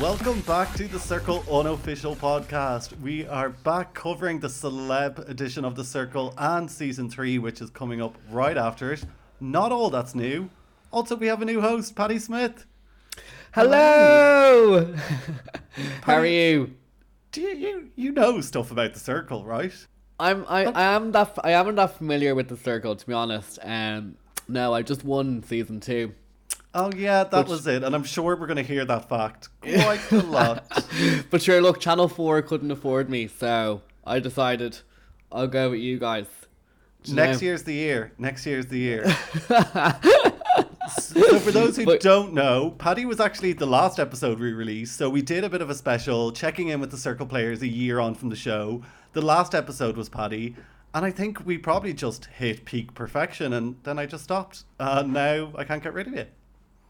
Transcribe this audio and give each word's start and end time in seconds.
Welcome 0.00 0.40
back 0.40 0.72
to 0.76 0.88
the 0.88 0.98
Circle 0.98 1.44
unofficial 1.52 2.16
podcast. 2.16 2.98
We 3.02 3.26
are 3.26 3.50
back 3.50 3.92
covering 3.92 4.40
the 4.40 4.48
celeb 4.48 5.28
edition 5.28 5.62
of 5.62 5.76
the 5.76 5.84
Circle 5.84 6.32
and 6.38 6.70
season 6.70 7.10
three, 7.10 7.38
which 7.38 7.60
is 7.60 7.68
coming 7.68 8.00
up 8.00 8.16
right 8.30 8.56
after 8.56 8.94
it. 8.94 9.04
Not 9.40 9.72
all 9.72 9.90
that's 9.90 10.14
new. 10.14 10.48
Also, 10.90 11.16
we 11.16 11.26
have 11.26 11.42
a 11.42 11.44
new 11.44 11.60
host, 11.60 11.94
Paddy 11.94 12.18
Smyth. 12.18 12.64
Hello. 13.52 14.94
How 16.04 16.14
are 16.14 16.24
you? 16.24 16.76
Do 17.32 17.42
you, 17.42 17.54
you 17.54 17.90
you 17.94 18.12
know 18.12 18.40
stuff 18.40 18.70
about 18.70 18.94
the 18.94 19.00
Circle, 19.00 19.44
right? 19.44 19.86
I'm 20.18 20.46
I, 20.48 20.64
I 20.64 20.94
am 20.94 21.12
that 21.12 21.38
I 21.44 21.50
am 21.50 21.74
that 21.74 21.98
familiar 21.98 22.34
with 22.34 22.48
the 22.48 22.56
circle 22.56 22.96
to 22.96 23.06
be 23.06 23.12
honest. 23.12 23.58
Um, 23.62 24.16
no, 24.48 24.72
I 24.72 24.80
just 24.80 25.04
won 25.04 25.42
season 25.42 25.78
two. 25.78 26.14
Oh 26.74 26.90
yeah, 26.96 27.24
that 27.24 27.36
Which- 27.38 27.48
was 27.48 27.66
it, 27.66 27.82
and 27.82 27.94
I'm 27.94 28.04
sure 28.04 28.36
we're 28.36 28.46
going 28.46 28.56
to 28.56 28.62
hear 28.62 28.84
that 28.84 29.08
fact 29.08 29.48
quite 29.60 30.12
a 30.12 30.16
lot. 30.22 30.64
But 31.30 31.42
sure, 31.42 31.60
look, 31.60 31.80
Channel 31.80 32.08
Four 32.08 32.42
couldn't 32.42 32.70
afford 32.70 33.10
me, 33.10 33.26
so 33.26 33.82
I 34.06 34.20
decided 34.20 34.78
I'll 35.32 35.48
go 35.48 35.70
with 35.70 35.80
you 35.80 35.98
guys. 35.98 36.26
Next 37.08 37.40
year's 37.42 37.62
the 37.64 37.72
year. 37.74 38.12
Next 38.18 38.44
year's 38.46 38.66
the 38.66 38.78
year. 38.78 39.04
so 40.98 41.38
for 41.38 41.50
those 41.50 41.76
who 41.76 41.84
But- 41.84 42.00
don't 42.00 42.34
know, 42.34 42.70
Paddy 42.78 43.04
was 43.04 43.20
actually 43.20 43.52
the 43.54 43.66
last 43.66 43.98
episode 43.98 44.38
we 44.38 44.52
released. 44.52 44.96
So 44.96 45.08
we 45.08 45.22
did 45.22 45.44
a 45.44 45.48
bit 45.48 45.62
of 45.62 45.70
a 45.70 45.74
special 45.74 46.32
checking 46.32 46.68
in 46.68 46.80
with 46.80 46.90
the 46.90 46.96
Circle 46.98 47.26
players 47.26 47.62
a 47.62 47.68
year 47.68 48.00
on 48.00 48.14
from 48.14 48.28
the 48.28 48.36
show. 48.36 48.82
The 49.12 49.22
last 49.22 49.54
episode 49.54 49.96
was 49.96 50.08
Paddy. 50.08 50.56
And 50.92 51.04
I 51.06 51.10
think 51.10 51.46
we 51.46 51.56
probably 51.56 51.92
just 51.94 52.26
hit 52.26 52.64
peak 52.64 52.94
perfection 52.94 53.52
and 53.52 53.76
then 53.84 53.98
I 53.98 54.06
just 54.06 54.24
stopped. 54.24 54.64
Uh, 54.78 55.04
now 55.06 55.52
I 55.56 55.64
can't 55.64 55.82
get 55.82 55.94
rid 55.94 56.08
of 56.08 56.14
it. 56.14 56.32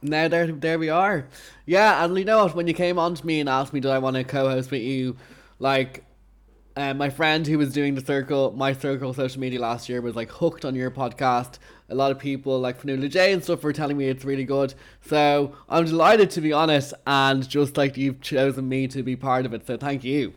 Now 0.03 0.29
there, 0.29 0.47
there 0.51 0.79
we 0.79 0.89
are. 0.89 1.27
Yeah, 1.67 2.05
and 2.05 2.17
you 2.17 2.25
know 2.25 2.45
what? 2.45 2.55
When 2.55 2.67
you 2.67 2.75
came 2.75 2.99
on 2.99 3.15
to 3.15 3.27
me 3.27 3.41
and 3.41 3.49
asked 3.49 3.73
me, 3.73 3.81
did 3.81 3.91
I 3.91 3.99
want 3.99 4.17
to 4.17 4.25
co-host 4.25 4.71
with 4.71 4.83
you? 4.83 5.17
Like, 5.59 6.05
uh, 6.77 6.95
my 6.95 7.11
friend 7.11 7.47
who 7.47 7.59
was 7.59 7.73
doing 7.73 7.95
the 7.95 8.05
circle, 8.05 8.53
my 8.57 8.73
circle 8.73 9.13
social 9.13 9.41
media 9.41 9.61
last 9.61 9.89
year 9.89 10.01
was 10.01 10.17
like 10.17 10.31
hooked 10.31 10.65
on 10.65 10.75
your 10.75 10.91
podcast. 10.91 11.59
A 11.91 11.95
lot 11.95 12.11
of 12.13 12.19
people 12.19 12.59
like 12.61 12.81
Fanula 12.81 13.11
J 13.11 13.33
and 13.33 13.43
stuff 13.43 13.63
were 13.63 13.73
telling 13.73 13.97
me 13.99 14.07
it's 14.09 14.25
really 14.25 14.45
good. 14.45 14.73
So 15.07 15.55
I'm 15.69 15.85
delighted 15.85 16.31
to 16.31 16.41
be 16.41 16.53
honest, 16.53 16.95
and 17.07 17.47
just 17.47 17.77
like 17.77 17.97
you've 17.97 18.21
chosen 18.21 18.69
me 18.69 18.87
to 18.89 19.03
be 19.03 19.17
part 19.17 19.45
of 19.45 19.53
it. 19.53 19.67
So 19.67 19.77
thank 19.77 20.05
you. 20.05 20.33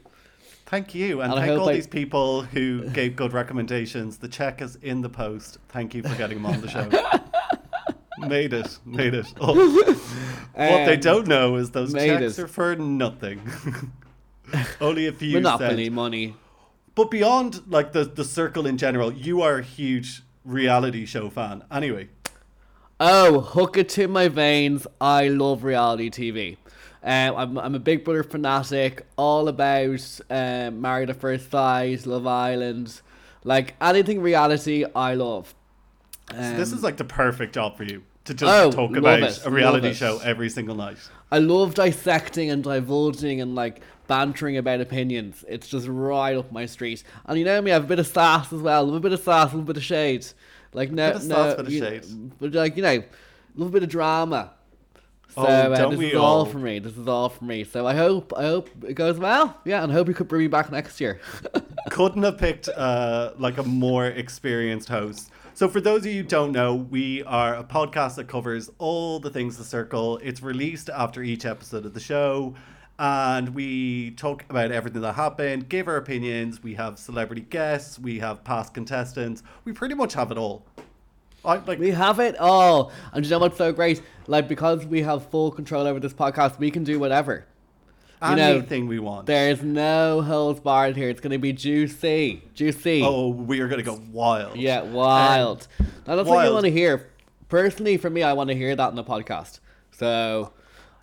Thank 0.65 0.95
you. 0.95 1.21
And 1.21 1.31
And 1.31 1.41
thank 1.41 1.59
all 1.61 1.69
I- 1.69 1.73
these 1.75 1.87
people 1.87 2.41
who 2.41 2.89
gave 2.89 3.15
good 3.15 3.31
recommendations. 3.31 4.17
The 4.17 4.27
check 4.27 4.61
is 4.61 4.75
in 4.77 5.01
the 5.01 5.09
post. 5.09 5.59
Thank 5.69 5.93
you 5.93 6.01
for 6.01 6.15
getting 6.15 6.41
them 6.41 6.47
on 6.47 6.59
the 6.61 6.67
show. 6.67 6.89
made 8.19 8.53
it. 8.53 8.79
Made 8.85 9.13
it. 9.13 9.33
Oh. 9.41 9.53
what 10.55 10.85
they 10.85 10.93
Um, 10.95 10.99
don't 10.99 11.27
know 11.27 11.55
is 11.55 11.71
those 11.71 11.93
made 11.93 12.19
checks 12.19 12.37
it. 12.37 12.43
are 12.43 12.47
for 12.47 12.75
nothing. 12.75 13.41
Only 14.81 15.07
a 15.07 15.11
few 15.11 15.33
Monopoly 15.33 15.85
cents. 15.85 15.95
money. 15.95 16.35
But 16.95 17.09
beyond 17.09 17.61
like 17.67 17.91
the, 17.91 18.03
the 18.05 18.23
circle 18.23 18.67
in 18.67 18.77
general, 18.77 19.11
you 19.11 19.41
are 19.41 19.57
a 19.57 19.63
huge 19.63 20.21
reality 20.45 21.05
show 21.05 21.29
fan. 21.29 21.63
Anyway, 21.71 22.09
Oh, 22.99 23.41
hook 23.41 23.77
it 23.77 23.89
to 23.89 24.07
my 24.07 24.27
veins. 24.27 24.85
I 25.01 25.27
love 25.27 25.63
reality 25.63 26.09
TV. 26.11 26.57
Um, 27.03 27.35
I'm, 27.35 27.57
I'm 27.57 27.75
a 27.75 27.79
Big 27.79 28.05
Brother 28.05 28.23
fanatic, 28.23 29.05
all 29.17 29.47
about 29.49 30.19
um, 30.29 30.79
Married 30.79 31.09
at 31.09 31.19
First 31.19 31.49
Sight, 31.51 32.05
Love 32.05 32.27
Island. 32.27 33.01
Like 33.43 33.73
anything 33.81 34.21
reality, 34.21 34.85
I 34.95 35.15
love. 35.15 35.53
Um, 36.31 36.57
this 36.57 36.71
is 36.71 36.83
like 36.83 36.97
the 36.97 37.03
perfect 37.03 37.53
job 37.53 37.77
for 37.77 37.83
you 37.83 38.03
to 38.25 38.33
just 38.33 38.51
Oh, 38.51 38.71
talk 38.71 38.95
about 38.95 39.21
it, 39.21 39.45
a 39.45 39.49
reality 39.51 39.93
show 39.93 40.19
every 40.23 40.49
single 40.49 40.75
night. 40.75 40.97
I 41.31 41.39
love 41.39 41.73
dissecting 41.75 42.49
and 42.49 42.63
divulging 42.63 43.41
and 43.41 43.55
like 43.55 43.81
bantering 44.07 44.57
about 44.57 44.81
opinions. 44.81 45.43
It's 45.47 45.67
just 45.67 45.87
right 45.87 46.35
up 46.37 46.51
my 46.51 46.65
street. 46.65 47.03
And 47.25 47.37
you 47.37 47.45
know 47.45 47.61
me, 47.61 47.71
I 47.71 47.75
have 47.75 47.83
a 47.85 47.87
bit 47.87 47.99
of 47.99 48.07
sass 48.07 48.51
as 48.53 48.61
well. 48.61 48.85
Love 48.85 48.95
a 48.95 48.99
bit 49.01 49.13
of 49.13 49.19
sass, 49.21 49.51
a 49.51 49.55
little 49.55 49.65
bit 49.65 49.77
of 49.77 49.83
shade. 49.83 50.25
Like 50.73 50.91
no, 50.91 51.07
Bit 51.11 51.15
of 51.17 51.27
no, 51.27 51.35
sass, 51.35 51.55
bit 51.55 51.67
of 51.67 51.71
shade. 51.73 52.31
but 52.39 52.53
like 52.53 52.77
you 52.77 52.83
know, 52.83 53.03
love 53.55 53.69
a 53.69 53.71
bit 53.71 53.83
of 53.83 53.89
drama. 53.89 54.51
So 55.35 55.41
Oh, 55.41 55.45
uh, 55.45 55.89
this 55.89 55.99
is 55.99 56.15
all 56.15 56.25
all? 56.25 56.45
for 56.45 56.59
me. 56.59 56.77
This 56.79 56.95
is 56.95 57.07
all 57.07 57.27
for 57.29 57.43
me. 57.43 57.63
So 57.63 57.85
I 57.87 57.95
hope 57.95 58.33
I 58.37 58.43
hope 58.43 58.69
it 58.87 58.93
goes 58.93 59.17
well. 59.17 59.57
Yeah, 59.65 59.83
and 59.83 59.91
I 59.91 59.95
hope 59.95 60.07
you 60.07 60.13
could 60.13 60.27
bring 60.27 60.43
me 60.43 60.47
back 60.47 60.71
next 60.71 61.01
year. 61.01 61.19
couldn't 61.89 62.21
have 62.23 62.37
picked 62.37 62.69
uh, 62.69 63.33
like 63.37 63.57
a 63.57 63.63
more 63.63 64.05
experienced 64.05 64.89
host. 64.89 65.29
So 65.55 65.69
for 65.69 65.79
those 65.79 65.99
of 65.99 66.07
you 66.07 66.23
who 66.23 66.27
don't 66.27 66.51
know, 66.51 66.73
we 66.73 67.21
are 67.25 67.53
a 67.55 67.63
podcast 67.63 68.15
that 68.15 68.27
covers 68.27 68.71
all 68.79 69.19
the 69.19 69.29
things 69.29 69.55
the 69.55 69.63
circle. 69.63 70.17
It's 70.23 70.41
released 70.41 70.89
after 70.89 71.21
each 71.21 71.45
episode 71.45 71.85
of 71.85 71.93
the 71.93 71.99
show. 71.99 72.55
And 72.97 73.49
we 73.49 74.11
talk 74.11 74.45
about 74.49 74.71
everything 74.71 75.01
that 75.01 75.13
happened, 75.13 75.69
give 75.69 75.87
our 75.87 75.97
opinions. 75.97 76.63
We 76.63 76.73
have 76.73 76.97
celebrity 76.97 77.41
guests, 77.41 77.99
we 77.99 78.17
have 78.17 78.43
past 78.43 78.73
contestants. 78.73 79.43
We 79.63 79.73
pretty 79.73 79.93
much 79.93 80.13
have 80.15 80.31
it 80.31 80.39
all. 80.39 80.65
I 81.45 81.57
like 81.57 81.77
we 81.77 81.91
have 81.91 82.19
it 82.19 82.39
all, 82.39 82.91
and 83.11 83.23
you 83.23 83.29
know 83.29 83.39
what's 83.39 83.57
so 83.57 83.71
great? 83.73 84.01
Like 84.27 84.47
because 84.47 84.85
we 84.85 85.01
have 85.01 85.29
full 85.29 85.51
control 85.51 85.85
over 85.85 85.99
this 85.99 86.13
podcast, 86.13 86.57
we 86.57 86.71
can 86.71 86.83
do 86.83 86.99
whatever. 86.99 87.45
You 88.21 88.35
know, 88.35 88.51
anything 88.57 88.87
we 88.87 88.99
want. 88.99 89.25
There's 89.25 89.61
no 89.61 90.21
holds 90.21 90.59
barred 90.59 90.95
here. 90.95 91.09
It's 91.09 91.21
going 91.21 91.31
to 91.31 91.37
be 91.37 91.53
juicy, 91.53 92.41
juicy. 92.53 93.01
Oh, 93.03 93.27
we 93.29 93.59
are 93.59 93.67
gonna 93.67 93.83
go 93.83 93.99
wild. 94.11 94.55
yeah, 94.57 94.81
wild. 94.81 95.67
now 96.07 96.15
that's 96.15 96.27
what 96.29 96.45
you 96.47 96.53
want 96.53 96.65
to 96.65 96.71
hear. 96.71 97.09
Personally, 97.49 97.97
for 97.97 98.09
me, 98.09 98.23
I 98.23 98.33
want 98.33 98.49
to 98.49 98.55
hear 98.55 98.75
that 98.75 98.89
in 98.89 98.95
the 98.95 99.03
podcast. 99.03 99.59
So 99.91 100.53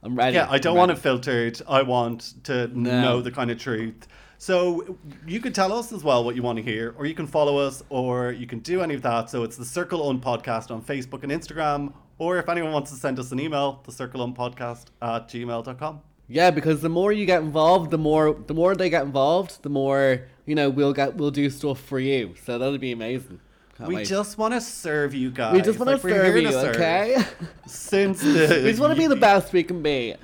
I'm 0.02 0.16
ready. 0.16 0.34
Yeah, 0.36 0.46
I 0.50 0.58
don't 0.58 0.76
want 0.76 0.90
it 0.90 0.98
filtered. 0.98 1.60
I 1.68 1.82
want 1.82 2.34
to 2.44 2.68
No. 2.68 3.02
know 3.02 3.20
the 3.22 3.30
kind 3.30 3.50
of 3.50 3.58
truth. 3.58 4.08
So 4.38 4.96
you 5.26 5.38
can 5.40 5.52
tell 5.52 5.70
us 5.72 5.92
as 5.92 6.02
well 6.02 6.24
what 6.24 6.34
you 6.34 6.42
want 6.42 6.56
to 6.56 6.62
hear, 6.62 6.94
or 6.96 7.04
you 7.04 7.14
can 7.14 7.26
follow 7.26 7.58
us, 7.58 7.82
or 7.90 8.32
you 8.32 8.46
can 8.46 8.60
do 8.60 8.80
any 8.80 8.94
of 8.94 9.02
that. 9.02 9.28
So 9.28 9.42
it's 9.42 9.56
the 9.58 9.66
Circle 9.66 10.02
On 10.04 10.18
Podcast 10.18 10.70
on 10.70 10.80
Facebook 10.80 11.22
and 11.22 11.30
Instagram, 11.30 11.92
or 12.16 12.38
if 12.38 12.48
anyone 12.48 12.72
wants 12.72 12.90
to 12.90 12.96
send 12.96 13.18
us 13.18 13.30
an 13.32 13.38
email, 13.38 13.82
the 13.84 13.92
Circle 13.92 14.22
On 14.22 14.34
Podcast 14.34 14.86
at 15.02 15.28
gmail.com. 15.28 16.00
Yeah, 16.32 16.50
because 16.52 16.80
the 16.80 16.88
more 16.88 17.10
you 17.12 17.26
get 17.26 17.42
involved, 17.42 17.90
the 17.90 17.98
more 17.98 18.32
the 18.46 18.54
more 18.54 18.76
they 18.76 18.88
get 18.88 19.02
involved, 19.04 19.62
the 19.62 19.68
more 19.68 20.22
you 20.46 20.54
know 20.54 20.70
we'll 20.70 20.92
get 20.92 21.16
we'll 21.16 21.30
do 21.32 21.50
stuff 21.50 21.80
for 21.80 21.98
you. 21.98 22.34
So 22.44 22.56
that'll 22.58 22.78
be 22.78 22.92
amazing. 22.92 23.40
Can't 23.76 23.88
We 23.88 23.96
wait. 23.96 24.06
just 24.06 24.38
want 24.38 24.54
to 24.54 24.60
serve 24.60 25.12
you 25.14 25.30
guys. 25.30 25.54
we 25.54 25.60
just 25.62 25.78
want 25.78 25.90
Like, 25.90 26.02
to 26.02 26.08
serve 26.08 26.36
you, 26.36 26.42
to 26.42 26.52
serve. 26.52 26.76
okay? 26.76 27.16
Since 27.66 28.20
the 28.22 28.60
we 28.64 28.70
just 28.70 28.80
want 28.80 28.92
to 28.94 28.98
be 28.98 29.06
the 29.08 29.16
best 29.30 29.52
we 29.52 29.64
can 29.64 29.82
be. 29.82 30.14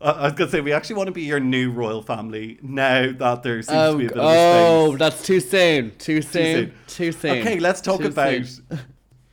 I 0.00 0.10
I 0.10 0.22
was 0.24 0.32
gonna 0.32 0.50
say 0.50 0.60
we 0.60 0.72
actually 0.72 0.96
want 0.96 1.06
to 1.08 1.12
be 1.12 1.22
your 1.22 1.40
new 1.40 1.70
royal 1.70 2.02
family 2.02 2.58
now 2.62 3.12
that 3.12 3.42
there 3.42 3.62
seems 3.62 3.66
to 3.68 3.94
Oh, 3.94 3.96
be 3.98 4.06
a 4.06 4.08
oh, 4.08 4.12
bit 4.14 4.18
of 4.18 4.24
a 4.24 4.28
oh, 4.28 4.86
space. 4.88 4.98
that's 4.98 5.22
too 5.26 5.40
soon. 5.40 5.92
Too 5.98 6.22
soon. 6.22 6.54
soon. 6.54 6.72
Too 6.86 7.12
soon. 7.12 7.38
Okay, 7.38 7.60
let's 7.60 7.80
talk 7.80 8.00
Too 8.00 8.08
about. 8.08 8.44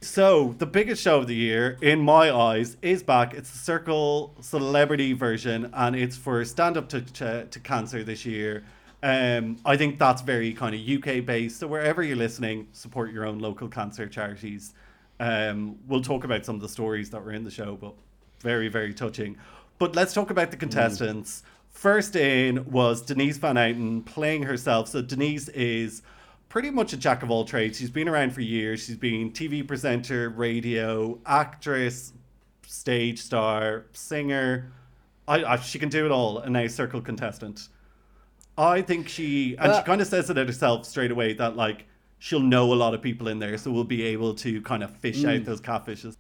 So, 0.04 0.54
the 0.58 0.66
biggest 0.66 1.02
show 1.02 1.20
of 1.20 1.28
the 1.28 1.36
year, 1.36 1.78
in 1.82 2.02
my 2.02 2.30
eyes, 2.30 2.76
is 2.82 3.02
back. 3.02 3.34
It's 3.34 3.50
the 3.50 3.58
Circle 3.58 4.36
Celebrity 4.42 5.14
version, 5.14 5.70
and 5.74 5.96
it's 5.96 6.18
for 6.18 6.44
Stand 6.44 6.76
Up 6.76 6.90
to, 6.90 7.00
to, 7.00 7.46
to 7.46 7.60
Cancer 7.62 8.04
this 8.04 8.26
year. 8.26 8.66
Um, 9.02 9.60
I 9.64 9.78
think 9.78 10.00
that's 10.00 10.22
very 10.22 10.54
kind 10.54 10.76
of 10.76 10.82
UK 10.82 11.26
based. 11.26 11.62
So, 11.62 11.68
wherever 11.68 12.04
you're 12.04 12.18
listening, 12.18 12.68
support 12.74 13.14
your 13.14 13.26
own 13.26 13.40
local 13.40 13.70
cancer 13.70 14.06
charities. 14.06 14.74
Um, 15.22 15.80
we'll 15.88 16.02
talk 16.02 16.26
about 16.26 16.44
some 16.44 16.56
of 16.56 16.62
the 16.62 16.70
stories 16.70 17.10
that 17.12 17.24
were 17.24 17.32
in 17.32 17.46
the 17.46 17.52
show, 17.52 17.78
but 17.78 17.94
very, 18.42 18.68
very 18.68 18.94
touching. 18.94 19.38
But 19.80 19.96
let's 19.96 20.14
talk 20.14 20.30
about 20.30 20.52
the 20.52 20.58
contestants. 20.58 21.44
First 21.70 22.18
in 22.18 22.70
was 22.70 23.02
Denise 23.02 23.38
Van 23.38 23.56
Outen 23.56 24.04
playing 24.04 24.44
herself. 24.44 24.90
So, 24.90 25.02
Denise 25.02 25.48
is 25.48 26.02
pretty 26.54 26.70
much 26.70 26.94
a 26.94 26.98
jack 26.98 27.24
of 27.24 27.32
all 27.32 27.44
trades. 27.46 27.80
She's 27.80 27.90
been 27.90 28.08
around 28.08 28.32
for 28.32 28.42
years. 28.42 28.86
She's 28.86 28.96
been 28.96 29.32
TV 29.32 29.68
presenter, 29.68 30.30
radio, 30.30 31.18
actress, 31.26 32.14
stage 32.68 33.20
star, 33.20 33.86
singer. 33.94 34.72
I, 35.28 35.44
I 35.44 35.56
she 35.58 35.80
can 35.80 35.90
do 35.90 36.06
it 36.06 36.12
all. 36.12 36.38
And 36.38 36.54
now 36.54 36.68
circle 36.68 37.02
contestant. 37.02 37.70
I 38.56 38.84
think 38.84 39.10
she 39.10 39.56
and 39.58 39.74
she 39.76 39.82
kind 39.82 40.00
of 40.00 40.06
says 40.06 40.30
it 40.30 40.38
herself 40.38 40.86
straight 40.86 41.10
away 41.10 41.34
that 41.34 41.56
like 41.56 41.88
she'll 42.20 42.40
know 42.40 42.72
a 42.72 42.76
lot 42.76 42.94
of 42.94 43.02
people 43.02 43.30
in 43.30 43.40
there, 43.40 43.58
so 43.58 43.72
we'll 43.72 43.84
be 43.84 44.04
able 44.04 44.36
to 44.36 44.62
kind 44.62 44.84
of 44.84 44.96
fish 44.98 45.24
Mm. 45.24 45.40
out 45.40 45.46
those 45.46 45.60
catfishes. 45.60 46.18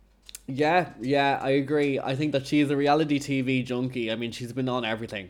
Yeah, 0.48 0.90
yeah, 1.00 1.40
I 1.44 1.52
agree. 1.52 2.00
I 2.00 2.16
think 2.16 2.31
that 2.31 2.48
she's 2.48 2.72
a 2.72 2.75
reality 2.75 3.19
TV 3.19 3.63
junkie. 3.63 4.12
I 4.12 4.16
mean, 4.16 4.31
she's 4.31 4.52
been 4.52 4.68
on 4.68 4.84
everything, 4.84 5.30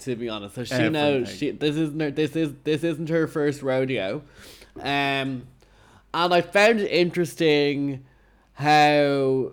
to 0.00 0.14
be 0.14 0.28
honest. 0.28 0.54
So 0.54 0.62
she 0.64 0.88
knows 0.90 1.28
she 1.28 1.50
this 1.50 1.74
isn't 1.76 2.00
her, 2.00 2.10
this 2.12 2.36
is 2.36 2.52
this 2.62 2.84
isn't 2.84 3.08
her 3.08 3.26
first 3.26 3.60
rodeo, 3.60 4.22
um, 4.80 5.46
and 6.12 6.34
I 6.34 6.40
found 6.40 6.80
it 6.80 6.90
interesting 6.90 8.04
how 8.54 9.52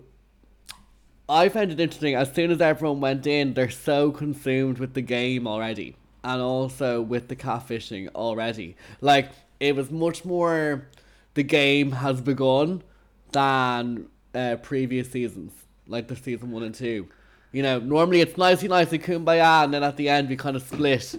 I 1.28 1.48
found 1.48 1.72
it 1.72 1.80
interesting. 1.80 2.14
As 2.14 2.32
soon 2.32 2.50
as 2.50 2.60
everyone 2.60 3.00
went 3.00 3.26
in, 3.26 3.54
they're 3.54 3.70
so 3.70 4.10
consumed 4.10 4.78
with 4.78 4.94
the 4.94 5.00
game 5.00 5.46
already, 5.46 5.96
and 6.22 6.42
also 6.42 7.00
with 7.00 7.28
the 7.28 7.36
catfishing 7.36 8.08
already. 8.14 8.76
Like 9.00 9.30
it 9.60 9.74
was 9.74 9.90
much 9.90 10.24
more, 10.24 10.88
the 11.34 11.42
game 11.42 11.92
has 11.92 12.20
begun, 12.20 12.82
than 13.32 14.08
uh, 14.34 14.56
previous 14.62 15.10
seasons, 15.10 15.52
like 15.86 16.08
the 16.08 16.16
season 16.16 16.50
one 16.50 16.62
and 16.62 16.74
two. 16.74 17.08
You 17.50 17.62
know, 17.62 17.78
normally 17.78 18.20
it's 18.20 18.36
nicey 18.36 18.68
nicey 18.68 18.98
kumbaya, 18.98 19.64
and 19.64 19.74
then 19.74 19.82
at 19.82 19.96
the 19.96 20.08
end 20.08 20.28
we 20.28 20.36
kind 20.36 20.56
of 20.56 20.62
split. 20.62 21.14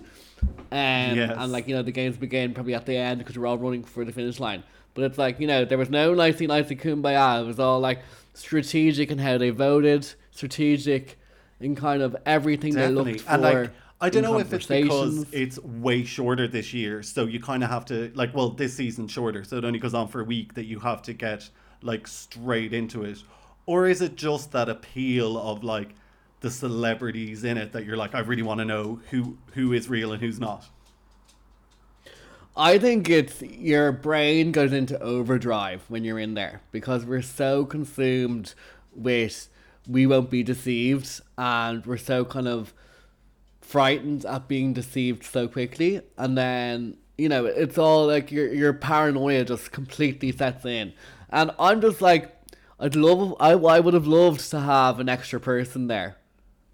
Um, 0.71 1.17
Yes. 1.17 1.35
And 1.37 1.51
like 1.51 1.67
you 1.67 1.75
know, 1.75 1.83
the 1.83 1.91
games 1.91 2.17
begin 2.17 2.53
probably 2.53 2.73
at 2.73 2.85
the 2.85 2.97
end 2.97 3.19
because 3.19 3.37
we're 3.37 3.47
all 3.47 3.57
running 3.57 3.83
for 3.83 4.03
the 4.05 4.11
finish 4.11 4.39
line. 4.39 4.63
But 4.93 5.05
it's 5.05 5.17
like 5.17 5.39
you 5.39 5.47
know, 5.47 5.65
there 5.65 5.77
was 5.77 5.89
no 5.89 6.13
nicey 6.13 6.47
nicey 6.47 6.75
kumbaya. 6.75 7.41
It 7.41 7.45
was 7.45 7.59
all 7.59 7.79
like 7.79 7.99
strategic 8.33 9.11
in 9.11 9.19
how 9.19 9.37
they 9.37 9.51
voted, 9.51 10.07
strategic 10.31 11.19
in 11.59 11.75
kind 11.75 12.01
of 12.01 12.15
everything 12.25 12.73
they 12.75 12.89
looked 12.89 13.21
for. 13.21 13.31
And 13.31 13.41
like, 13.41 13.71
I 14.01 14.09
don't 14.09 14.23
know 14.23 14.39
if 14.39 14.51
it's 14.51 14.65
because 14.65 15.25
it's 15.31 15.59
way 15.59 16.03
shorter 16.03 16.47
this 16.47 16.73
year, 16.73 17.01
so 17.03 17.25
you 17.25 17.39
kind 17.39 17.63
of 17.63 17.69
have 17.69 17.85
to 17.85 18.11
like, 18.15 18.35
well, 18.35 18.49
this 18.49 18.73
season's 18.73 19.11
shorter, 19.11 19.43
so 19.43 19.57
it 19.57 19.65
only 19.65 19.79
goes 19.79 19.93
on 19.93 20.07
for 20.07 20.21
a 20.21 20.25
week 20.25 20.55
that 20.55 20.65
you 20.65 20.79
have 20.79 21.01
to 21.03 21.13
get 21.13 21.49
like 21.81 22.07
straight 22.07 22.73
into 22.73 23.03
it, 23.03 23.19
or 23.65 23.87
is 23.87 24.01
it 24.01 24.15
just 24.15 24.51
that 24.51 24.69
appeal 24.69 25.37
of 25.37 25.63
like 25.63 25.95
the 26.43 26.51
celebrities 26.51 27.43
in 27.43 27.57
it 27.57 27.71
that 27.71 27.85
you're 27.85 27.97
like, 27.97 28.13
I 28.13 28.19
really 28.19 28.43
want 28.43 28.59
to 28.59 28.65
know 28.65 28.99
who 29.09 29.37
who 29.53 29.73
is 29.73 29.89
real 29.89 30.11
and 30.11 30.21
who's 30.21 30.39
not. 30.39 30.69
I 32.55 32.77
think 32.77 33.09
it's 33.09 33.41
your 33.41 33.91
brain 33.91 34.51
goes 34.51 34.73
into 34.73 34.99
overdrive 35.01 35.83
when 35.87 36.03
you're 36.03 36.19
in 36.19 36.35
there 36.35 36.61
because 36.71 37.03
we're 37.05 37.23
so 37.23 37.65
consumed 37.65 38.53
with 38.93 39.49
we 39.87 40.05
won't 40.05 40.29
be 40.29 40.43
deceived 40.43 41.21
and 41.37 41.83
we're 41.85 41.97
so 41.97 42.23
kind 42.23 42.47
of 42.47 42.73
frightened 43.61 44.23
at 44.25 44.47
being 44.47 44.73
deceived 44.73 45.23
so 45.23 45.47
quickly. 45.47 46.01
And 46.17 46.37
then 46.37 46.97
you 47.17 47.29
know 47.29 47.45
it's 47.45 47.77
all 47.77 48.05
like 48.07 48.31
your 48.33 48.53
your 48.53 48.73
paranoia 48.73 49.45
just 49.45 49.71
completely 49.71 50.33
sets 50.33 50.65
in. 50.65 50.93
And 51.29 51.51
I'm 51.57 51.79
just 51.79 52.01
like 52.01 52.35
I'd 52.81 52.97
love 52.97 53.33
I, 53.39 53.53
I 53.53 53.79
would 53.79 53.93
have 53.93 54.07
loved 54.07 54.41
to 54.51 54.59
have 54.59 54.99
an 54.99 55.07
extra 55.07 55.39
person 55.39 55.87
there 55.87 56.17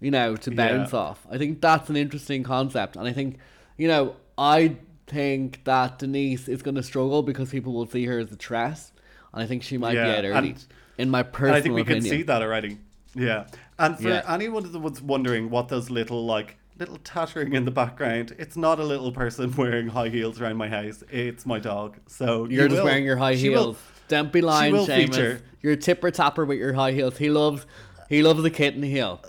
you 0.00 0.10
know 0.10 0.36
to 0.36 0.50
bounce 0.50 0.92
Yeah. 0.92 0.98
off 0.98 1.26
I 1.30 1.38
think 1.38 1.60
that's 1.60 1.88
an 1.90 1.96
interesting 1.96 2.42
concept 2.42 2.96
and 2.96 3.06
I 3.06 3.12
think 3.12 3.38
you 3.76 3.88
know 3.88 4.16
I 4.38 4.76
think 5.06 5.64
that 5.64 5.98
Denise 5.98 6.48
is 6.48 6.62
going 6.62 6.76
to 6.76 6.82
struggle 6.82 7.22
because 7.22 7.50
people 7.50 7.72
will 7.72 7.86
see 7.88 8.04
her 8.06 8.18
as 8.18 8.30
a 8.32 8.36
threat 8.36 8.90
and 9.34 9.42
I 9.42 9.46
think 9.46 9.62
she 9.62 9.76
might 9.78 9.94
Yeah, 9.94 10.04
be 10.04 10.18
out 10.18 10.24
early 10.36 10.48
and- 10.50 10.64
in 10.98 11.10
my 11.10 11.22
personal 11.22 11.54
I 11.56 11.60
think 11.62 11.74
we 11.74 11.80
opinion 11.82 12.02
can 12.04 12.10
see 12.10 12.22
that 12.24 12.42
already. 12.42 12.78
Yeah. 13.14 13.46
And 13.78 13.96
for 13.98 14.08
Yeah. 14.08 14.22
anyone 14.28 14.70
that 14.70 14.78
was 14.78 15.00
wondering 15.02 15.48
what 15.50 15.68
those 15.68 15.88
little 15.90 16.24
like 16.26 16.56
little 16.78 16.98
tattering 17.04 17.52
in 17.54 17.64
the 17.66 17.70
background, 17.70 18.34
it's 18.38 18.56
not 18.56 18.78
a 18.80 18.84
little 18.84 19.10
person 19.12 19.52
wearing 19.56 19.88
high 19.88 20.08
heels 20.08 20.40
around 20.40 20.56
my 20.56 20.68
house. 20.68 21.02
It's 21.10 21.44
my 21.44 21.58
dog. 21.58 21.96
So 22.06 22.44
You're 22.44 22.62
you 22.64 22.68
just 22.68 22.76
will- 22.78 22.84
wearing 22.84 23.04
your 23.04 23.16
high 23.16 23.36
she 23.36 23.48
will- 23.50 23.62
heels. 23.62 23.78
Don't 24.08 24.32
be 24.32 24.40
lying, 24.40 24.72
will 24.72 24.86
Seamus. 24.86 24.96
feature. 25.06 25.40
You're 25.62 25.74
a 25.74 25.76
tipper 25.76 26.10
tapper 26.10 26.44
with 26.44 26.58
your 26.58 26.72
high 26.72 26.92
heels. 26.92 27.16
He 27.18 27.30
loves, 27.30 27.64
he 28.08 28.22
loves 28.22 28.42
the 28.42 28.50
kitten 28.50 28.82
heel. 28.82 29.22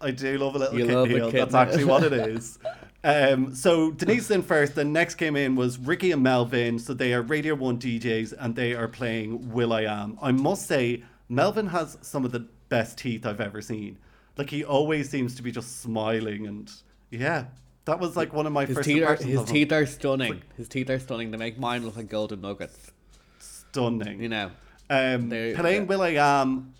I 0.00 0.10
do 0.10 0.38
love 0.38 0.54
a 0.54 0.58
little 0.58 0.78
You 0.78 0.86
kitten 0.86 1.06
heel. 1.10 1.30
kitten. 1.30 1.40
That's 1.50 1.54
actually 1.54 1.84
what 1.84 2.04
it 2.04 2.12
is. 2.34 2.58
Um, 3.02 3.54
so 3.54 3.90
Denise 3.92 4.30
in 4.30 4.42
first. 4.42 4.74
then 4.74 4.92
next 4.92 5.14
came 5.14 5.36
in 5.36 5.56
was 5.56 5.78
Ricky 5.78 6.12
and 6.12 6.22
Melvin. 6.22 6.78
So 6.78 6.92
they 6.94 7.12
are 7.14 7.22
Radio 7.22 7.54
One 7.54 7.78
DJs 7.78 8.34
and 8.38 8.54
they 8.54 8.74
are 8.74 8.88
playing 8.88 9.50
Will 9.52 9.72
I 9.72 9.82
Am. 9.82 10.18
I 10.20 10.32
must 10.32 10.66
say, 10.66 11.02
Melvin 11.28 11.66
has 11.68 11.96
some 12.02 12.24
of 12.24 12.32
the 12.32 12.40
best 12.68 12.98
teeth 12.98 13.24
I've 13.26 13.40
ever 13.40 13.60
seen. 13.62 13.98
Like 14.36 14.50
he 14.50 14.64
always 14.64 15.08
seems 15.10 15.34
to 15.36 15.42
be 15.42 15.50
just 15.52 15.80
smiling 15.80 16.46
and 16.46 16.70
yeah, 17.10 17.46
that 17.86 17.98
was 18.00 18.16
like 18.16 18.32
one 18.32 18.46
of 18.46 18.52
my 18.52 18.64
His 18.66 18.76
first 18.76 18.88
teeth 18.88 19.02
are 19.02 19.16
his 19.16 19.40
of 19.40 19.48
him. 19.48 19.54
teeth 19.54 19.72
are 19.72 19.86
stunning. 19.86 20.42
His 20.56 20.68
teeth 20.68 20.88
are 20.90 20.98
stunning. 20.98 21.30
They 21.30 21.36
make 21.38 21.58
mine 21.58 21.84
look 21.84 21.96
like 21.96 22.08
golden 22.08 22.40
nuggets. 22.40 22.90
Stunning. 23.38 24.22
You 24.22 24.28
know. 24.28 24.50
Um, 24.88 25.28
playing 25.30 25.82
yeah. 25.82 25.88
Will 25.88 26.02
I 26.02 26.08
Am, 26.10 26.74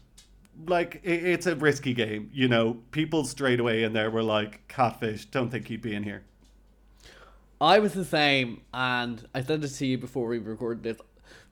like 0.66 1.00
it, 1.02 1.24
it's 1.24 1.46
a 1.46 1.54
risky 1.56 1.94
game. 1.94 2.30
You 2.32 2.48
know, 2.48 2.78
people 2.90 3.24
straight 3.24 3.60
away 3.60 3.82
in 3.82 3.92
there 3.92 4.10
were 4.10 4.22
like, 4.22 4.66
"Catfish, 4.68 5.26
don't 5.26 5.50
think 5.50 5.68
he'd 5.68 5.82
be 5.82 5.94
in 5.94 6.02
here." 6.04 6.22
I 7.60 7.78
was 7.78 7.92
the 7.92 8.04
same, 8.04 8.62
and 8.72 9.26
I 9.34 9.42
said 9.42 9.60
this 9.60 9.76
to 9.78 9.86
you 9.86 9.98
before 9.98 10.26
we 10.26 10.38
recorded 10.38 10.82
this. 10.82 10.96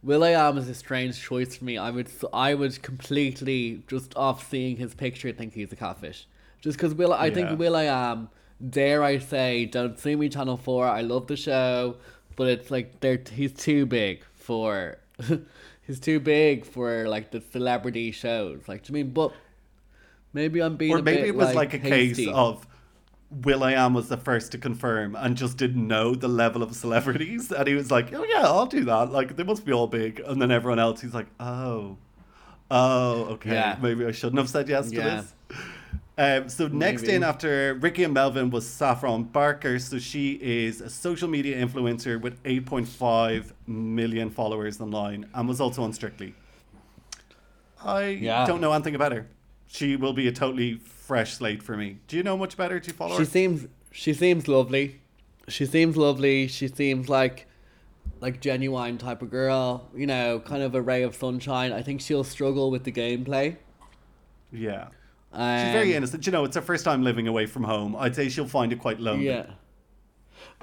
Will 0.03 0.23
I 0.25 0.31
Am 0.31 0.57
is 0.57 0.69
a 0.69 0.75
strange 0.75 1.21
choice 1.21 1.57
for 1.57 1.65
me. 1.65 1.77
I 1.77 1.91
would, 1.91 2.09
I 2.33 2.55
would 2.55 2.81
completely 2.83 3.83
just 3.89 4.17
off 4.17 4.49
seeing 4.49 4.77
his 4.77 4.95
picture 4.95 5.33
think 5.33 5.55
he's 5.55 5.73
a 5.73 5.77
catfish. 5.77 6.27
Just 6.61 6.79
because 6.79 6.95
Will, 6.95 7.13
I 7.13 7.27
Yeah. 7.27 7.35
think 7.35 7.59
Will 7.59 7.77
I 7.77 7.85
Am. 7.85 8.29
Dare 8.71 9.03
I 9.05 9.19
say, 9.19 9.67
don't 9.67 9.99
see 9.99 10.17
me, 10.17 10.29
Channel 10.29 10.57
Four. 10.57 10.87
I 10.87 11.01
love 11.03 11.27
the 11.27 11.37
show, 11.37 11.97
but 12.37 12.49
it's 12.49 12.71
like 12.71 13.01
they're 13.01 13.21
he's 13.33 13.53
too 13.53 13.87
big 13.87 14.25
for, 14.35 14.99
he's 15.89 15.99
too 15.99 16.21
big 16.21 16.65
for 16.65 17.09
like 17.09 17.33
the 17.33 17.43
celebrity 17.51 18.13
shows. 18.13 18.61
Like, 18.69 18.85
do 18.85 18.93
you 18.93 19.05
mean? 19.05 19.13
But 19.13 19.33
maybe 20.33 20.63
I'm 20.63 20.77
being 20.77 20.93
or 20.93 21.03
maybe 21.03 21.23
bit, 21.23 21.29
it 21.29 21.35
was 21.35 21.55
like, 21.57 21.75
a 21.75 21.79
hasty. 21.79 22.27
case 22.27 22.33
of 22.33 22.65
Will 23.31 23.65
I 23.65 23.73
Am 23.73 23.93
was 23.93 24.09
the 24.09 24.17
first 24.17 24.53
to 24.53 24.59
confirm 24.59 25.17
and 25.17 25.37
just 25.37 25.57
didn't 25.57 25.87
know 25.87 26.15
the 26.15 26.29
level 26.29 26.63
of 26.63 26.75
celebrities, 26.77 27.51
and 27.51 27.67
he 27.67 27.75
was 27.75 27.91
like, 27.91 28.15
"Oh 28.15 28.23
yeah, 28.25 28.43
I'll 28.43 28.67
do 28.67 28.85
that. 28.85 29.11
Like 29.11 29.35
they 29.37 29.43
must 29.43 29.65
be 29.67 29.73
all 29.73 29.87
big." 29.89 30.21
And 30.21 30.41
then 30.41 30.51
everyone 30.51 30.79
else, 30.79 31.01
he's 31.01 31.15
like, 31.15 31.27
"Oh, 31.41 31.99
oh, 32.71 33.25
okay, 33.33 33.53
Yeah. 33.55 33.77
maybe 33.83 34.07
I 34.07 34.13
shouldn't 34.13 34.39
have 34.39 34.49
said 34.49 34.69
yes 34.69 34.91
to 34.91 34.97
this." 34.97 35.35
Um, 36.19 36.49
so 36.49 36.67
next 36.67 37.03
Maybe. 37.03 37.15
in 37.15 37.23
after 37.23 37.75
Ricky 37.75 38.03
and 38.03 38.13
Melvin 38.13 38.51
was 38.51 38.67
Saffron 38.69 39.23
Barker. 39.23 39.79
So 39.79 40.01
she 40.01 40.33
is 40.43 40.81
a 40.81 40.91
social 40.91 41.29
media 41.29 41.65
influencer 41.65 42.21
with 42.21 42.43
8.5 42.43 43.53
million 43.69 44.29
followers 44.29 44.81
online 44.81 45.27
and 45.33 45.49
was 45.49 45.61
also 45.61 45.85
on 45.85 45.93
Strictly. 45.93 46.35
I 47.85 48.07
Yeah. 48.09 48.45
don't 48.47 48.61
know 48.61 48.73
anything 48.73 48.97
about 48.97 49.13
her. 49.13 49.29
She 49.69 49.95
will 49.95 50.13
be 50.13 50.27
a 50.27 50.33
totally 50.33 50.75
fresh 50.79 51.35
slate 51.35 51.63
for 51.63 51.77
me. 51.77 51.99
Do 52.09 52.17
you 52.17 52.25
know 52.25 52.37
much 52.37 52.55
about 52.55 52.73
her? 52.73 52.81
Do 52.81 52.89
you 52.89 52.95
follow 52.95 53.13
She 53.15 53.21
her? 53.21 53.25
seems 53.25 53.69
she 53.93 54.13
seems 54.13 54.49
lovely. 54.49 55.01
She 55.47 55.67
seems 55.67 55.97
lovely. 55.97 56.49
She 56.49 56.67
seems 56.69 57.09
like 57.09 57.47
like 58.21 58.41
genuine 58.41 58.99
type 58.99 59.23
of 59.23 59.31
girl. 59.31 59.89
You 59.95 60.07
know, 60.09 60.41
kind 60.41 60.63
of 60.63 60.75
a 60.75 60.83
ray 60.83 61.03
of 61.05 61.15
sunshine. 61.15 61.73
I 61.73 61.83
think 61.83 62.01
she'll 62.01 62.25
struggle 62.25 62.71
with 62.73 62.83
the 62.83 62.91
gameplay. 62.93 63.57
Yeah. 64.51 64.89
Um, 65.33 65.59
She's 65.67 65.73
very 65.73 65.95
innocent. 65.95 66.27
You 66.27 66.33
know, 66.33 66.45
it's 66.45 66.57
her 66.57 66.63
first 66.63 66.85
time 66.85 67.03
living 67.03 67.29
away 67.29 67.47
from 67.47 67.65
home. 67.65 67.95
I'd 67.97 68.15
say 68.17 68.29
she'll 68.29 68.47
find 68.49 68.73
it 68.73 68.79
quite 68.81 68.99
lonely. 69.01 69.27
Yeah. 69.27 69.47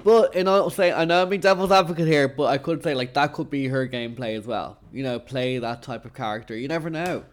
But 0.04 0.34
and 0.34 0.48
I'll 0.48 0.70
say 0.70 0.92
I 0.92 1.04
know 1.04 1.22
I'm 1.22 1.28
being 1.28 1.40
devil's 1.40 1.70
advocate 1.72 2.06
here, 2.06 2.28
but 2.28 2.44
I 2.44 2.58
could 2.58 2.82
say 2.82 2.94
like 2.94 3.14
that 3.14 3.32
could 3.32 3.50
be 3.50 3.68
her 3.68 3.86
gameplay 3.88 4.36
as 4.36 4.46
well. 4.46 4.78
You 4.92 5.02
know, 5.02 5.18
play 5.18 5.58
that 5.58 5.82
type 5.82 6.04
of 6.04 6.14
character. 6.14 6.56
You 6.56 6.68
never 6.68 6.90
know. 6.90 7.24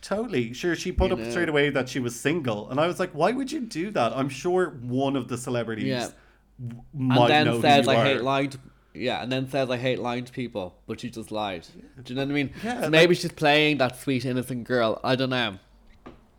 Totally. 0.00 0.52
Sure, 0.52 0.76
she 0.76 0.92
put 0.92 1.08
You 1.08 1.14
up 1.14 1.18
know. 1.20 1.30
straight 1.30 1.48
away 1.48 1.70
that 1.70 1.88
she 1.88 1.98
was 1.98 2.18
single. 2.18 2.68
And 2.70 2.78
I 2.78 2.86
was 2.86 3.00
like, 3.00 3.10
why 3.12 3.32
would 3.32 3.50
you 3.50 3.60
do 3.60 3.90
that? 3.92 4.12
I'm 4.14 4.28
sure 4.28 4.70
one 4.82 5.16
of 5.16 5.28
the 5.28 5.38
celebrities 5.38 5.86
Yeah. 5.86 6.08
might 6.92 7.16
and 7.16 7.18
know 7.18 7.28
then 7.28 7.46
who 7.46 7.60
says 7.62 7.86
you 7.86 7.92
I 7.92 7.96
are. 7.96 8.04
hate 8.04 8.20
lying 8.22 8.50
to 8.50 8.58
yeah, 8.96 9.22
and 9.22 9.32
then 9.32 9.48
says 9.50 9.70
I 9.70 9.76
hate 9.76 9.98
lying 9.98 10.24
to 10.24 10.32
people, 10.32 10.76
but 10.86 11.00
she 11.00 11.10
just 11.10 11.32
lied. 11.32 11.66
Do 12.04 12.12
you 12.12 12.16
know 12.16 12.22
what 12.26 12.30
I 12.30 12.34
mean? 12.34 12.50
Yeah, 12.62 12.74
So 12.76 12.80
like- 12.82 12.90
maybe 12.90 13.14
she's 13.16 13.32
playing 13.32 13.78
that 13.78 13.98
sweet 13.98 14.24
innocent 14.24 14.64
girl. 14.68 15.00
I 15.02 15.16
don't 15.16 15.30
know. 15.30 15.58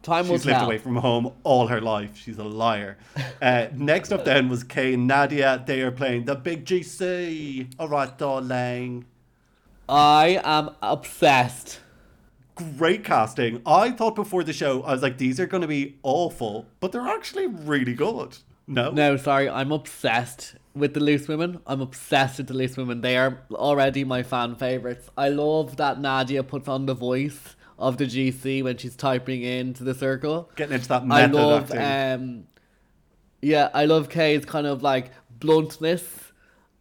Time 0.05 0.25
She's 0.25 0.45
lived 0.45 0.59
tell. 0.59 0.65
away 0.65 0.77
from 0.77 0.97
home 0.97 1.31
all 1.43 1.65
her 1.65 1.81
life. 1.81 2.15
She's 2.15 2.37
a 2.37 2.43
liar. 2.43 2.97
Uh, 3.41 3.67
next 3.75 4.11
up 4.11 4.23
then 4.25 4.49
was 4.49 4.63
Kay 4.63 4.93
and 4.93 5.07
Nadia. 5.07 5.61
They 5.65 5.81
are 5.81 5.91
playing 5.91 6.25
the 6.25 6.35
Big 6.35 6.65
GC. 6.65 7.73
All 7.77 7.87
right, 7.89 8.17
darling. 8.17 9.05
I 9.89 10.41
am 10.43 10.71
obsessed. 10.81 11.79
Great 12.55 13.03
casting. 13.03 13.61
I 13.65 13.91
thought 13.91 14.15
before 14.15 14.43
the 14.43 14.53
show, 14.53 14.81
I 14.83 14.93
was 14.93 15.01
like, 15.03 15.17
these 15.17 15.39
are 15.39 15.45
going 15.45 15.61
to 15.61 15.67
be 15.67 15.97
awful, 16.01 16.65
but 16.79 16.91
they're 16.91 17.07
actually 17.07 17.47
really 17.47 17.93
good. 17.93 18.37
No? 18.67 18.89
No, 18.91 19.17
sorry, 19.17 19.47
I'm 19.49 19.71
obsessed 19.71 20.55
with 20.73 20.93
the 20.93 21.01
Loose 21.01 21.27
Women. 21.27 21.59
I'm 21.67 21.81
obsessed 21.81 22.37
with 22.37 22.47
the 22.47 22.55
Loose 22.55 22.77
Women. 22.77 23.01
They 23.01 23.17
are 23.17 23.41
already 23.51 24.03
my 24.03 24.23
fan 24.23 24.55
favorites. 24.55 25.09
I 25.17 25.29
love 25.29 25.77
that 25.77 25.99
Nadia 25.99 26.41
puts 26.43 26.67
on 26.67 26.85
the 26.87 26.95
voice 26.95 27.55
of 27.77 27.97
the 27.97 28.05
GC 28.05 28.63
when 28.63 28.77
she's 28.77 28.95
typing 28.95 29.41
into 29.43 29.83
the 29.83 29.93
circle. 29.93 30.49
Getting 30.55 30.75
into 30.75 30.87
that 30.89 31.03
I 31.03 31.05
method 31.05 31.35
love, 31.35 31.73
acting. 31.73 32.25
um, 32.27 32.47
yeah, 33.41 33.69
I 33.73 33.85
love 33.85 34.09
Kay's 34.09 34.45
kind 34.45 34.67
of 34.67 34.81
like 34.81 35.11
bluntness 35.39 36.03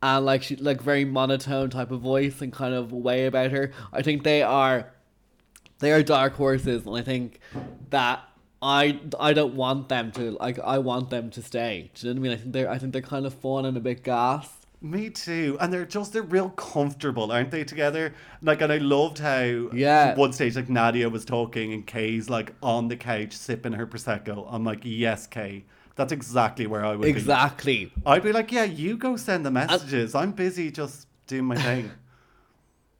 and 0.02 0.24
like 0.24 0.42
she 0.42 0.56
like 0.56 0.80
very 0.80 1.04
monotone 1.04 1.70
type 1.70 1.90
of 1.90 2.00
voice 2.00 2.40
and 2.42 2.52
kind 2.52 2.74
of 2.74 2.92
way 2.92 3.26
about 3.26 3.50
her. 3.50 3.72
I 3.92 4.02
think 4.02 4.22
they 4.22 4.42
are, 4.42 4.92
they 5.78 5.92
are 5.92 6.02
dark 6.02 6.34
horses, 6.34 6.86
and 6.86 6.96
I 6.96 7.02
think 7.02 7.40
that 7.90 8.22
I 8.62 9.00
I 9.18 9.32
don't 9.32 9.54
want 9.54 9.88
them 9.88 10.12
to 10.12 10.32
like 10.40 10.58
I 10.58 10.78
want 10.78 11.10
them 11.10 11.30
to 11.30 11.42
stay. 11.42 11.90
Do 11.94 12.06
you 12.06 12.14
know 12.14 12.20
what 12.20 12.26
I 12.26 12.28
mean? 12.28 12.32
I 12.32 12.40
think 12.40 12.52
they're 12.52 12.70
I 12.70 12.78
think 12.78 12.92
they're 12.92 13.02
kind 13.02 13.26
of 13.26 13.34
fun 13.34 13.66
and 13.66 13.76
a 13.76 13.80
bit 13.80 14.02
gas. 14.02 14.48
Me 14.84 15.08
too. 15.08 15.56
And 15.62 15.72
they're 15.72 15.86
just 15.86 16.12
they're 16.12 16.20
real 16.22 16.50
comfortable, 16.50 17.32
aren't 17.32 17.50
they, 17.50 17.64
together? 17.64 18.12
Like 18.42 18.60
and 18.60 18.70
I 18.70 18.76
loved 18.76 19.18
how 19.18 19.70
Yeah. 19.72 20.14
one 20.14 20.34
stage 20.34 20.56
like 20.56 20.68
Nadia 20.68 21.08
was 21.08 21.24
talking 21.24 21.72
and 21.72 21.86
Kay's 21.86 22.28
like 22.28 22.52
on 22.62 22.88
the 22.88 22.96
couch 22.96 23.32
sipping 23.32 23.72
her 23.72 23.86
prosecco. 23.86 24.46
I'm 24.52 24.62
like, 24.62 24.80
yes, 24.82 25.26
Kay. 25.26 25.64
That's 25.96 26.12
exactly 26.12 26.66
where 26.66 26.84
I 26.84 26.90
would 26.96 27.02
be. 27.02 27.08
Exactly. 27.08 27.92
I'd 28.04 28.22
be 28.22 28.32
like, 28.32 28.52
yeah, 28.52 28.64
you 28.64 28.98
go 28.98 29.16
send 29.16 29.46
the 29.46 29.50
messages. 29.50 30.14
I'm 30.14 30.32
busy 30.32 30.70
just 30.70 31.06
doing 31.26 31.46
my 31.46 31.56
thing. 31.56 31.90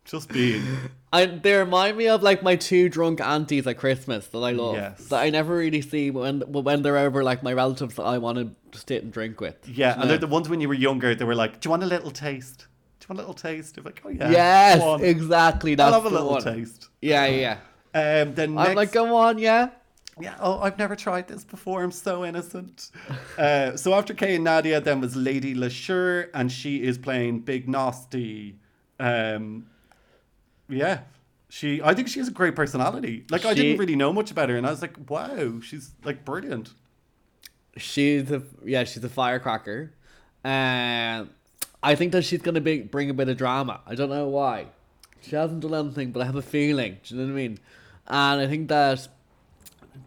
Just 0.04 0.28
being. 0.28 0.62
I, 1.12 1.26
they 1.26 1.54
remind 1.54 1.96
me 1.96 2.08
of 2.08 2.22
like 2.22 2.42
my 2.42 2.56
two 2.56 2.88
drunk 2.88 3.20
aunties 3.20 3.66
at 3.66 3.78
Christmas 3.78 4.26
that 4.28 4.38
I 4.38 4.50
love. 4.52 4.74
Yes. 4.74 5.06
That 5.06 5.20
I 5.22 5.30
never 5.30 5.56
really 5.56 5.80
see 5.80 6.10
when 6.10 6.40
when 6.40 6.82
they're 6.82 6.98
over 6.98 7.22
like 7.24 7.42
my 7.42 7.52
relatives 7.52 7.94
that 7.94 8.02
I 8.02 8.18
want 8.18 8.38
to 8.38 8.78
sit 8.78 9.02
and 9.02 9.12
drink 9.12 9.40
with. 9.40 9.56
Yeah, 9.68 9.98
and 9.98 10.10
they're 10.10 10.18
the 10.18 10.26
ones 10.26 10.48
when 10.48 10.60
you 10.60 10.68
were 10.68 10.74
younger. 10.74 11.14
They 11.14 11.24
were 11.24 11.34
like, 11.34 11.60
"Do 11.60 11.68
you 11.68 11.70
want 11.70 11.82
a 11.84 11.86
little 11.86 12.10
taste? 12.10 12.66
Do 13.00 13.04
you 13.04 13.14
want 13.14 13.18
a 13.20 13.22
little 13.22 13.34
taste?" 13.34 13.76
You're 13.76 13.84
like, 13.84 14.02
"Oh 14.04 14.10
yeah, 14.10 14.30
Yes, 14.30 15.00
exactly. 15.02 15.74
That's 15.74 15.86
I'll 15.94 16.02
have 16.02 16.06
a 16.06 16.14
the 16.14 16.20
little 16.22 16.32
one. 16.32 16.42
taste." 16.42 16.88
Yeah, 17.00 17.26
yeah. 17.26 17.58
Um, 17.94 18.34
then 18.34 18.58
I'm 18.58 18.74
like, 18.74 18.90
go 18.90 19.14
on, 19.16 19.38
yeah. 19.38 19.70
yeah. 20.20 20.34
Oh, 20.40 20.58
I've 20.58 20.78
never 20.78 20.96
tried 20.96 21.28
this 21.28 21.44
before. 21.44 21.84
I'm 21.84 21.92
so 21.92 22.24
innocent. 22.24 22.90
uh, 23.38 23.76
so 23.76 23.94
after 23.94 24.12
Kay 24.14 24.34
and 24.34 24.44
Nadia, 24.44 24.80
then 24.80 25.00
was 25.00 25.14
Lady 25.14 25.54
Leshurr, 25.54 26.28
and 26.34 26.50
she 26.50 26.82
is 26.82 26.98
playing 26.98 27.40
Big 27.40 27.68
Narstie. 27.68 28.56
Um, 28.98 29.66
yeah, 30.68 31.00
she. 31.48 31.80
I 31.82 31.94
think 31.94 32.08
she 32.08 32.18
has 32.18 32.28
a 32.28 32.32
great 32.32 32.54
personality. 32.56 33.24
Like 33.30 33.44
I 33.44 33.54
She- 33.54 33.62
didn't 33.62 33.78
really 33.78 33.96
know 33.96 34.12
much 34.12 34.30
about 34.30 34.48
her, 34.48 34.56
and 34.56 34.66
I 34.66 34.70
was 34.70 34.82
like, 34.82 34.96
wow, 35.08 35.60
she's 35.60 35.90
like 36.04 36.24
brilliant. 36.24 36.72
She's 37.76 38.30
a 38.30 38.42
yeah, 38.64 38.84
she's 38.84 39.02
a 39.04 39.08
firecracker. 39.08 39.92
Um, 40.44 41.30
I 41.82 41.94
think 41.94 42.12
that 42.12 42.22
she's 42.22 42.42
gonna 42.42 42.60
be, 42.60 42.82
bring 42.82 43.10
a 43.10 43.14
bit 43.14 43.28
of 43.28 43.36
drama. 43.36 43.80
I 43.86 43.94
don't 43.94 44.10
know 44.10 44.28
why. 44.28 44.66
She 45.22 45.36
hasn't 45.36 45.60
done 45.60 45.74
anything, 45.74 46.12
but 46.12 46.20
I 46.20 46.26
have 46.26 46.36
a 46.36 46.42
feeling. 46.42 46.98
Do 47.02 47.14
you 47.14 47.20
know 47.20 47.26
what 47.26 47.32
I 47.32 47.34
mean? 47.34 47.58
And 48.06 48.40
I 48.42 48.46
think 48.46 48.68
that, 48.68 49.08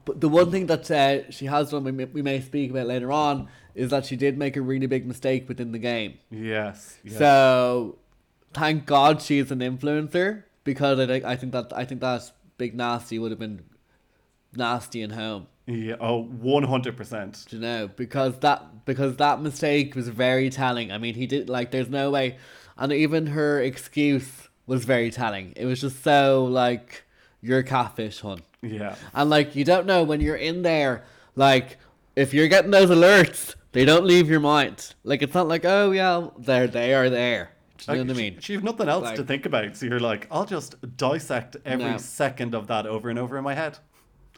but 0.05 0.21
the 0.21 0.29
one 0.29 0.51
thing 0.51 0.67
that 0.67 0.89
uh, 0.91 1.31
she 1.31 1.45
has 1.45 1.71
done, 1.71 1.83
we 1.83 1.91
may, 1.91 2.05
we 2.05 2.21
may 2.21 2.39
speak 2.41 2.69
about 2.69 2.85
later 2.87 3.11
on, 3.11 3.47
is 3.73 3.89
that 3.89 4.05
she 4.05 4.15
did 4.15 4.37
make 4.37 4.55
a 4.55 4.61
really 4.61 4.85
big 4.85 5.07
mistake 5.07 5.47
within 5.47 5.71
the 5.71 5.79
game. 5.79 6.19
Yes. 6.29 6.97
yes. 7.03 7.17
So, 7.17 7.97
thank 8.53 8.85
God 8.85 9.21
she's 9.21 9.49
an 9.51 9.59
influencer 9.59 10.43
because 10.71 10.99
I 10.99 11.07
think 11.07 11.23
I 11.33 11.35
think 11.39 11.51
that 11.53 11.67
I 11.81 11.83
think 11.87 12.01
that 12.01 12.21
Big 12.59 12.77
Narstie 12.77 13.19
would 13.21 13.31
have 13.31 13.39
been 13.39 13.61
nasty 14.55 15.01
in 15.01 15.11
home. 15.11 15.47
yeah. 15.65 15.95
Oh, 15.99 16.23
one 16.23 16.63
hundred 16.63 16.95
percent. 16.97 17.45
You 17.49 17.59
know 17.59 17.89
because 18.03 18.33
that 18.39 18.85
because 18.85 19.15
that 19.17 19.41
mistake 19.41 19.95
was 19.95 20.07
very 20.09 20.49
telling. 20.49 20.91
I 20.91 20.97
mean, 20.97 21.15
he 21.15 21.25
did 21.27 21.49
like 21.49 21.71
there's 21.71 21.89
no 21.89 22.11
way, 22.11 22.37
and 22.77 22.91
even 22.93 23.27
her 23.27 23.61
excuse 23.61 24.29
was 24.65 24.85
very 24.85 25.09
telling. 25.11 25.53
It 25.55 25.65
was 25.65 25.79
just 25.81 26.03
so 26.03 26.45
like 26.45 27.03
you're 27.41 27.63
catfish, 27.63 28.19
hun, 28.21 28.39
Yeah. 28.61 28.95
and 29.13 29.29
like 29.29 29.55
you 29.55 29.63
don't 29.63 29.85
know 29.85 30.03
when 30.03 30.19
you're 30.21 30.35
in 30.49 30.61
there. 30.63 31.03
Like 31.35 31.77
if 32.15 32.33
you're 32.33 32.47
getting 32.47 32.71
those 32.71 32.89
alerts, 32.89 33.55
they 33.73 33.85
don't 33.85 34.05
leave 34.05 34.29
your 34.29 34.39
mind. 34.41 34.93
Like 35.03 35.21
it's 35.21 35.33
not 35.35 35.47
like 35.47 35.65
oh 35.65 35.91
yeah, 35.91 36.27
they're 36.37 36.67
they 36.67 36.93
are 36.93 37.09
there. 37.09 37.51
Do 37.77 37.91
you 37.93 37.97
know 38.03 38.03
what 38.13 38.17
I 38.17 38.21
mean? 38.21 38.37
She, 38.39 38.53
have 38.53 38.63
nothing 38.63 38.89
else 38.89 39.11
to 39.11 39.23
think 39.23 39.45
about, 39.45 39.75
so 39.77 39.85
you're 39.85 39.99
like, 39.99 40.27
I'll 40.31 40.45
just 40.45 40.75
dissect 40.97 41.57
every 41.65 41.85
No. 41.91 41.97
second 41.97 42.55
of 42.55 42.67
that 42.67 42.85
over 42.85 43.09
and 43.09 43.19
over 43.19 43.37
in 43.37 43.43
my 43.43 43.53
head, 43.53 43.77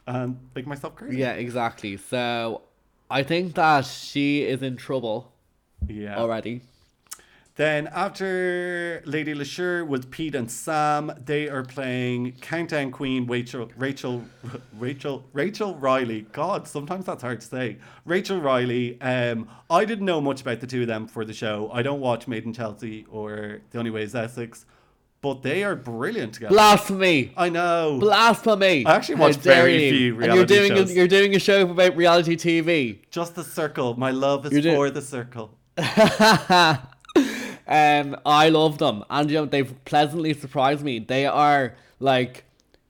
and 0.06 0.38
make 0.54 0.66
myself 0.66 0.94
crazy. 0.96 1.16
Yeah, 1.18 1.32
exactly. 1.32 1.96
So 1.96 2.62
I 3.10 3.22
think 3.22 3.54
that 3.54 3.84
she 3.86 4.42
is 4.42 4.62
in 4.62 4.76
trouble 4.76 5.32
Yeah. 5.88 6.16
already. 6.18 6.62
Then 7.60 7.88
after 7.88 9.02
Lady 9.04 9.34
Leshurr 9.34 9.86
with 9.86 10.10
Pete 10.10 10.34
and 10.34 10.50
Sam, 10.50 11.12
they 11.22 11.46
are 11.46 11.62
playing 11.62 12.32
Countdown 12.40 12.90
Queen 12.90 13.26
Rachel 13.26 13.70
Rachel 13.76 14.24
Rachel 14.78 15.24
Rachel 15.34 15.74
Riley. 15.74 16.22
God, 16.32 16.66
sometimes 16.66 17.04
that's 17.04 17.20
hard 17.20 17.42
to 17.42 17.46
say. 17.46 17.76
Rachel 18.06 18.40
Riley. 18.40 18.98
Um, 19.02 19.46
I 19.68 19.84
didn't 19.84 20.06
know 20.06 20.22
much 20.22 20.40
about 20.40 20.60
the 20.60 20.66
two 20.66 20.80
of 20.80 20.86
them 20.86 21.06
for 21.06 21.22
the 21.26 21.34
show. 21.34 21.68
I 21.70 21.82
don't 21.82 22.00
watch 22.00 22.26
Made 22.26 22.46
in 22.46 22.54
Chelsea 22.54 23.04
or 23.10 23.60
The 23.72 23.78
Only 23.78 23.90
Way 23.90 24.04
is 24.04 24.14
Essex, 24.14 24.64
but 25.20 25.42
they 25.42 25.62
are 25.62 25.76
brilliant 25.76 26.32
together. 26.32 26.54
Blasphemy! 26.54 27.34
I 27.36 27.50
know. 27.50 27.98
Blasphemy! 28.00 28.86
I 28.86 28.96
actually 28.96 29.16
watch 29.16 29.36
very 29.36 29.84
you. 29.84 29.90
few 29.90 30.14
And 30.14 30.24
you're 30.24 30.46
reality 30.46 30.54
doing 30.54 30.76
shows. 30.78 30.90
A, 30.92 30.94
you're 30.94 31.08
doing 31.08 31.36
a 31.36 31.38
show 31.38 31.70
about 31.70 31.94
reality 31.94 32.36
TV. 32.36 33.00
Just 33.10 33.34
the 33.34 33.44
circle. 33.44 33.98
My 33.98 34.12
love 34.12 34.46
is 34.46 34.54
You 34.54 34.62
do- 34.62 34.74
for 34.74 34.88
the 34.90 35.02
circle. 35.02 35.58
um, 37.70 38.16
I 38.26 38.48
love 38.50 38.78
them, 38.78 39.04
and 39.08 39.30
you 39.30 39.36
know 39.38 39.44
they've 39.46 39.74
pleasantly 39.84 40.34
surprised 40.34 40.82
me. 40.82 40.98
They 40.98 41.24
are 41.26 41.74
like 42.00 42.44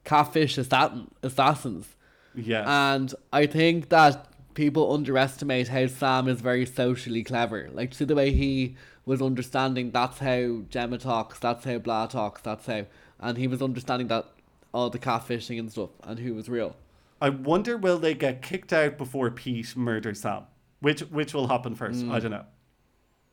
catfish 0.05 0.57
assassin, 0.59 1.11
assassins, 1.23 1.97
Yeah. 2.35 2.65
and 2.95 3.15
I 3.33 3.47
think 3.47 3.91
that 3.91 4.27
people 4.55 4.93
underestimate 4.93 5.69
how 5.69 5.87
Sam 5.87 6.27
is 6.29 6.41
very 6.41 6.67
socially 6.67 7.23
clever. 7.23 7.69
Like 7.73 7.95
see 7.95 8.05
the 8.07 8.15
way 8.15 8.33
he 8.33 8.77
was 9.07 9.21
understanding. 9.23 9.91
That's 9.91 10.19
how 10.19 10.63
Gemma 10.71 10.99
talks. 10.99 11.39
That's 11.39 11.65
how 11.65 11.79
Blah 11.79 12.07
talks. 12.07 12.41
That's 12.43 12.67
how, 12.67 12.87
and 13.21 13.37
he 13.39 13.47
was 13.47 13.61
understanding 13.63 14.09
that 14.09 14.27
all 14.73 14.89
the 14.91 14.99
catfishing 14.99 15.59
and 15.59 15.71
stuff, 15.71 15.91
and 16.05 16.19
who 16.19 16.35
was 16.35 16.49
real. 16.49 16.75
I 17.21 17.29
wonder 17.29 17.77
will 17.77 17.99
they 17.99 18.15
get 18.15 18.41
kicked 18.41 18.73
out 18.73 18.97
before 18.97 19.31
Pete 19.31 19.77
murders 19.77 20.21
Sam? 20.21 20.45
Which 20.81 21.01
which 21.03 21.35
will 21.35 21.49
happen 21.49 21.75
first? 21.75 22.01
Mm. 22.07 22.13
I 22.13 22.19
don't 22.21 22.31
know. 22.31 22.47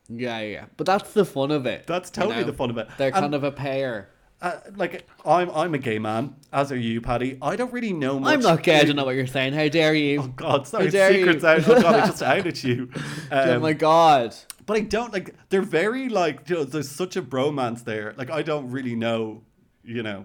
Yeah, 0.08 0.40
yeah, 0.40 0.64
but 0.76 0.86
that's 0.86 1.12
the 1.12 1.24
fun 1.24 1.50
of 1.50 1.66
it. 1.66 1.86
That's 1.86 2.08
you 2.16 2.22
totally 2.22 2.40
know? 2.40 2.46
the 2.46 2.52
fun 2.54 2.70
of 2.70 2.78
it. 2.78 2.88
They're 2.96 3.08
And, 3.08 3.16
kind 3.16 3.34
of 3.34 3.44
a 3.44 3.52
pair. 3.52 4.08
uh, 4.40 4.58
like 4.76 5.06
I'm 5.26 5.50
I'm 5.50 5.74
a 5.74 5.78
gay 5.78 5.98
man, 5.98 6.34
as 6.52 6.72
are 6.72 6.78
you, 6.78 7.00
Paddy. 7.00 7.36
I 7.42 7.56
don't 7.56 7.72
really 7.72 7.92
know 7.92 8.18
much. 8.18 8.34
I'm 8.34 8.40
not 8.40 8.62
gay. 8.62 8.80
I 8.80 8.84
don't 8.84 8.96
know 8.96 9.04
what 9.04 9.16
you're 9.16 9.26
saying. 9.26 9.52
How 9.52 9.68
dare 9.68 9.94
you? 9.94 10.20
Oh 10.22 10.28
God, 10.28 10.66
sorry, 10.66 10.90
secrets 10.90 11.42
you? 11.42 11.48
out. 11.48 11.68
Oh 11.68 11.82
God, 11.82 11.94
I 11.94 12.06
just 12.06 12.22
outed 12.34 12.62
you. 12.64 12.88
oh 13.30 13.56
Um, 13.56 13.62
my 13.62 13.72
god. 13.74 14.34
but 14.64 14.76
I 14.78 14.80
don't 14.80 15.12
like. 15.12 15.34
They're 15.50 15.60
very 15.62 16.08
like. 16.08 16.48
You 16.48 16.56
know, 16.56 16.64
there's 16.64 16.90
such 16.90 17.16
a 17.16 17.22
bromance 17.22 17.84
there. 17.84 18.14
Like 18.16 18.30
I 18.30 18.42
don't 18.42 18.70
really 18.70 18.94
know, 18.94 19.42
you 19.84 20.02
know, 20.02 20.24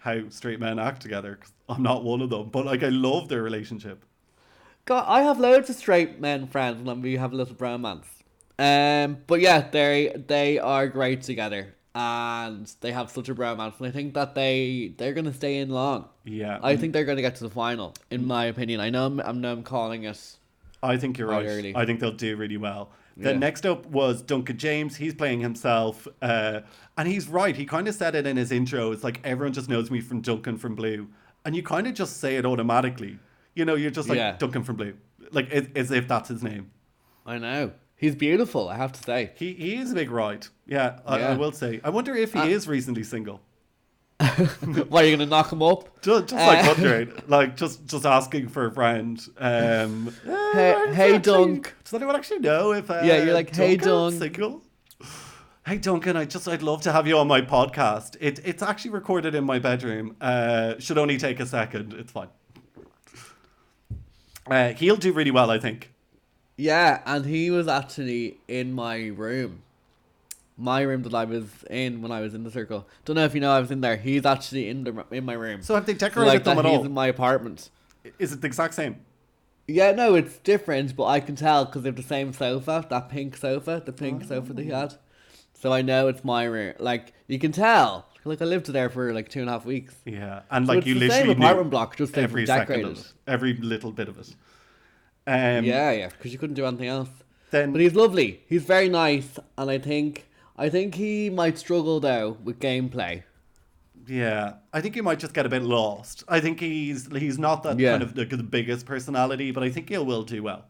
how 0.00 0.28
straight 0.28 0.60
men 0.60 0.78
act 0.78 1.00
together. 1.00 1.36
'cause 1.36 1.52
I'm 1.70 1.82
not 1.82 2.04
one 2.04 2.20
of 2.20 2.28
them. 2.28 2.50
But 2.50 2.66
like 2.66 2.82
I 2.82 2.88
love 2.90 3.28
their 3.28 3.42
relationship. 3.42 4.04
God, 4.84 5.04
I 5.08 5.22
have 5.22 5.38
loads 5.40 5.70
of 5.70 5.76
straight 5.76 6.20
men 6.20 6.48
friends, 6.48 6.86
and 6.86 7.02
we 7.02 7.16
have 7.16 7.32
a 7.32 7.36
little 7.36 7.54
bromance. 7.54 8.04
Um, 8.62 9.18
but 9.26 9.40
yeah, 9.40 9.68
they 9.70 10.14
they 10.28 10.58
are 10.58 10.86
great 10.86 11.22
together, 11.22 11.74
and 11.96 12.70
they 12.80 12.92
have 12.92 13.10
such 13.10 13.28
a 13.28 13.34
bromance, 13.34 13.78
and 13.78 13.88
I 13.88 13.90
think 13.90 14.14
that 14.14 14.34
they 14.36 14.94
they're 14.98 15.14
gonna 15.14 15.32
stay 15.32 15.58
in 15.58 15.70
long. 15.70 16.08
Yeah, 16.24 16.60
I 16.62 16.76
think 16.76 16.92
they're 16.92 17.04
gonna 17.04 17.22
get 17.22 17.34
to 17.36 17.44
the 17.44 17.50
final, 17.50 17.94
in 18.10 18.24
my 18.26 18.44
opinion. 18.44 18.78
I 18.80 18.90
know 18.90 19.06
I'm, 19.06 19.20
I 19.20 19.32
know 19.32 19.52
I'm 19.52 19.62
calling 19.64 20.04
it. 20.04 20.20
I 20.82 20.96
think 20.96 21.18
you're 21.18 21.28
right. 21.28 21.46
early. 21.46 21.74
I 21.74 21.84
think 21.86 21.98
they'll 22.00 22.12
do 22.12 22.36
really 22.36 22.56
well. 22.56 22.90
Then 23.16 23.34
Yeah. 23.34 23.38
next 23.40 23.66
up 23.66 23.84
was 23.86 24.22
Duncan 24.22 24.56
James. 24.58 24.96
He's 24.96 25.14
playing 25.14 25.40
himself, 25.40 26.06
uh, 26.22 26.60
and 26.96 27.08
he's 27.08 27.28
right. 27.28 27.54
He 27.56 27.64
kind 27.66 27.86
of 27.88 27.94
said 27.94 28.14
it 28.14 28.26
in 28.26 28.36
his 28.36 28.52
intro. 28.52 28.92
It's 28.92 29.04
like 29.04 29.20
everyone 29.24 29.52
just 29.52 29.68
knows 29.68 29.90
me 29.90 30.00
from 30.00 30.20
Duncan 30.20 30.56
from 30.56 30.74
Blue, 30.76 31.08
and 31.44 31.56
you 31.56 31.62
kind 31.64 31.86
of 31.88 31.94
just 31.94 32.18
say 32.18 32.36
it 32.36 32.46
automatically. 32.46 33.18
You 33.54 33.64
know, 33.64 33.74
you're 33.74 33.90
just 33.90 34.08
like 34.08 34.18
Yeah. 34.18 34.36
Duncan 34.38 34.62
from 34.62 34.76
Blue, 34.76 34.94
like 35.32 35.50
as, 35.50 35.66
as 35.74 35.90
if 35.90 36.06
that's 36.08 36.28
his 36.28 36.42
name. 36.44 36.70
I 37.26 37.38
know 37.38 37.72
he's 38.02 38.14
beautiful. 38.14 38.68
I 38.68 38.76
have 38.76 38.92
to 38.92 39.02
say. 39.02 39.30
He 39.36 39.54
he 39.54 39.76
is 39.76 39.92
a 39.92 39.94
big 39.94 40.10
right. 40.10 40.46
Yeah, 40.66 40.98
I, 41.06 41.20
I 41.32 41.34
will 41.36 41.52
say. 41.52 41.80
I 41.82 41.90
wonder 41.90 42.14
if 42.14 42.32
he 42.34 42.38
Uh, 42.40 42.46
is 42.56 42.68
recently 42.68 43.02
single. 43.04 43.40
Why 44.92 45.02
are 45.02 45.06
you 45.06 45.16
gonna 45.16 45.26
knock 45.34 45.50
him 45.52 45.62
up? 45.62 46.00
Just, 46.02 46.28
just 46.28 46.46
like 46.50 46.64
Uh, 46.64 46.68
wondering, 46.68 47.12
like 47.36 47.56
just 47.56 47.86
just 47.86 48.04
asking 48.06 48.48
for 48.48 48.66
a 48.66 48.70
friend. 48.70 49.18
Um, 49.38 50.12
Hey- 50.24 50.72
uh, 50.74 50.92
hey, 50.92 51.14
actually- 51.16 51.18
Dunk. 51.18 51.74
Does 51.84 51.94
anyone 51.94 52.14
actually 52.16 52.38
know 52.40 52.72
if? 52.72 52.90
Uh, 52.90 53.00
Yeah, 53.04 53.24
you're 53.24 53.34
like, 53.34 53.54
"Hey, 53.56 53.76
Duncan's 53.76 54.18
Dunk." 54.18 54.22
Single? 54.22 54.62
Hey 55.64 55.78
Duncan, 55.78 56.16
I 56.16 56.24
just 56.24 56.48
I'd 56.48 56.62
love 56.62 56.82
to 56.82 56.92
have 56.92 57.06
you 57.06 57.16
on 57.18 57.28
my 57.28 57.40
podcast. 57.40 58.16
It 58.20 58.40
it's 58.44 58.62
actually 58.62 58.90
recorded 58.92 59.34
in 59.34 59.44
my 59.44 59.58
bedroom. 59.60 60.16
Uh, 60.20 60.74
should 60.78 60.98
only 60.98 61.18
take 61.18 61.38
a 61.40 61.46
second. 61.46 61.92
It's 61.94 62.10
fine. 62.12 62.28
Uh, 64.50 64.70
he'll 64.72 64.96
do 64.96 65.12
really 65.12 65.30
well, 65.30 65.50
I 65.52 65.58
think. 65.60 65.91
Yeah, 66.56 67.00
and 67.06 67.24
he 67.24 67.50
was 67.50 67.68
actually 67.68 68.38
in 68.48 68.72
my 68.72 69.06
room. 69.06 69.62
My 70.58 70.82
room 70.82 71.02
that 71.02 71.14
I 71.14 71.24
was 71.24 71.48
in 71.70 72.02
when 72.02 72.12
I 72.12 72.20
was 72.20 72.34
in 72.34 72.44
the 72.44 72.50
circle. 72.50 72.86
Don't 73.04 73.16
know 73.16 73.24
if 73.24 73.34
you 73.34 73.40
know 73.40 73.52
I 73.52 73.58
was 73.58 73.70
in 73.70 73.80
there. 73.80 73.96
He's 73.96 74.26
actually 74.26 74.68
in 74.68 74.84
the 74.84 75.04
in 75.10 75.24
my 75.24 75.32
room. 75.32 75.62
So 75.62 75.74
have 75.74 75.86
they 75.86 75.94
decorated 75.94 76.28
like 76.28 76.44
them 76.44 76.58
at 76.58 76.64
he's 76.66 76.78
all? 76.78 76.84
in 76.84 76.92
my 76.92 77.06
apartment. 77.06 77.70
Is 78.18 78.32
it 78.32 78.42
the 78.42 78.46
exact 78.46 78.74
same? 78.74 78.96
Yeah, 79.66 79.92
no, 79.92 80.14
it's 80.14 80.38
different, 80.38 80.94
but 80.96 81.06
I 81.06 81.20
can 81.20 81.36
tell 81.36 81.64
because 81.64 81.82
they 81.82 81.88
have 81.88 81.96
the 81.96 82.02
same 82.02 82.32
sofa, 82.32 82.84
that 82.90 83.08
pink 83.08 83.36
sofa, 83.36 83.82
the 83.84 83.92
pink 83.92 84.24
sofa 84.24 84.52
that 84.52 84.62
he 84.62 84.72
oh. 84.72 84.80
had. 84.80 84.94
So 85.54 85.72
I 85.72 85.82
know 85.82 86.08
it's 86.08 86.24
my 86.24 86.44
room. 86.44 86.74
Like 86.78 87.12
you 87.28 87.38
can 87.38 87.52
tell. 87.52 88.08
Like 88.24 88.42
I 88.42 88.44
lived 88.44 88.66
there 88.66 88.88
for 88.88 89.12
like 89.12 89.28
two 89.28 89.40
and 89.40 89.48
a 89.48 89.52
half 89.52 89.64
weeks. 89.64 89.94
Yeah, 90.04 90.42
and 90.50 90.66
So 90.66 90.74
like 90.74 90.86
you 90.86 90.94
the 90.94 91.00
literally 91.00 91.34
same 91.34 91.42
apartment 91.42 91.70
block, 91.70 91.96
just 91.96 92.16
every 92.16 92.46
second 92.46 92.84
of 92.84 92.98
it, 92.98 93.12
every 93.26 93.54
little 93.54 93.90
bit 93.90 94.08
of 94.08 94.18
it. 94.18 94.34
Um, 95.26 95.64
yeah, 95.64 95.92
yeah, 95.92 96.08
because 96.08 96.32
you 96.32 96.38
couldn't 96.38 96.54
do 96.56 96.66
anything 96.66 96.88
else. 96.88 97.08
Then 97.50 97.72
But 97.72 97.80
he's 97.80 97.94
lovely. 97.94 98.42
He's 98.48 98.64
very 98.64 98.88
nice, 98.88 99.38
and 99.56 99.70
I 99.70 99.78
think 99.78 100.28
I 100.56 100.68
think 100.68 100.94
he 100.94 101.30
might 101.30 101.58
struggle 101.58 102.00
though 102.00 102.38
with 102.42 102.58
gameplay. 102.58 103.22
Yeah, 104.06 104.54
I 104.72 104.80
think 104.80 104.94
he 104.96 105.00
might 105.00 105.20
just 105.20 105.32
get 105.32 105.46
a 105.46 105.48
bit 105.48 105.62
lost. 105.62 106.24
I 106.28 106.40
think 106.40 106.58
he's 106.60 107.06
he's 107.14 107.38
not 107.38 107.62
that 107.62 107.78
Yeah. 107.78 107.92
kind 107.92 108.02
of 108.02 108.14
the, 108.14 108.24
the 108.24 108.42
biggest 108.42 108.84
personality, 108.86 109.50
but 109.52 109.62
I 109.62 109.70
think 109.70 109.90
he 109.90 109.98
will 109.98 110.24
do 110.24 110.42
well. 110.42 110.64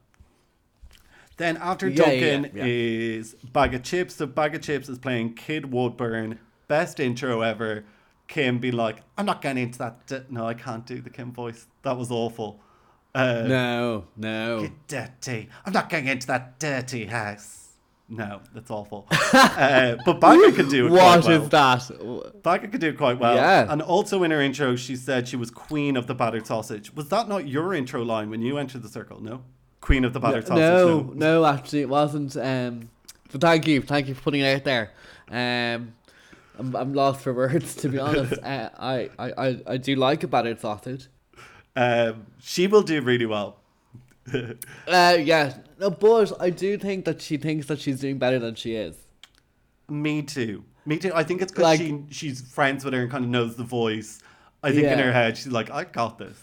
Then 1.38 1.56
after 1.56 1.88
yeah, 1.88 1.96
Duncan 1.96 2.50
yeah. 2.54 2.64
is 2.66 3.34
Baga 3.52 3.78
Chipz. 3.78 4.12
So 4.12 4.26
Baga 4.26 4.58
Chipz 4.58 4.88
is 4.88 4.98
playing 4.98 5.34
Kim 5.34 5.70
Woodburn, 5.70 6.38
best 6.68 7.00
intro 7.00 7.40
ever. 7.40 7.84
Kim 8.28 8.58
being 8.58 8.74
like, 8.76 9.02
I'm 9.18 9.26
not 9.26 9.42
getting 9.42 9.62
into 9.64 9.78
that. 9.78 10.30
No, 10.30 10.46
I 10.46 10.54
can't 10.54 10.86
do 10.86 11.00
the 11.00 11.10
Kim 11.10 11.32
voice. 11.32 11.66
That 11.82 11.96
was 11.96 12.10
awful. 12.10 12.60
Uh, 13.14 13.44
No, 13.46 14.04
no. 14.16 14.62
Get 14.62 14.88
dirty. 14.88 15.48
I'm 15.64 15.72
not 15.72 15.90
going 15.90 16.06
into 16.06 16.26
that 16.28 16.58
dirty 16.58 17.06
house. 17.06 17.58
No, 18.08 18.40
that's 18.52 18.70
awful. 18.70 19.06
uh, 19.32 19.96
but 20.04 20.20
Baga 20.20 20.52
could 20.52 20.68
do 20.68 20.86
it 20.86 20.90
What 20.90 21.22
quite 21.22 21.24
well. 21.24 21.42
is 21.42 21.48
that? 21.48 22.42
Baga 22.42 22.68
could 22.68 22.80
do 22.80 22.88
it 22.88 22.98
quite 22.98 23.18
well. 23.18 23.36
Yeah. 23.36 23.66
And 23.70 23.80
also 23.80 24.22
in 24.22 24.30
her 24.30 24.40
intro, 24.40 24.76
she 24.76 24.96
said 24.96 25.28
she 25.28 25.36
was 25.36 25.50
queen 25.50 25.96
of 25.96 26.06
the 26.06 26.14
battered 26.14 26.46
sausage. 26.46 26.94
Was 26.94 27.08
that 27.08 27.26
not 27.28 27.48
your 27.48 27.72
intro 27.72 28.04
line 28.04 28.28
when 28.28 28.42
you 28.42 28.58
entered 28.58 28.82
the 28.82 28.88
circle? 28.88 29.22
No? 29.22 29.42
Queen 29.80 30.04
of 30.04 30.12
the 30.12 30.20
battered 30.20 30.46
sausage? 30.46 30.58
No, 30.58 31.12
no, 31.14 31.46
actually, 31.46 31.80
it 31.80 31.88
wasn't. 31.88 32.36
Um, 32.36 32.90
but 33.30 33.40
thank 33.40 33.66
you, 33.66 33.80
thank 33.80 34.08
you 34.08 34.14
for 34.14 34.22
putting 34.22 34.42
it 34.42 34.56
out 34.56 34.64
there. 34.64 34.90
Um, 35.30 35.94
I'm, 36.58 36.76
I'm 36.76 36.92
lost 36.92 37.22
for 37.22 37.32
words 37.32 37.76
to 37.76 37.88
be 37.88 37.98
honest. 37.98 38.34
uh, 38.42 38.68
I, 38.78 39.08
I, 39.18 39.32
I, 39.38 39.60
I 39.66 39.76
do 39.78 39.96
like 39.96 40.22
a 40.22 40.28
battered 40.28 40.60
sausage. 40.60 41.08
Um, 41.76 42.26
she 42.40 42.66
will 42.66 42.82
do 42.82 43.00
really 43.00 43.26
well. 43.26 43.58
Uh, 44.86 45.16
yeah, 45.20 45.54
no, 45.80 45.90
but 45.90 46.32
I 46.40 46.50
do 46.50 46.78
think 46.78 47.04
that 47.06 47.20
she 47.20 47.36
thinks 47.36 47.66
that 47.66 47.80
she's 47.80 47.98
doing 48.00 48.18
better 48.18 48.38
than 48.38 48.54
she 48.54 48.76
is. 48.76 48.94
Me 49.88 50.22
too. 50.22 50.64
Me 50.86 50.96
too. 50.96 51.10
I 51.14 51.24
think 51.24 51.42
it's 51.42 51.50
because 51.50 51.64
Like- 51.64 51.80
she 51.80 51.98
she's 52.10 52.40
friends 52.40 52.84
with 52.84 52.94
her 52.94 53.00
and 53.02 53.10
kind 53.10 53.24
of 53.24 53.30
knows 53.30 53.56
the 53.56 53.64
voice. 53.64 54.20
I 54.62 54.70
think 54.70 54.86
in 54.86 54.98
her 55.00 55.12
head 55.12 55.36
she's 55.36 55.48
like, 55.52 55.70
I 55.70 55.84
got 55.84 56.18
this. 56.18 56.38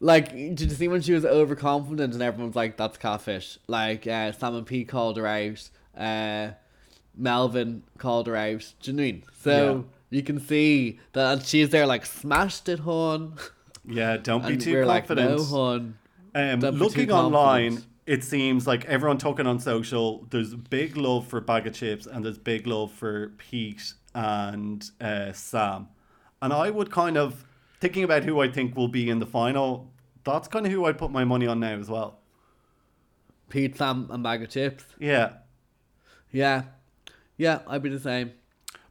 Like, 0.00 0.32
did 0.32 0.62
you 0.62 0.70
see 0.70 0.88
when 0.88 1.00
she 1.00 1.12
was 1.12 1.24
overconfident 1.24 2.12
and 2.12 2.20
everyone's 2.22 2.56
like, 2.56 2.76
"That's 2.76 2.96
catfish"? 2.98 3.56
Like, 3.68 4.04
uh, 4.04 4.32
Sam 4.32 4.56
and 4.56 4.66
P 4.66 4.84
called 4.84 5.16
her 5.16 5.26
out. 5.28 5.70
Uh, 5.96 6.54
Melvin 7.16 7.84
called 7.98 8.26
her 8.26 8.34
out. 8.34 8.72
Do 8.80 8.90
you 8.90 8.96
know 8.96 9.02
I 9.02 9.06
mean? 9.06 9.22
So 9.42 9.84
you 10.10 10.24
can 10.24 10.40
see 10.40 10.98
that 11.12 11.46
she's 11.46 11.70
there 11.70 11.86
like 11.86 12.04
smashed 12.04 12.68
it, 12.68 12.80
hon. 12.80 13.34
Yeah, 13.84 14.16
don't 14.16 14.46
be 14.46 14.54
And 14.54 14.60
too 14.60 14.84
confident. 14.84 15.30
like, 15.30 15.38
no, 15.38 15.44
hon. 15.44 15.98
Um, 16.34 16.60
Don't 16.60 16.72
be 16.74 16.78
too 16.78 16.84
looking 16.84 17.12
online, 17.12 17.82
it 18.06 18.24
seems 18.24 18.66
like 18.66 18.84
everyone 18.86 19.18
talking 19.18 19.46
on 19.46 19.58
social, 19.58 20.26
there's 20.30 20.54
big 20.54 20.96
love 20.96 21.26
for 21.26 21.40
Baga 21.40 21.70
Chipz 21.70 22.06
and 22.06 22.24
there's 22.24 22.38
big 22.38 22.66
love 22.66 22.90
for 22.92 23.28
Pete 23.38 23.92
and 24.14 24.88
uh, 25.00 25.32
Sam. 25.32 25.88
And 26.40 26.52
I 26.52 26.70
would 26.70 26.90
kind 26.90 27.16
of, 27.18 27.44
thinking 27.80 28.02
about 28.02 28.24
who 28.24 28.40
I 28.40 28.48
think 28.48 28.76
will 28.76 28.88
be 28.88 29.10
in 29.10 29.18
the 29.18 29.26
final, 29.26 29.90
that's 30.24 30.48
kind 30.48 30.64
of 30.64 30.72
who 30.72 30.84
I'd 30.86 30.96
put 30.98 31.10
my 31.10 31.24
money 31.24 31.46
on 31.46 31.60
now 31.60 31.78
as 31.78 31.88
well. 31.90 32.18
Pete, 33.48 33.76
Sam, 33.76 34.08
and 34.10 34.22
Baga 34.22 34.46
Chipz. 34.46 34.84
Yeah. 34.98 35.32
Yeah, 36.30 36.62
yeah, 37.36 37.60
I'd 37.66 37.82
be 37.82 37.90
the 37.90 38.00
same. 38.00 38.32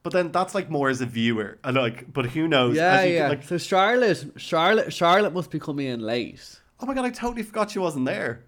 But 0.03 0.13
then 0.13 0.31
that's 0.31 0.55
like 0.55 0.69
more 0.69 0.89
as 0.89 0.99
a 1.01 1.05
viewer. 1.05 1.59
And 1.63 1.77
like, 1.77 2.11
but 2.11 2.25
who 2.27 2.47
knows? 2.47 2.75
Yeah, 2.75 3.03
yeah. 3.03 3.27
Like, 3.29 3.43
so 3.43 3.57
Charlotte, 3.57 4.33
Charlotte, 4.37 4.91
Charlotte 4.91 5.33
must 5.33 5.51
be 5.51 5.59
coming 5.59 5.87
in 5.87 5.99
late. 5.99 6.59
oh 6.79 6.85
my 6.87 6.93
god, 6.95 7.05
I 7.05 7.11
totally 7.11 7.43
forgot 7.43 7.69
she 7.71 7.79
wasn't 7.79 8.05
there. 8.05 8.43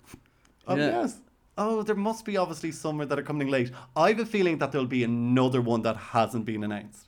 Oh 0.67 0.75
Yeah. 0.75 1.01
yes. 1.01 1.19
Oh, 1.55 1.83
there 1.83 1.95
must 1.95 2.25
be 2.25 2.35
obviously 2.37 2.71
some 2.71 2.97
that 2.97 3.19
are 3.19 3.21
coming 3.21 3.47
late. 3.49 3.69
I 3.95 4.09
have 4.09 4.19
a 4.19 4.25
feeling 4.25 4.57
that 4.57 4.71
there'll 4.71 4.87
be 4.87 5.03
another 5.03 5.61
one 5.61 5.83
that 5.83 5.95
hasn't 5.97 6.45
been 6.45 6.63
announced. 6.63 7.07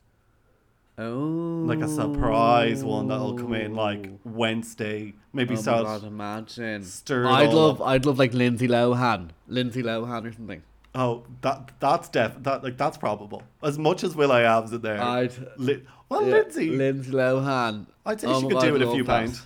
Oh, 0.98 1.64
like 1.66 1.82
a 1.82 1.90
surprise 1.90 2.82
one 2.84 3.08
that'll 3.10 3.34
come 3.38 3.54
in 3.54 3.74
like 3.75 4.08
oh. 4.08 4.20
Wednesday, 4.24 5.14
maybe 5.34 5.56
Oh 5.56 5.62
so. 5.62 5.84
god, 5.84 6.04
imagine. 6.06 6.84
stir 6.84 7.28
I'd 7.28 7.52
love, 7.52 7.82
up. 7.82 7.88
I'd 7.88 8.06
love 8.06 8.18
like 8.20 8.34
Lindsay 8.34 8.68
Lohan, 8.68 9.32
Lindsay 9.48 9.84
Lohan 9.84 10.25
or 10.25 10.32
something. 10.32 10.62
Oh, 10.96 11.24
that 11.42 11.72
that's 11.80 12.08
def 12.08 12.42
that 12.44 12.64
like 12.64 12.78
that's 12.78 12.98
probable. 12.98 13.44
As 13.62 13.78
much 13.78 14.04
as 14.04 14.16
Will 14.16 14.32
I 14.32 14.44
Am's 14.44 14.72
in 14.72 14.82
there. 14.82 15.02
I'd, 15.02 15.34
Li- 15.58 15.84
well, 16.10 16.25
yeah, 16.25 16.36
Lindsay, 16.36 16.70
Lindsay 16.70 17.12
Lohan. 17.12 17.88
I'd 18.06 18.22
say 18.22 18.28
Oh 18.28 18.40
she 18.40 18.48
could 18.48 18.54
God, 18.54 18.62
do 18.62 18.75
it 18.75 18.82
a 18.82 18.92
few 18.92 19.04
pounds. 19.04 19.46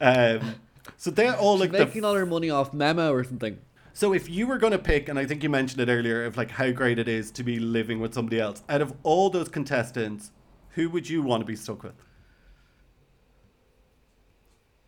Um, 0.00 0.54
so 0.96 1.10
they're 1.10 1.36
all 1.36 1.58
like 1.58 1.72
making 1.72 2.04
all 2.04 2.14
her 2.14 2.26
money 2.26 2.50
off 2.50 2.72
Memo 2.72 3.12
or 3.12 3.24
something. 3.24 3.58
So 3.92 4.12
if 4.12 4.28
you 4.28 4.46
were 4.46 4.58
going 4.58 4.72
to 4.72 4.78
pick, 4.78 5.08
and 5.08 5.18
I 5.18 5.24
think 5.24 5.42
you 5.42 5.48
mentioned 5.48 5.80
it 5.80 5.88
earlier, 5.92 6.24
of 6.24 6.36
like 6.36 6.50
how 6.50 6.70
great 6.72 6.98
it 6.98 7.08
is 7.08 7.30
to 7.32 7.42
be 7.44 7.58
living 7.58 8.00
with 8.00 8.12
somebody 8.14 8.40
else, 8.40 8.62
out 8.68 8.80
of 8.80 8.92
all 9.02 9.30
those 9.30 9.48
contestants, 9.48 10.32
who 10.70 10.90
would 10.90 11.08
you 11.08 11.22
want 11.22 11.40
to 11.42 11.44
be 11.46 11.56
stuck 11.56 11.82
with? 11.84 11.94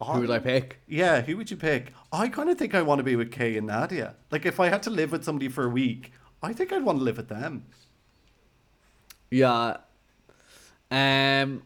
Who 0.00 0.20
would 0.20 0.30
I 0.30 0.38
pick? 0.38 0.80
Yeah, 0.86 1.22
who 1.22 1.36
would 1.38 1.50
you 1.50 1.56
pick? 1.56 1.92
I 2.12 2.28
kind 2.28 2.50
of 2.50 2.58
think 2.58 2.74
I 2.74 2.82
want 2.82 2.98
to 2.98 3.02
be 3.02 3.16
with 3.16 3.32
Kay 3.32 3.56
and 3.56 3.66
Nadia. 3.66 4.14
Like 4.30 4.44
if 4.44 4.60
I 4.60 4.68
had 4.68 4.82
to 4.82 4.90
live 4.90 5.10
with 5.10 5.24
somebody 5.24 5.48
for 5.48 5.64
a 5.64 5.70
week, 5.70 6.12
I 6.42 6.52
think 6.52 6.72
I'd 6.72 6.84
want 6.84 6.98
to 6.98 7.04
live 7.04 7.16
with 7.16 7.28
them. 7.28 7.64
Yeah. 9.30 9.78
Um, 10.90 11.62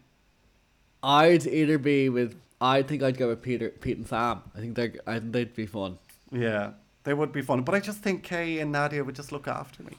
I'd 1.02 1.46
either 1.46 1.78
be 1.78 2.08
with. 2.08 2.36
I 2.60 2.82
think 2.82 3.02
I'd 3.02 3.16
go 3.16 3.28
with 3.28 3.42
Peter, 3.42 3.70
Pete, 3.70 3.96
and 3.96 4.06
Sam. 4.06 4.42
I 4.54 4.60
think 4.60 4.76
they, 4.76 4.92
I 5.06 5.18
think 5.18 5.32
they'd 5.32 5.54
be 5.54 5.66
fun. 5.66 5.98
Yeah, 6.30 6.72
they 7.04 7.14
would 7.14 7.32
be 7.32 7.42
fun. 7.42 7.62
But 7.62 7.74
I 7.74 7.80
just 7.80 7.98
think 7.98 8.22
Kay 8.22 8.58
and 8.60 8.70
Nadia 8.70 9.02
would 9.02 9.16
just 9.16 9.32
look 9.32 9.48
after 9.48 9.82
me. 9.82 9.94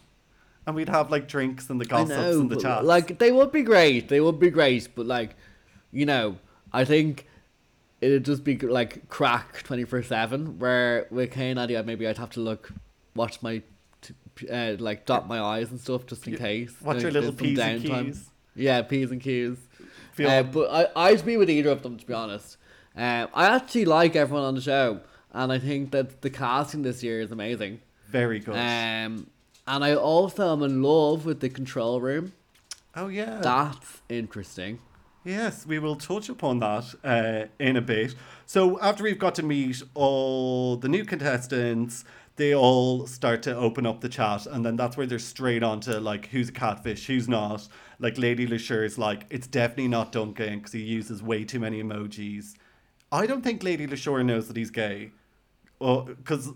And 0.65 0.75
we'd 0.75 0.89
have 0.89 1.09
like 1.09 1.27
drinks 1.27 1.69
and 1.69 1.81
the 1.81 1.85
gossips 1.85 2.17
know, 2.17 2.39
and 2.39 2.49
the 2.49 2.55
chats. 2.55 2.85
like 2.85 3.17
they 3.17 3.31
would 3.31 3.51
be 3.51 3.63
great. 3.63 4.09
They 4.09 4.21
would 4.21 4.39
be 4.39 4.51
great, 4.51 4.87
but 4.95 5.07
like, 5.07 5.35
you 5.91 6.05
know, 6.05 6.37
I 6.71 6.85
think 6.85 7.27
it'd 8.01 8.25
just 8.25 8.43
be 8.43 8.57
like 8.57 9.07
crack 9.09 9.63
twenty 9.63 9.85
four 9.85 10.03
seven. 10.03 10.59
Where 10.59 11.07
with 11.09 11.37
and 11.37 11.55
Nadia, 11.55 11.83
maybe 11.83 12.07
I'd 12.07 12.17
have 12.17 12.31
to 12.31 12.39
look, 12.41 12.73
watch 13.15 13.41
my, 13.41 13.61
t- 14.01 14.49
uh, 14.49 14.75
like 14.79 15.05
dot 15.05 15.27
my 15.27 15.39
eyes 15.39 15.71
and 15.71 15.79
stuff 15.79 16.05
just 16.07 16.27
in 16.27 16.35
case. 16.35 16.73
Watch 16.81 17.01
your 17.01 17.11
little 17.11 17.31
P's 17.33 17.59
and. 17.59 17.81
Q's. 17.81 18.29
Yeah, 18.55 18.81
P's 18.81 19.11
and 19.11 19.21
Q's. 19.21 19.57
Uh, 20.19 20.43
but 20.43 20.69
I, 20.95 21.07
I'd 21.09 21.25
be 21.25 21.37
with 21.37 21.49
either 21.49 21.69
of 21.69 21.83
them 21.83 21.97
to 21.97 22.05
be 22.05 22.13
honest. 22.13 22.57
Um, 22.95 23.29
I 23.33 23.45
actually 23.55 23.85
like 23.85 24.15
everyone 24.15 24.43
on 24.43 24.55
the 24.55 24.61
show, 24.61 24.99
and 25.31 25.51
I 25.51 25.57
think 25.59 25.91
that 25.91 26.21
the 26.21 26.29
casting 26.29 26.81
this 26.81 27.01
year 27.01 27.21
is 27.21 27.31
amazing. 27.31 27.79
Very 28.09 28.39
good. 28.39 28.55
Um, 28.55 29.27
and 29.67 29.83
I 29.85 29.95
also 29.95 30.51
am 30.51 30.63
in 30.63 30.83
love 30.83 31.25
with 31.25 31.39
the 31.39 31.49
control 31.49 32.01
room. 32.01 32.33
oh 32.95 33.07
yeah. 33.07 33.39
That's 33.41 34.01
interesting. 34.09 34.79
Yes, 35.23 35.65
we 35.67 35.77
will 35.77 35.95
touch 35.95 36.29
upon 36.29 36.59
that 36.59 36.95
uh, 37.03 37.45
in 37.59 37.77
a 37.77 37.81
bit. 37.81 38.15
So 38.45 38.79
after 38.81 39.03
we've 39.03 39.19
got 39.19 39.35
to 39.35 39.43
meet 39.43 39.83
all 39.93 40.77
the 40.77 40.89
new 40.89 41.05
contestants, 41.05 42.03
they 42.37 42.55
all 42.55 43.05
start 43.05 43.43
to 43.43 43.55
open 43.55 43.85
up 43.85 44.01
the 44.01 44.09
chat, 44.09 44.47
and 44.47 44.65
then 44.65 44.75
that's 44.75 44.97
where 44.97 45.05
they're 45.05 45.19
straight 45.19 45.61
on 45.61 45.79
to 45.81 45.99
like 45.99 46.27
who's 46.27 46.49
a 46.49 46.51
catfish, 46.51 47.05
who's 47.05 47.27
not. 47.27 47.67
Like 47.99 48.17
Lady 48.17 48.47
Leshurr 48.47 48.83
is 48.83 48.97
like, 48.97 49.27
it's 49.29 49.45
definitely 49.45 49.89
not 49.89 50.11
Duncan 50.11 50.57
because 50.57 50.71
he 50.71 50.81
uses 50.81 51.21
way 51.21 51.43
too 51.43 51.59
many 51.59 51.83
emojis. 51.83 52.55
I 53.11 53.27
don't 53.27 53.43
think 53.43 53.61
Lady 53.61 53.85
Leshurr 53.85 54.25
knows 54.25 54.47
that 54.47 54.57
he's 54.57 54.71
gay, 54.71 55.11
because 55.77 56.49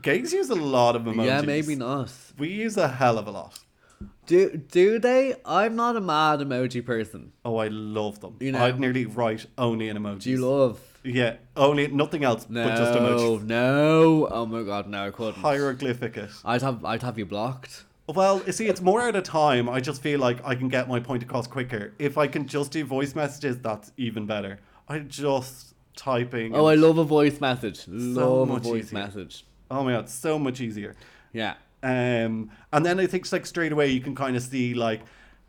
gays 0.00 0.32
use 0.32 0.48
a 0.48 0.54
lot 0.54 0.96
of 0.96 1.02
emojis. 1.02 1.26
Yeah, 1.26 1.42
maybe 1.42 1.74
not. 1.74 2.10
We 2.38 2.48
use 2.48 2.78
a 2.78 2.88
hell 2.88 3.18
of 3.18 3.26
a 3.26 3.32
lot. 3.32 3.58
Do 4.26 4.56
do 4.56 4.98
they? 4.98 5.34
I'm 5.44 5.76
not 5.76 5.96
a 5.96 6.00
mad 6.00 6.40
emoji 6.40 6.84
person. 6.84 7.32
Oh, 7.44 7.56
I 7.56 7.68
love 7.68 8.20
them. 8.20 8.36
You 8.40 8.52
know- 8.52 8.64
I'd 8.64 8.78
nearly 8.80 9.06
write 9.06 9.46
only 9.58 9.88
in 9.88 9.96
emojis. 9.96 10.20
Do 10.22 10.30
you 10.30 10.46
love? 10.46 10.80
Yeah, 11.04 11.36
only 11.56 11.88
nothing 11.88 12.22
else 12.22 12.46
No, 12.48 12.64
but 12.64 12.76
just 12.76 12.92
emojis. 12.98 13.42
no. 13.44 14.28
Oh 14.30 14.46
my 14.46 14.62
god, 14.62 14.88
no, 14.88 15.08
I 15.08 15.10
couldn't. 15.10 15.40
Hieroglyphic 15.42 16.16
it. 16.16 16.30
I'd 16.44 16.62
have 16.62 16.84
I'd 16.84 17.02
have 17.02 17.18
you 17.18 17.26
blocked. 17.26 17.84
Well, 18.08 18.42
you 18.46 18.52
see, 18.52 18.66
it's 18.66 18.80
more 18.80 19.00
at 19.02 19.16
a 19.16 19.22
time. 19.22 19.68
I 19.68 19.80
just 19.80 20.02
feel 20.02 20.18
like 20.20 20.38
I 20.44 20.54
can 20.54 20.68
get 20.68 20.88
my 20.88 21.00
point 21.00 21.22
across 21.22 21.46
quicker. 21.46 21.92
If 21.98 22.18
I 22.18 22.26
can 22.26 22.46
just 22.46 22.72
do 22.72 22.84
voice 22.84 23.14
messages, 23.14 23.58
that's 23.58 23.92
even 23.96 24.26
better. 24.26 24.58
I 24.88 24.98
just 25.00 25.74
typing. 25.96 26.54
Oh, 26.54 26.66
I 26.66 26.74
love 26.74 26.98
a 26.98 27.04
voice 27.04 27.40
message. 27.40 27.84
Love 27.88 28.48
a 28.48 28.52
much 28.54 28.62
voice 28.64 28.84
easier. 28.86 28.98
message. 28.98 29.44
Oh 29.70 29.82
my 29.84 29.92
god, 29.92 30.08
so 30.08 30.38
much 30.38 30.60
easier. 30.60 30.94
Yeah. 31.32 31.54
Um, 31.82 32.50
and 32.72 32.86
then 32.86 33.00
I 33.00 33.06
think 33.06 33.24
it's 33.24 33.32
like 33.32 33.46
straight 33.46 33.72
away 33.72 33.88
you 33.88 34.00
can 34.00 34.14
kind 34.14 34.36
of 34.36 34.42
see 34.42 34.74
like 34.74 35.00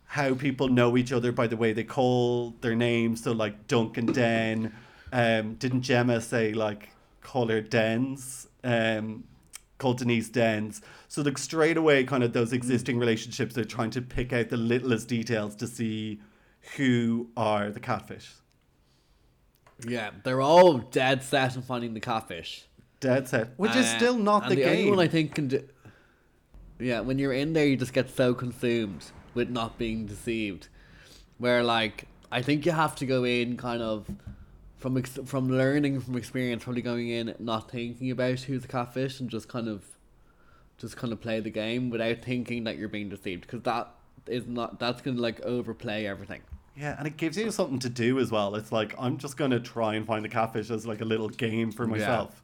how 0.06 0.34
people 0.34 0.68
know 0.68 0.98
each 0.98 1.12
other 1.12 1.32
by 1.32 1.48
the 1.48 1.58
way 1.58 1.74
they 1.74 1.84
call 1.84 2.56
their 2.62 2.76
names. 2.76 3.24
So 3.24 3.32
like 3.32 3.68
Duncan 3.68 4.08
Den, 4.08 4.74
um, 5.12 5.56
didn't 5.56 5.82
Gemma 5.82 6.22
say 6.22 6.54
like 6.54 6.90
call 7.22 7.48
her 7.50 7.62
Dens? 7.62 8.48
Um, 8.64 9.26
called 9.78 9.98
Denise 9.98 10.30
Dens. 10.30 10.82
So 11.08 11.22
like 11.22 11.38
straight 11.38 11.78
away, 11.78 12.04
kind 12.06 12.24
of 12.24 12.32
those 12.34 12.54
existing 12.54 12.98
relationships, 12.98 13.54
they're 13.54 13.66
trying 13.66 13.90
to 13.92 14.02
pick 14.02 14.32
out 14.32 14.50
the 14.50 14.58
littlest 14.58 15.08
details 15.10 15.56
to 15.58 15.68
see 15.68 16.22
who 16.78 17.30
are 17.36 17.70
the 17.70 17.80
catfish. 17.82 18.32
Yeah, 19.86 20.12
they're 20.24 20.42
all 20.42 20.78
dead 20.78 21.24
set 21.24 21.58
on 21.58 21.64
finding 21.64 21.94
the 21.94 22.00
catfish. 22.00 22.66
Dead 23.00 23.28
set, 23.28 23.50
which 23.58 23.76
is 23.76 23.86
Uh, 23.86 23.98
still 23.98 24.18
not 24.18 24.44
and 24.44 24.52
the, 24.52 24.56
the 24.56 24.62
game. 24.62 24.72
only 24.78 24.90
one 24.90 25.00
I 25.00 25.08
think 25.08 25.36
can 25.36 25.50
do. 25.50 25.68
Yeah, 26.80 27.02
when 27.02 27.20
you're 27.20 27.34
in 27.34 27.54
there, 27.54 27.66
you 27.66 27.78
just 27.78 27.94
get 27.94 28.10
so 28.10 28.34
consumed 28.34 29.06
with 29.34 29.50
not 29.50 29.78
being 29.78 30.06
deceived. 30.06 30.68
Where 31.38 31.64
like 31.64 32.08
I 32.32 32.42
think 32.42 32.66
you 32.66 32.72
have 32.72 32.96
to 32.98 33.06
go 33.06 33.24
in 33.24 33.58
kind 33.58 33.82
of 33.82 34.10
from 34.78 34.98
ex- 34.98 35.20
from 35.26 35.50
learning 35.50 36.02
from 36.02 36.18
experience, 36.18 36.64
probably 36.64 36.82
going 36.82 37.10
in 37.10 37.36
not 37.40 37.72
thinking 37.72 38.12
about 38.12 38.40
who's 38.42 38.66
a 38.66 38.68
catfish 38.68 39.20
and 39.20 39.30
just 39.30 39.48
kind 39.48 39.68
of 39.68 39.84
just 40.78 40.98
kind 40.98 41.14
of 41.14 41.22
play 41.22 41.40
the 41.40 41.50
game 41.50 41.90
without 41.90 42.18
thinking 42.20 42.66
that 42.66 42.78
you're 42.78 42.90
being 42.90 43.08
deceived 43.08 43.42
because 43.42 43.62
that 43.62 43.88
is 44.28 44.46
not 44.48 44.80
that's 44.80 45.02
gonna 45.02 45.22
like 45.22 45.42
overplay 45.42 46.06
everything. 46.06 46.42
Yeah, 46.76 46.96
and 46.98 47.06
it 47.06 47.18
gives 47.18 47.38
you 47.38 47.52
something 47.52 47.80
to 47.80 47.90
do 47.90 48.20
as 48.20 48.32
well. 48.32 48.56
It's 48.56 48.72
like 48.72 48.96
I'm 48.98 49.18
just 49.18 49.38
gonna 49.38 49.60
try 49.60 49.96
and 49.96 50.06
find 50.06 50.26
the 50.26 50.30
catfish 50.30 50.70
as 50.70 50.86
like 50.86 51.02
a 51.02 51.06
little 51.06 51.30
game 51.30 51.72
for 51.72 51.88
myself. 51.88 52.42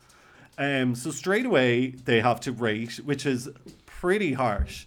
Yeah. 0.57 0.81
Um, 0.81 0.93
so 0.93 1.11
straight 1.11 1.45
away 1.45 1.87
they 1.87 2.21
have 2.21 2.39
to 2.41 2.51
rate, 2.51 2.97
which 2.97 3.25
is 3.25 3.49
pretty 3.99 4.33
harsh. 4.33 4.85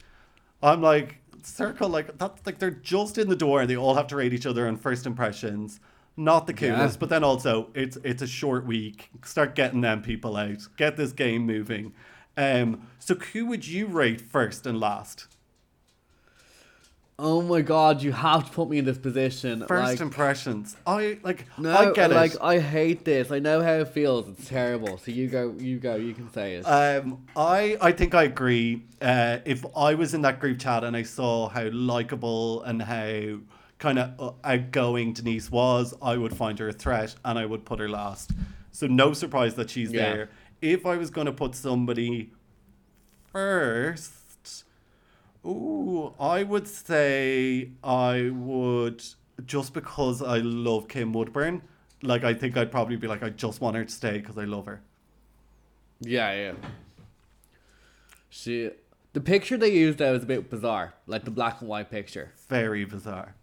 I'm 0.62 0.80
like 0.80 1.18
circle 1.42 1.88
like 1.88 2.16
that's 2.18 2.46
like 2.46 2.58
they're 2.58 2.70
just 2.70 3.18
in 3.18 3.28
the 3.28 3.36
door 3.36 3.60
and 3.60 3.68
they 3.68 3.76
all 3.76 3.94
have 3.94 4.06
to 4.08 4.16
rate 4.16 4.32
each 4.32 4.46
other 4.46 4.66
on 4.68 4.76
first 4.76 5.06
impressions. 5.06 5.80
Not 6.16 6.46
the 6.46 6.52
Yeah. 6.94 6.96
but 6.98 7.08
then 7.08 7.24
also 7.24 7.68
it's 7.74 7.98
it's 8.04 8.22
a 8.22 8.26
short 8.26 8.64
week. 8.66 9.10
Start 9.24 9.54
getting 9.54 9.80
them 9.80 10.02
people 10.02 10.36
out. 10.36 10.58
Get 10.76 10.96
this 10.96 11.12
game 11.12 11.44
moving. 11.46 11.92
Um, 12.36 12.88
so 12.98 13.14
who 13.16 13.46
would 13.46 13.66
you 13.66 13.86
rate 13.86 14.20
first 14.20 14.66
and 14.66 14.80
last? 14.80 15.26
Oh 17.24 17.40
my 17.40 17.60
god, 17.60 18.02
you 18.02 18.10
have 18.10 18.46
to 18.46 18.50
put 18.50 18.68
me 18.68 18.78
in 18.78 18.84
this 18.84 18.98
position. 18.98 19.64
First 19.68 19.92
like, 19.92 20.00
impressions. 20.00 20.76
I 20.84 21.20
like. 21.22 21.46
no, 21.56 21.72
I 21.72 21.92
get 21.92 22.10
like 22.10 22.34
it. 22.34 22.40
I 22.42 22.58
hate 22.58 23.04
this. 23.04 23.30
I 23.30 23.38
know 23.38 23.62
how 23.62 23.74
it 23.74 23.88
feels. 23.88 24.28
It's 24.28 24.48
terrible. 24.48 24.98
So 24.98 25.12
you 25.12 25.28
go, 25.28 25.54
you 25.56 25.78
go. 25.78 25.94
You 25.94 26.14
can 26.14 26.32
say 26.32 26.54
it. 26.56 26.62
Um, 26.62 27.24
I 27.36 27.76
I 27.80 27.92
think 27.92 28.16
I 28.16 28.24
agree. 28.24 28.82
Uh, 29.00 29.38
if 29.44 29.64
I 29.76 29.94
was 29.94 30.14
in 30.14 30.22
that 30.22 30.40
group 30.40 30.58
chat 30.58 30.82
and 30.82 30.96
I 30.96 31.04
saw 31.04 31.48
how 31.48 31.68
likable 31.70 32.62
and 32.64 32.82
how 32.82 33.38
kind 33.78 34.00
of 34.00 34.34
outgoing 34.42 35.12
Denise 35.12 35.48
was, 35.48 35.94
I 36.02 36.16
would 36.16 36.36
find 36.36 36.58
her 36.58 36.68
a 36.70 36.72
threat 36.72 37.14
and 37.24 37.38
I 37.38 37.46
would 37.46 37.64
put 37.64 37.78
her 37.78 37.88
last. 37.88 38.32
So 38.72 38.88
no 38.88 39.12
surprise 39.12 39.54
that 39.54 39.70
she's 39.70 39.92
Yeah. 39.92 40.12
there. 40.12 40.30
If 40.60 40.86
I 40.86 40.96
was 40.96 41.10
going 41.10 41.26
to 41.26 41.32
put 41.32 41.54
somebody 41.54 42.32
first, 43.32 44.12
ooh, 45.46 46.14
I 46.20 46.42
would 46.42 46.68
say 46.68 47.70
I 47.82 48.30
would 48.32 49.02
just 49.46 49.74
because 49.74 50.22
I 50.22 50.38
love 50.38 50.88
Kim 50.88 51.12
Woodburn. 51.12 51.62
Like 52.02 52.24
I 52.24 52.34
think 52.34 52.56
I'd 52.56 52.70
probably 52.70 52.96
be 52.96 53.06
like 53.06 53.22
I 53.22 53.30
just 53.30 53.60
want 53.60 53.76
her 53.76 53.84
to 53.84 53.92
stay 53.92 54.18
because 54.18 54.36
I 54.38 54.44
love 54.44 54.66
her. 54.66 54.82
yeah, 56.00 56.32
yeah. 56.34 56.52
She, 58.28 58.70
the 59.12 59.20
picture 59.20 59.56
they 59.58 59.72
used 59.72 59.98
though 59.98 60.12
was 60.12 60.22
a 60.22 60.26
bit 60.26 60.48
bizarre, 60.48 60.94
like 61.06 61.24
the 61.24 61.30
black 61.30 61.60
and 61.60 61.68
white 61.68 61.90
picture. 61.90 62.32
very 62.48 62.84
bizarre. 62.84 63.34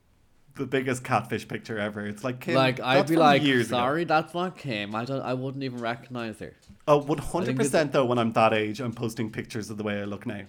The 0.56 0.66
biggest 0.66 1.04
catfish 1.06 1.48
picture 1.48 1.80
ever. 1.80 2.06
It's 2.06 2.24
like 2.24 2.42
Kim. 2.42 2.56
like 2.56 2.80
I'd 2.82 3.08
be 3.08 3.16
like, 3.16 3.44
years 3.44 3.68
ago. 3.68 3.78
sorry, 3.78 4.04
that's 4.04 4.34
not 4.34 4.58
Kim. 4.58 4.94
I 4.94 5.06
don't. 5.06 5.22
I 5.22 5.34
wouldn't 5.34 5.64
even 5.64 5.80
recognize 5.80 6.40
her. 6.40 6.54
Oh, 6.88 6.98
one 6.98 7.20
hundred 7.20 7.56
percent 7.56 7.92
though. 7.94 8.04
When 8.04 8.18
I'm 8.18 8.34
that 8.34 8.52
age, 8.52 8.82
I'm 8.82 8.92
posting 8.92 9.30
pictures 9.30 9.70
of 9.70 9.78
the 9.78 9.84
way 9.84 10.02
I 10.02 10.06
look 10.06 10.26
now. 10.26 10.42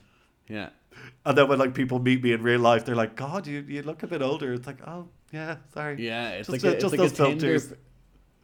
Yeah. 0.49 0.71
And 1.27 1.37
then 1.37 1.49
when 1.49 1.59
like 1.59 1.75
people 1.75 1.99
meet 1.99 2.23
me 2.23 2.33
in 2.33 2.43
real 2.43 2.61
life, 2.61 2.85
they're 2.85 2.95
like, 2.95 3.15
"God, 3.15 3.47
you 3.47 3.61
you 3.69 3.83
look 3.83 4.03
a 4.03 4.07
bit 4.07 4.23
older." 4.23 4.53
It's 4.55 4.67
like, 4.67 4.79
"Oh, 4.87 5.09
yeah, 5.33 5.57
sorry." 5.75 5.97
Yeah, 6.05 6.31
it's 6.31 6.49
Just- 6.49 6.65
like 6.65 6.73
a, 6.73 6.75
it's 6.75 6.83
just 6.83 6.93
like 6.93 7.01
those 7.01 7.13
a 7.13 7.25
Tinder. 7.25 7.59
filters. 7.59 7.75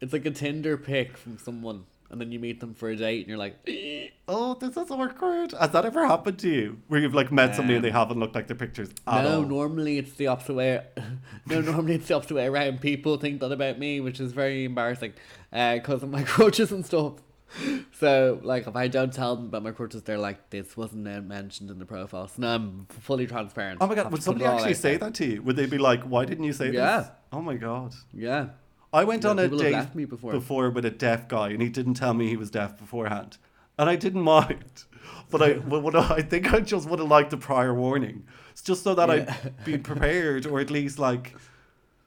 It's 0.00 0.12
like 0.12 0.26
a 0.26 0.30
Tinder 0.30 0.76
pic 0.76 1.16
from 1.16 1.38
someone, 1.38 1.84
and 2.10 2.20
then 2.20 2.32
you 2.32 2.38
meet 2.38 2.60
them 2.60 2.74
for 2.74 2.90
a 2.90 2.96
date, 2.96 3.20
and 3.20 3.28
you're 3.28 3.38
like, 3.38 3.56
eh. 3.66 4.08
Oh, 4.28 4.54
this 4.54 4.76
is 4.76 4.90
awkward. 4.90 5.52
Has 5.52 5.70
that 5.70 5.86
ever 5.86 6.06
happened 6.06 6.38
to 6.40 6.48
you? 6.50 6.78
Where 6.88 7.00
you've 7.00 7.14
like 7.14 7.32
met 7.32 7.54
somebody 7.54 7.76
and 7.76 7.84
they 7.84 7.90
haven't 7.90 8.18
looked 8.18 8.34
like 8.34 8.46
their 8.48 8.56
pictures 8.56 8.90
at 9.06 9.22
no. 9.24 9.36
all? 9.36 9.42
Normally 9.42 9.96
it's 9.98 10.12
the 10.14 10.26
opposite 10.26 10.54
way. 10.54 10.84
no, 11.46 11.60
normally 11.62 11.94
it's 11.94 12.08
the 12.08 12.14
opposite 12.14 12.34
way 12.34 12.46
around. 12.46 12.80
People 12.80 13.16
think 13.16 13.40
that 13.40 13.52
about 13.52 13.78
me, 13.78 14.00
which 14.00 14.20
is 14.20 14.32
very 14.32 14.64
embarrassing, 14.64 15.14
uh, 15.52 15.74
because 15.76 16.02
of 16.02 16.10
my 16.10 16.22
crutches 16.34 16.72
and 16.72 16.84
stuff. 16.84 17.14
So, 17.98 18.40
like, 18.42 18.66
if 18.66 18.76
I 18.76 18.88
don't 18.88 19.10
tell 19.12 19.36
them 19.36 19.46
about 19.46 19.62
my 19.62 19.70
crutches, 19.70 20.02
they're 20.02 20.18
like, 20.18 20.50
"This 20.50 20.76
wasn't 20.76 21.04
mentioned 21.26 21.70
in 21.70 21.78
the 21.78 21.86
profile." 21.86 22.28
So 22.28 22.42
now 22.42 22.54
I'm 22.56 22.86
fully 22.90 23.26
transparent. 23.26 23.78
Oh 23.80 23.86
my 23.86 23.94
god, 23.94 24.12
would 24.12 24.22
somebody 24.22 24.44
actually 24.44 24.74
say 24.74 24.90
there. 24.90 24.98
that 25.08 25.14
to 25.14 25.24
you? 25.26 25.42
Would 25.42 25.56
they 25.56 25.64
be 25.66 25.78
like, 25.78 26.02
"Why 26.02 26.26
didn't 26.26 26.44
you 26.44 26.52
say 26.52 26.70
Yeah. 26.72 26.98
this?" 26.98 27.08
Oh 27.32 27.40
my 27.40 27.54
god. 27.56 27.94
Yeah. 28.12 28.48
I 28.92 29.04
went 29.04 29.24
Yeah, 29.24 29.30
on 29.30 29.38
a 29.38 29.48
date 29.48 29.72
left 29.72 29.94
me 29.94 30.04
before. 30.04 30.68
with 30.70 30.84
a 30.84 30.90
deaf 30.90 31.26
guy, 31.28 31.48
and 31.50 31.62
he 31.62 31.68
didn't 31.70 31.94
tell 31.94 32.12
me 32.14 32.28
he 32.28 32.36
was 32.36 32.50
deaf 32.50 32.76
beforehand, 32.76 33.38
and 33.78 33.88
I 33.88 33.96
didn't 33.96 34.22
mind. 34.22 34.84
But 35.30 35.40
I, 35.42 35.52
what 35.84 35.94
I 35.96 36.20
think 36.22 36.52
I 36.52 36.60
just 36.60 36.88
would 36.88 36.98
have 36.98 37.08
liked 37.08 37.30
the 37.30 37.36
prior 37.36 37.72
warning, 37.74 38.24
it's 38.50 38.62
just 38.62 38.82
so 38.84 38.94
that 38.94 39.08
Yeah. 39.08 39.34
I'd 39.44 39.64
be 39.64 39.78
prepared, 39.78 40.46
or 40.46 40.60
at 40.60 40.70
least 40.70 40.98
like, 40.98 41.34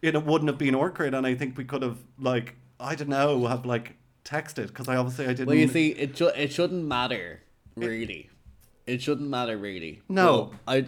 it 0.01 0.13
wouldn't 0.23 0.49
have 0.49 0.57
been 0.57 0.75
awkward, 0.75 1.13
and 1.13 1.25
I 1.25 1.33
think 1.35 1.57
we 1.57 1.63
could 1.65 1.81
have 1.81 1.97
like, 2.19 2.55
I 2.79 2.95
don't 2.95 3.09
know, 3.09 3.47
have 3.47 3.65
like 3.65 3.95
texted 4.23 4.67
because 4.67 4.87
I 4.87 4.95
obviously 4.95 5.25
I 5.25 5.29
didn't. 5.29 5.47
Well, 5.47 5.55
you 5.55 5.67
see, 5.67 5.89
it 5.89 6.19
it 6.21 6.51
shouldn't 6.51 6.85
matter 6.85 7.41
really. 7.75 8.29
It 8.85 9.01
shouldn't 9.01 9.29
matter 9.29 9.57
really. 9.57 10.01
No. 10.09 10.25
Well, 10.25 10.53
I. 10.67 10.85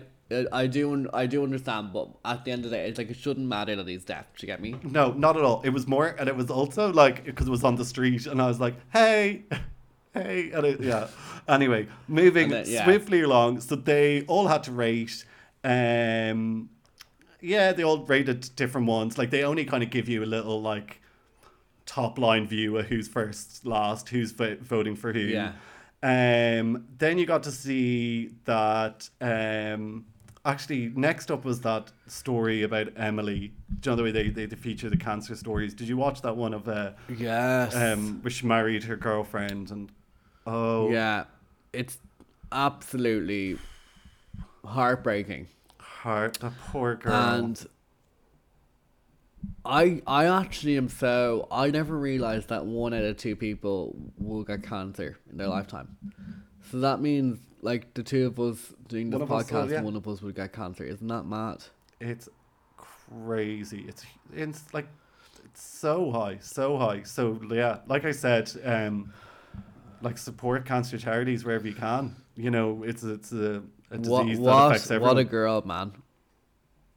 I 0.53 0.65
do 0.65 1.09
I 1.13 1.25
do 1.25 1.43
understand, 1.43 1.91
but 1.91 2.07
at 2.23 2.45
the 2.45 2.51
end 2.51 2.63
of 2.63 2.71
the 2.71 2.77
day, 2.77 2.87
it's 2.87 2.97
like 2.97 3.09
it 3.09 3.17
shouldn't 3.17 3.47
matter 3.47 3.75
that 3.75 3.85
he's 3.85 4.05
deaf. 4.05 4.27
Do 4.37 4.47
you 4.47 4.47
get 4.47 4.61
me? 4.61 4.75
No, 4.81 5.11
not 5.11 5.35
at 5.35 5.43
all. 5.43 5.61
It 5.65 5.71
was 5.71 5.87
more, 5.87 6.15
and 6.17 6.29
it 6.29 6.35
was 6.37 6.49
also 6.49 6.93
like 6.93 7.25
because 7.25 7.47
it 7.47 7.51
was 7.51 7.65
on 7.65 7.75
the 7.75 7.83
street, 7.83 8.27
and 8.27 8.41
I 8.41 8.47
was 8.47 8.57
like, 8.57 8.75
"Hey, 8.93 9.43
hey," 10.13 10.51
and 10.51 10.65
it, 10.65 10.79
yeah. 10.79 11.07
Anyway, 11.49 11.89
moving 12.07 12.47
then- 12.47 12.63
yeah. 12.65 12.85
swiftly 12.85 13.23
along. 13.23 13.59
So 13.59 13.75
they 13.75 14.21
all 14.21 14.47
had 14.47 14.63
to 14.63 14.71
rate. 14.71 15.25
Um, 15.65 16.69
yeah, 17.41 17.73
they 17.73 17.83
all 17.83 18.05
rated 18.05 18.55
different 18.55 18.87
ones. 18.87 19.17
Like 19.17 19.31
they 19.31 19.43
only 19.43 19.65
kind 19.65 19.83
of 19.83 19.89
give 19.89 20.07
you 20.07 20.23
a 20.23 20.25
little 20.25 20.61
like 20.61 21.00
top 21.91 22.17
line 22.17 22.47
view 22.47 22.77
of 22.77 22.85
who's 22.85 23.07
first, 23.07 23.65
last, 23.65 24.07
who's 24.09 24.31
vo- 24.31 24.57
voting 24.61 24.95
for 24.95 25.11
who. 25.11 25.19
Yeah. 25.19 25.51
Um, 26.03 26.87
then 26.97 27.17
you 27.17 27.25
got 27.25 27.43
to 27.43 27.51
see 27.51 28.31
that. 28.45 29.09
Um, 29.19 30.05
actually, 30.45 30.91
next 30.95 31.29
up 31.29 31.43
was 31.43 31.59
that 31.61 31.91
story 32.07 32.63
about 32.63 32.87
Emily. 32.95 33.51
Do 33.81 33.89
you 33.89 33.91
know 33.91 33.95
the 33.97 34.03
way 34.03 34.11
they, 34.11 34.29
they, 34.29 34.45
they 34.45 34.55
feature 34.55 34.89
the 34.89 34.97
cancer 34.97 35.35
stories? 35.35 35.73
Did 35.73 35.87
you 35.89 35.97
watch 35.97 36.21
that 36.21 36.35
one 36.37 36.53
of 36.53 36.67
uh, 36.67 36.91
Yes. 37.15 37.75
um, 37.75 38.21
where 38.23 38.31
she 38.31 38.47
married 38.47 38.83
her 38.85 38.95
girlfriend 38.95 39.69
and 39.69 39.91
oh 40.47 40.89
yeah, 40.89 41.25
it's 41.73 41.97
absolutely 42.51 43.57
heartbreaking, 44.65 45.47
heart 45.79 46.35
that 46.41 46.53
poor 46.71 46.95
girl. 46.95 47.13
and 47.13 47.65
I 49.63 50.01
I 50.07 50.25
actually 50.25 50.77
am 50.77 50.89
so 50.89 51.47
I 51.51 51.69
never 51.71 51.97
realized 51.97 52.49
that 52.49 52.65
one 52.65 52.93
out 52.93 53.03
of 53.03 53.17
two 53.17 53.35
people 53.35 53.95
will 54.17 54.43
get 54.43 54.63
cancer 54.63 55.17
in 55.29 55.37
their 55.37 55.47
lifetime. 55.47 55.97
So 56.71 56.79
that 56.79 56.99
means 57.01 57.39
like 57.61 57.93
the 57.93 58.03
two 58.03 58.27
of 58.27 58.39
us 58.39 58.73
doing 58.87 59.09
this 59.09 59.19
One 59.19 59.21
of 59.23 59.31
us 59.31 59.51
will, 59.51 59.61
podcast, 59.61 59.71
yeah. 59.71 59.81
one 59.81 59.95
of 59.95 60.07
us 60.07 60.21
would 60.21 60.35
get 60.35 60.51
cancer. 60.53 60.83
Isn't 60.83 61.07
that 61.07 61.23
mad? 61.23 61.63
It's 61.99 62.27
crazy. 62.77 63.85
It's 63.87 64.03
it's 64.33 64.73
like 64.73 64.87
it's 65.45 65.61
so 65.61 66.11
high, 66.11 66.37
so 66.41 66.77
high. 66.77 67.03
So 67.03 67.39
yeah, 67.51 67.79
like 67.87 68.05
I 68.05 68.11
said, 68.11 68.51
um, 68.63 69.13
like 70.01 70.17
support 70.17 70.65
cancer 70.65 70.97
charities 70.97 71.43
wherever 71.45 71.67
you 71.67 71.75
can. 71.75 72.15
You 72.35 72.49
know, 72.51 72.83
it's 72.83 73.03
it's 73.03 73.31
a, 73.31 73.61
a 73.91 73.97
What 73.99 74.23
disease 74.25 74.37
that 74.37 74.43
what 74.43 74.67
affects 74.71 74.89
everyone. 74.89 75.15
what 75.15 75.21
a 75.21 75.25
girl, 75.25 75.61
man. 75.65 75.91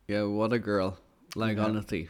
Yeah, 0.09 0.23
what 0.25 0.53
a 0.53 0.59
girl. 0.59 0.97
Like 1.35 1.57
Yeah. 1.59 1.65
honestly, 1.65 2.09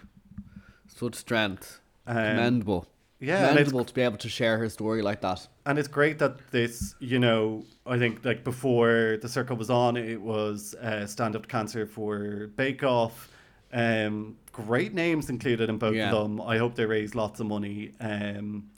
such 0.95 1.15
strength. 1.17 1.81
Um, 2.07 2.17
Commendable. 2.17 2.87
yeah, 3.21 3.49
Commendable 3.49 3.85
to 3.85 3.95
be 3.95 4.03
able 4.03 4.19
to 4.19 4.29
share 4.29 4.59
her 4.59 4.69
story 4.69 5.03
like 5.03 5.21
that. 5.23 5.47
and 5.67 5.79
it's 5.79 5.89
great 5.89 6.19
that 6.19 6.37
this, 6.51 6.95
you 7.01 7.19
know, 7.19 7.65
I 7.87 7.99
think 7.99 8.25
like 8.25 8.45
before 8.45 9.19
the 9.23 9.29
circle 9.29 9.57
was 9.57 9.71
on, 9.71 9.97
it 9.97 10.21
was 10.21 10.75
uh, 10.77 11.07
stand 11.07 11.35
up 11.37 11.49
cancer 11.49 11.87
for 11.87 12.49
Bake 12.57 12.83
Off. 12.85 13.31
Um, 13.73 14.37
great 14.53 14.95
names 14.95 15.31
included 15.31 15.69
in 15.69 15.79
both 15.79 15.95
Yeah. 15.95 16.13
of 16.13 16.23
them. 16.23 16.41
I 16.41 16.59
hope 16.59 16.75
they 16.77 16.87
raise 16.87 17.15
lots 17.15 17.41
of 17.41 17.47
money. 17.47 17.93
Um, 18.01 18.71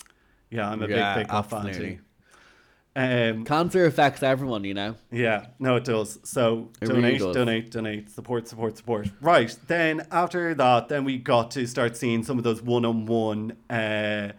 yeah, 0.50 0.70
I'm 0.70 0.82
a 0.82 0.88
Yeah, 0.88 1.14
big 1.16 1.26
Bake 1.26 1.34
Off 1.34 1.50
fan 1.50 1.72
too. 1.74 1.98
Um, 2.96 3.44
Cancer 3.44 3.84
affects 3.84 4.22
everyone, 4.22 4.64
you 4.64 4.72
know. 4.72 4.94
yeah, 5.12 5.48
no, 5.58 5.76
it 5.76 5.84
does. 5.84 6.18
So 6.24 6.70
It 6.80 6.88
really 6.88 7.02
donate, 7.02 7.18
does. 7.20 7.34
donate, 7.34 7.70
donate, 7.70 8.08
support, 8.10 8.48
support, 8.48 8.78
support. 8.78 9.10
Right. 9.20 9.54
Then 9.66 10.06
after 10.10 10.54
that, 10.54 10.88
then 10.88 11.04
we 11.04 11.18
got 11.18 11.50
to 11.52 11.66
start 11.66 11.94
seeing 11.94 12.24
some 12.24 12.38
of 12.38 12.44
those 12.44 12.62
one-on-one 12.62 13.52
uh, 13.68 14.32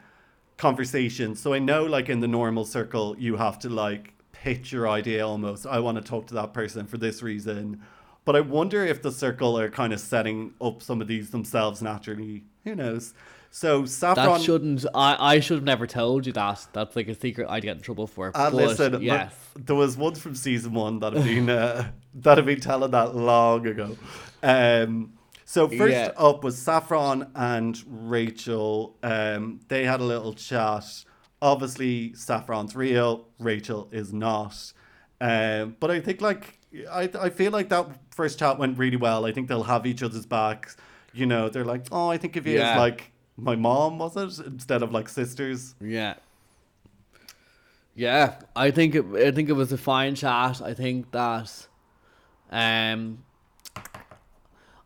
conversations. 0.57 1.39
So 1.39 1.53
I 1.53 1.59
know, 1.59 1.83
like 1.85 2.09
in 2.09 2.19
the 2.19 2.27
normal 2.27 2.65
circle, 2.65 3.15
you 3.19 3.37
have 3.37 3.59
to 3.59 3.69
like 3.69 4.13
pitch 4.31 4.71
your 4.71 4.89
idea 4.89 5.25
almost. 5.27 5.67
I 5.67 5.79
want 5.79 5.97
to 5.97 6.03
talk 6.03 6.25
to 6.27 6.33
that 6.33 6.53
person 6.53 6.87
for 6.87 6.97
this 6.97 7.21
reason. 7.21 7.81
But 8.25 8.35
I 8.35 8.41
wonder 8.41 8.83
if 8.83 9.01
the 9.01 9.11
circle 9.11 9.57
are 9.57 9.69
kind 9.69 9.93
of 9.93 9.99
setting 9.99 10.53
up 10.59 10.81
some 10.81 10.99
of 10.99 11.07
these 11.07 11.29
themselves 11.29 11.81
naturally. 11.81 12.43
Who 12.63 12.75
knows? 12.75 13.13
So 13.57 13.85
Saffron. 13.85 14.33
That 14.33 14.41
shouldn't. 14.41 14.85
I 14.93 15.17
I 15.35 15.39
should 15.39 15.55
have 15.55 15.63
never 15.63 15.87
told 15.87 16.27
you 16.27 16.33
that. 16.33 16.67
That's 16.73 16.95
like 16.95 17.07
a 17.07 17.15
secret 17.15 17.47
I'd 17.49 17.63
get 17.63 17.77
in 17.77 17.81
trouble 17.81 18.05
for. 18.05 18.27
And 18.27 18.33
but 18.35 18.53
listen, 18.53 19.01
yes, 19.01 19.33
there 19.55 19.75
was 19.75 19.97
one 19.97 20.13
from 20.13 20.35
season 20.35 20.73
one 20.73 20.99
that 20.99 21.13
have 21.13 21.23
been 21.23 21.49
uh, 21.49 21.89
that 22.13 22.37
have 22.37 22.45
been 22.45 22.59
telling 22.59 22.91
that 22.91 23.15
long 23.15 23.65
ago. 23.65 23.97
Um, 24.43 25.13
so 25.43 25.67
first 25.67 25.91
Yeah. 25.91 26.11
up 26.17 26.43
was 26.43 26.55
Saffron 26.55 27.31
and 27.33 27.81
Rachel. 27.87 28.95
Um, 29.01 29.59
they 29.69 29.85
had 29.85 30.01
a 30.01 30.05
little 30.05 30.33
chat. 30.33 30.85
Obviously, 31.41 32.13
Saffron's 32.13 32.75
real, 32.75 33.27
Rachel 33.39 33.89
is 33.91 34.13
not. 34.13 34.71
Um, 35.19 35.77
but 35.79 35.89
I 35.89 35.99
think 35.99 36.21
like 36.21 36.59
I 36.91 37.09
I 37.19 37.29
feel 37.31 37.51
like 37.51 37.69
that 37.69 37.87
first 38.11 38.37
chat 38.37 38.59
went 38.59 38.77
really 38.77 38.97
well. 38.97 39.25
I 39.25 39.31
think 39.31 39.47
they'll 39.47 39.63
have 39.63 39.87
each 39.87 40.03
other's 40.03 40.27
backs. 40.27 40.77
You 41.11 41.25
know, 41.25 41.49
they're 41.49 41.65
like, 41.65 41.87
oh, 41.91 42.07
I 42.07 42.17
think 42.19 42.35
of 42.35 42.45
you 42.45 42.59
Yeah. 42.59 42.73
as 42.73 42.77
like 42.77 43.13
my 43.37 43.55
mom, 43.55 43.99
was 43.99 44.39
it, 44.39 44.45
instead 44.45 44.81
of 44.83 44.91
like 44.91 45.07
sisters. 45.07 45.75
Yeah. 45.79 46.15
Yeah, 47.95 48.35
I 48.55 48.69
think 48.69 48.93
it, 48.93 49.05
I 49.15 49.31
think 49.31 49.49
it 49.49 49.53
was 49.53 49.71
a 49.71 49.77
fine 49.77 50.13
chat. 50.13 50.61
I 50.61 50.75
think 50.75 51.11
that, 51.11 51.67
um, 52.51 53.23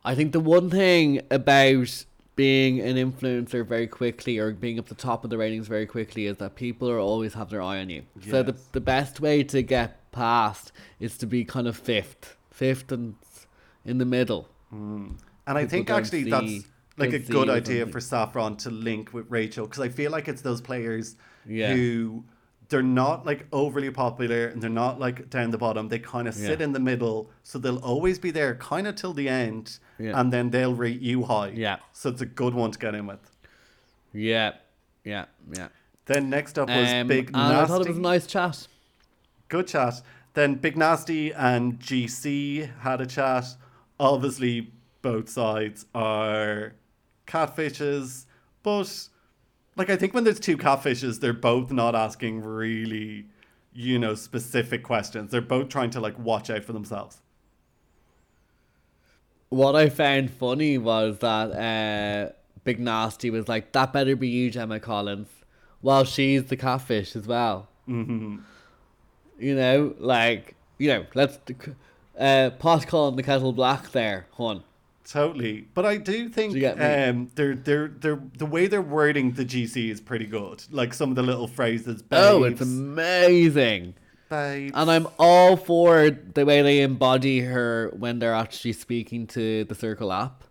I 0.06 0.16
think 0.16 0.32
the 0.32 0.40
one 0.40 0.70
thing 0.70 1.22
about 1.30 2.06
being 2.38 2.80
an 2.80 2.96
influencer 2.96 3.68
very 3.68 3.86
quickly 3.88 4.38
or 4.38 4.52
being 4.54 4.78
at 4.78 4.86
the 4.86 4.96
top 4.96 5.26
of 5.26 5.30
the 5.30 5.38
ratings 5.38 5.68
very 5.68 5.86
quickly 5.86 6.26
is 6.28 6.38
that 6.38 6.56
people 6.56 6.90
are 6.90 7.00
always 7.00 7.34
have 7.34 7.50
their 7.50 7.62
eye 7.62 7.80
on 7.82 7.90
you. 7.90 8.04
So 8.30 8.44
the 8.44 8.56
the 8.72 8.80
best 8.80 9.20
way 9.20 9.44
to 9.44 9.62
get 9.62 10.10
past 10.14 10.72
is 11.00 11.18
to 11.18 11.28
be 11.28 11.44
kind 11.44 11.68
of 11.68 11.76
fifth, 11.78 12.38
fifth 12.50 12.94
and 12.94 13.16
in 13.84 13.98
the 13.98 14.06
middle. 14.06 14.48
And 14.72 15.18
I 15.46 15.66
think 15.66 15.90
actually 15.90 16.24
see- 16.24 16.30
that's 16.30 16.66
like 17.02 17.14
a 17.14 17.20
good 17.20 17.50
idea 17.50 17.86
for 17.88 18.00
Saffron 18.00 18.56
to 18.58 18.70
link 18.70 19.14
with 19.14 19.26
Rachel 19.30 19.66
because 19.68 19.82
I 19.82 19.90
feel 19.90 20.12
like 20.12 20.28
it's 20.28 20.42
those 20.42 20.62
players 20.62 21.16
Yeah. 21.46 21.74
who 21.74 22.24
they're 22.70 22.82
not 22.82 23.26
like 23.26 23.48
overly 23.52 23.92
popular 23.92 24.48
and 24.48 24.62
they're 24.62 24.70
not 24.70 24.98
like 25.00 25.30
down 25.30 25.52
the 25.52 25.58
bottom. 25.58 25.90
They 25.90 26.00
kind 26.00 26.28
of 26.28 26.34
sit 26.34 26.60
Yeah. 26.60 26.66
in 26.66 26.72
the 26.72 26.80
middle, 26.80 27.30
so 27.44 27.60
they'll 27.60 27.80
always 27.80 28.18
be 28.18 28.32
there 28.32 28.56
kind 28.56 28.88
of 28.88 28.96
till 28.96 29.14
the 29.14 29.28
end, 29.28 29.78
Yeah. 30.00 30.18
and 30.20 30.32
then 30.32 30.52
they'll 30.52 30.74
rate 30.74 31.02
you 31.02 31.24
high. 31.24 31.50
Yeah. 31.50 31.78
So 31.92 32.10
it's 32.10 32.22
a 32.22 32.26
good 32.26 32.54
one 32.54 32.72
to 32.72 32.80
get 32.80 32.96
in 32.96 33.08
with. 33.08 33.20
Yeah, 34.14 34.54
yeah, 35.04 35.26
yeah. 35.54 35.68
Then 36.06 36.30
next 36.30 36.58
up 36.58 36.70
was 36.70 36.92
Um, 36.92 37.08
Big 37.08 37.26
and 37.28 37.34
Nasty. 37.36 37.56
I 37.62 37.66
thought 37.66 37.82
it 37.82 37.88
was 37.90 37.98
a 37.98 38.02
nice 38.02 38.26
chat. 38.28 38.68
Good 39.50 39.68
chat. 39.68 40.02
Then 40.34 40.56
Big 40.56 40.76
Narstie 40.76 41.34
and 41.36 41.78
GC 41.80 42.70
had 42.80 43.02
a 43.02 43.06
chat. 43.06 43.46
Obviously, 44.00 44.72
both 45.02 45.28
sides 45.30 45.86
are 45.94 46.74
catfishes, 47.32 48.26
but 48.64 49.08
like 49.76 49.90
I 49.90 49.96
think 49.96 50.14
when 50.14 50.24
there's 50.24 50.40
two 50.40 50.58
catfishes, 50.58 51.20
they're 51.20 51.34
both 51.34 51.72
not 51.72 51.96
asking 51.96 52.44
really, 52.44 53.26
you 53.74 53.98
know, 53.98 54.16
specific 54.16 54.84
questions. 54.84 55.32
They're 55.32 55.42
both 55.42 55.70
trying 55.70 55.92
to 55.92 56.00
like 56.00 56.18
watch 56.20 56.50
out 56.50 56.64
for 56.64 56.74
themselves. 56.74 57.22
What 59.50 59.76
I 59.76 59.90
found 59.90 60.32
funny 60.32 60.78
was 60.78 61.20
that 61.20 61.52
uh, 61.52 62.34
Big 62.64 62.80
Narstie 62.80 63.32
was 63.32 63.48
like, 63.48 63.72
"That 63.74 63.92
better 63.92 64.16
be 64.16 64.30
you, 64.30 64.50
Gemma 64.50 64.80
Collins," 64.80 65.30
while 65.82 66.06
she's 66.06 66.46
the 66.46 66.58
catfish 66.58 67.16
as 67.16 67.28
well. 67.28 67.68
Mm-hmm. 67.88 68.38
You 69.40 69.56
know, 69.56 69.96
like 70.00 70.56
you 70.78 70.90
know, 70.90 71.06
let's 71.14 71.38
uh, 72.18 72.52
pot 72.60 72.88
calling 72.88 73.16
the 73.16 73.24
kettle 73.24 73.54
black 73.54 73.92
there, 73.92 74.28
hon. 74.32 74.64
Totally, 75.08 75.68
but 75.74 75.86
I 75.86 75.98
do 75.98 76.30
think 76.30 76.54
Do 76.54 76.60
you 76.60 76.62
get 76.62 76.78
me? 76.78 76.86
um, 76.86 77.32
they're 77.36 77.56
they're 77.56 77.88
they're 77.88 78.22
the 78.38 78.46
way 78.46 78.68
they're 78.68 78.82
wording 78.82 79.32
the 79.34 79.44
GC 79.46 79.90
is 79.90 80.00
pretty 80.00 80.26
good. 80.26 80.64
Like 80.72 80.94
some 80.94 81.10
of 81.10 81.16
the 81.16 81.24
little 81.24 81.48
phrases. 81.48 82.04
Oh, 82.12 82.44
it's 82.44 82.62
amazing. 82.62 83.96
babes. 84.30 84.72
And 84.76 84.90
I'm 84.92 85.08
all 85.20 85.58
for 85.58 86.10
the 86.12 86.46
way 86.46 86.62
they 86.62 86.82
embody 86.82 87.42
her 87.42 87.92
when 87.98 88.20
they're 88.20 88.34
actually 88.36 88.74
speaking 88.74 89.28
to 89.28 89.64
the 89.66 89.76
Circle 89.76 90.12
app. 90.14 90.44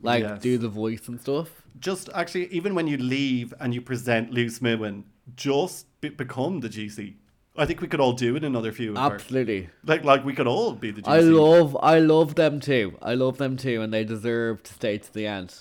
Like, 0.00 0.22
Yes. 0.24 0.40
do 0.42 0.58
the 0.58 0.68
voice 0.68 1.06
and 1.08 1.20
stuff. 1.20 1.50
just 1.80 2.08
actually 2.14 2.46
even 2.48 2.74
when 2.74 2.88
you 2.88 2.96
leave 2.98 3.54
and 3.60 3.72
you 3.72 3.80
present 3.80 4.32
Loose 4.32 4.60
Women, 4.60 5.04
just 5.36 5.86
be- 6.00 6.08
become 6.08 6.58
the 6.60 6.68
GC. 6.68 7.14
I 7.58 7.66
think 7.66 7.80
we 7.80 7.88
could 7.88 8.00
all 8.00 8.12
do 8.12 8.36
it 8.36 8.44
another 8.44 8.70
few. 8.70 8.92
of 8.92 8.96
her. 8.98 9.14
Absolutely. 9.14 9.68
Like 9.84 10.04
like 10.04 10.24
we 10.24 10.32
could 10.32 10.46
all 10.46 10.72
be 10.72 10.90
the 10.92 11.02
GC. 11.02 11.08
I 11.08 11.20
love 11.20 11.76
I 11.82 11.98
love 11.98 12.36
them 12.36 12.60
too. 12.60 12.96
I 13.02 13.14
love 13.14 13.38
them 13.38 13.56
too 13.56 13.82
and 13.82 13.92
they 13.92 14.04
deserve 14.04 14.62
to 14.62 14.72
stay 14.72 14.98
to 14.98 15.12
the 15.12 15.26
end. 15.26 15.54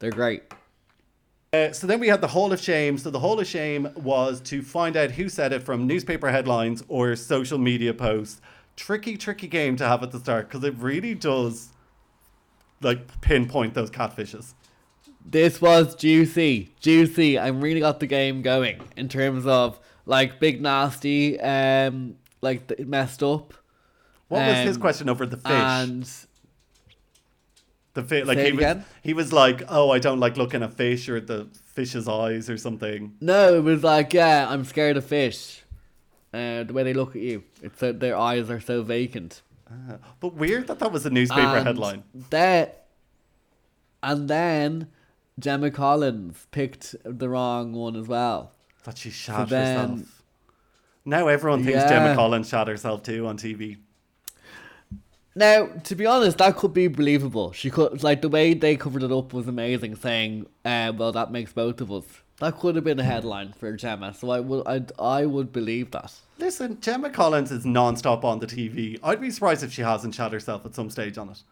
They're 0.00 0.10
great. 0.10 0.42
Uh, 1.52 1.70
so 1.70 1.86
then 1.86 2.00
we 2.00 2.08
had 2.08 2.22
the 2.22 2.28
Hall 2.28 2.52
of 2.52 2.60
Shame. 2.60 2.96
So 2.96 3.10
the 3.10 3.20
Hall 3.20 3.38
of 3.38 3.46
Shame 3.46 3.88
was 3.94 4.40
to 4.42 4.62
find 4.62 4.96
out 4.96 5.12
who 5.12 5.28
said 5.28 5.52
it 5.52 5.62
from 5.62 5.86
newspaper 5.86 6.30
headlines 6.30 6.82
or 6.88 7.14
social 7.14 7.58
media 7.58 7.92
posts. 7.92 8.40
Tricky, 8.74 9.18
tricky 9.18 9.48
game 9.48 9.76
to 9.76 9.86
have 9.86 10.02
at 10.02 10.12
the 10.12 10.18
start 10.18 10.48
because 10.48 10.64
it 10.64 10.74
really 10.78 11.14
does 11.14 11.68
like 12.80 13.20
pinpoint 13.20 13.74
those 13.74 13.90
catfishes. 13.90 14.54
This 15.24 15.60
was 15.60 15.94
juicy. 15.94 16.72
Juicy. 16.80 17.38
I 17.38 17.48
really 17.48 17.80
got 17.80 18.00
the 18.00 18.06
game 18.06 18.42
going 18.42 18.80
in 18.96 19.08
terms 19.08 19.46
of 19.46 19.78
like 20.06 20.40
Big 20.40 20.62
Narstie 20.62 21.42
um 21.44 22.16
like 22.40 22.78
messed 22.86 23.22
up. 23.22 23.54
What 24.28 24.46
was 24.46 24.56
his 24.66 24.76
Um, 24.76 24.80
question 24.82 25.08
over 25.08 25.26
the 25.26 25.36
fish? 25.36 25.52
And 25.52 26.08
the 27.94 28.02
fish, 28.02 28.26
like 28.26 28.38
Say 28.38 28.46
he 28.46 28.52
was, 28.52 28.58
again? 28.60 28.84
he 29.02 29.12
was 29.14 29.32
like, 29.32 29.62
"Oh, 29.68 29.90
I 29.90 29.98
don't 29.98 30.18
like 30.18 30.36
looking 30.38 30.62
at 30.62 30.72
fish 30.72 31.08
or 31.08 31.20
the 31.20 31.48
fish's 31.66 32.08
eyes 32.08 32.48
or 32.48 32.56
something." 32.56 33.14
no, 33.20 33.54
it 33.56 33.62
was 33.62 33.84
like, 33.84 34.12
yeah, 34.14 34.46
I'm 34.48 34.64
scared 34.64 34.96
of 34.96 35.04
fish. 35.04 35.62
Uh, 36.32 36.62
the 36.64 36.72
way 36.72 36.82
they 36.82 36.94
look 36.94 37.14
at 37.14 37.20
you. 37.20 37.44
It's 37.62 37.78
so 37.78 37.92
their 37.92 38.16
eyes 38.16 38.48
are 38.50 38.60
so 38.60 38.82
vacant. 38.82 39.42
Ah, 39.70 39.98
But 40.20 40.34
weird 40.34 40.66
that 40.68 40.78
that 40.78 40.90
was 40.90 41.04
a 41.04 41.10
newspaper 41.10 41.56
And 41.58 41.66
headline. 41.66 42.04
That, 42.30 42.86
and 44.02 44.28
then 44.28 44.86
Gemma 45.38 45.70
Collins 45.70 46.46
picked 46.50 46.96
the 47.04 47.28
wrong 47.28 47.74
one 47.74 47.96
as 47.96 48.08
well. 48.08 48.52
That 48.84 48.98
she 48.98 49.10
shot 49.10 49.48
then- 49.48 49.90
herself. 49.90 50.22
Now 51.04 51.26
everyone 51.26 51.64
thinks 51.64 51.82
Gemma 51.84 52.14
Collins 52.14 52.48
shot 52.48 52.68
herself 52.68 53.02
too 53.02 53.26
on 53.26 53.36
TV. 53.36 53.78
Now, 55.34 55.66
to 55.84 55.94
be 55.94 56.04
honest, 56.04 56.38
that 56.38 56.56
could 56.56 56.74
be 56.74 56.88
believable. 56.88 57.52
She 57.52 57.70
could 57.70 58.02
like 58.02 58.20
the 58.20 58.28
way 58.28 58.52
they 58.54 58.76
covered 58.76 59.02
it 59.02 59.10
up 59.10 59.32
was 59.32 59.48
amazing, 59.48 59.96
saying, 59.96 60.46
uh, 60.64 60.92
"Well, 60.96 61.10
that 61.12 61.32
makes 61.32 61.52
both 61.52 61.80
of 61.80 61.90
us." 61.90 62.04
That 62.38 62.58
could 62.58 62.74
have 62.74 62.84
been 62.84 62.98
a 62.98 63.04
headline 63.04 63.52
for 63.52 63.72
Gemma, 63.76 64.14
so 64.14 64.30
I 64.30 64.40
would, 64.40 64.66
I, 64.66 64.82
I 65.02 65.26
would 65.26 65.52
believe 65.52 65.92
that. 65.92 66.12
Listen, 66.38 66.80
Gemma 66.80 67.08
Collins 67.08 67.52
is 67.52 67.64
non-stop 67.64 68.24
on 68.24 68.40
the 68.40 68.46
TV. 68.46 68.98
I'd 69.02 69.20
be 69.20 69.30
surprised 69.30 69.62
if 69.62 69.72
she 69.72 69.82
hasn't 69.82 70.14
shot 70.14 70.32
herself 70.32 70.66
at 70.66 70.74
some 70.74 70.90
stage 70.90 71.16
on 71.16 71.30
it. 71.30 71.42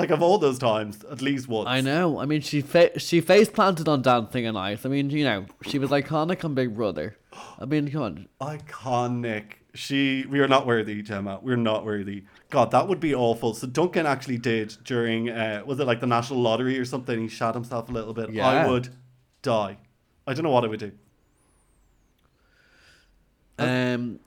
Like 0.00 0.10
of 0.10 0.22
all 0.22 0.38
those 0.38 0.58
times, 0.58 1.04
at 1.10 1.20
least 1.20 1.46
once. 1.48 1.68
I 1.68 1.80
know. 1.80 2.18
I 2.18 2.24
mean, 2.24 2.40
she 2.40 2.62
fa- 2.62 2.98
she 2.98 3.20
face 3.20 3.48
planted 3.48 3.86
on 3.86 4.02
Dancing 4.02 4.46
on 4.46 4.56
Ice. 4.56 4.86
I 4.86 4.88
mean, 4.88 5.10
you 5.10 5.24
know, 5.24 5.46
she 5.62 5.78
was 5.78 5.90
iconic 5.90 6.44
on 6.44 6.54
Big 6.54 6.74
Brother. 6.74 7.16
I 7.58 7.64
mean, 7.66 7.90
come 7.90 8.02
on. 8.02 8.28
Iconic. 8.40 9.44
She, 9.74 10.24
we 10.28 10.40
are 10.40 10.48
not 10.48 10.66
worthy, 10.66 11.00
Gemma. 11.02 11.38
We're 11.42 11.56
not 11.56 11.84
worthy. 11.84 12.24
God, 12.48 12.72
that 12.72 12.88
would 12.88 12.98
be 12.98 13.14
awful. 13.14 13.54
So 13.54 13.66
Duncan 13.68 14.04
actually 14.06 14.38
did 14.38 14.76
during, 14.84 15.30
uh, 15.30 15.62
was 15.64 15.78
it 15.78 15.86
like 15.86 16.00
the 16.00 16.08
national 16.08 16.40
lottery 16.40 16.78
or 16.78 16.84
something? 16.84 17.20
He 17.20 17.28
shot 17.28 17.54
himself 17.54 17.88
a 17.88 17.92
little 17.92 18.12
bit. 18.14 18.30
Yeah. 18.32 18.48
I 18.48 18.66
would 18.68 18.88
die. 19.42 19.76
I 20.26 20.34
don't 20.34 20.42
know 20.42 20.50
what 20.50 20.64
I 20.64 20.68
would 20.68 20.80
do. 20.80 20.92
Um, 23.58 24.18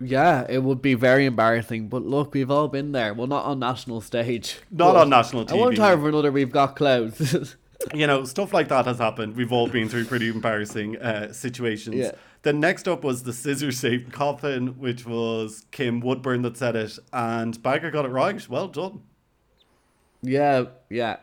yeah, 0.00 0.46
it 0.48 0.62
would 0.62 0.80
be 0.82 0.94
very 0.94 1.26
embarrassing. 1.26 1.88
But 1.88 2.02
look, 2.04 2.34
we've 2.34 2.50
all 2.50 2.68
been 2.68 2.92
there. 2.92 3.12
Well, 3.14 3.26
not 3.26 3.44
on 3.44 3.58
national 3.58 4.00
stage. 4.00 4.58
Not 4.70 4.96
on 4.96 5.10
national 5.10 5.42
At 5.42 5.52
one 5.52 5.72
TV. 5.74 5.76
time 5.76 6.04
or 6.04 6.08
another, 6.08 6.32
we've 6.32 6.50
got 6.52 6.76
clothes. 6.76 7.56
you 7.94 8.06
know, 8.06 8.24
stuff 8.24 8.52
like 8.52 8.68
that 8.68 8.86
has 8.86 8.98
happened. 8.98 9.36
We've 9.36 9.52
all 9.52 9.68
been 9.68 9.88
through 9.88 10.06
pretty 10.06 10.28
embarrassing 10.28 10.96
uh, 10.98 11.32
situations. 11.32 11.96
Yeah. 11.96 12.12
Then 12.42 12.58
next 12.60 12.88
up 12.88 13.04
was 13.04 13.22
the 13.24 13.34
scissor 13.34 13.70
shaped 13.70 14.12
coffin, 14.12 14.78
which 14.78 15.04
was 15.06 15.66
Kim 15.70 16.00
Woodburn 16.00 16.40
that 16.42 16.56
said 16.56 16.74
it, 16.76 16.98
and 17.12 17.62
Baga 17.62 17.90
got 17.90 18.06
it 18.06 18.08
right. 18.08 18.48
Well 18.48 18.68
done. 18.68 19.02
yeah, 20.22 20.64
yeah. 20.88 21.16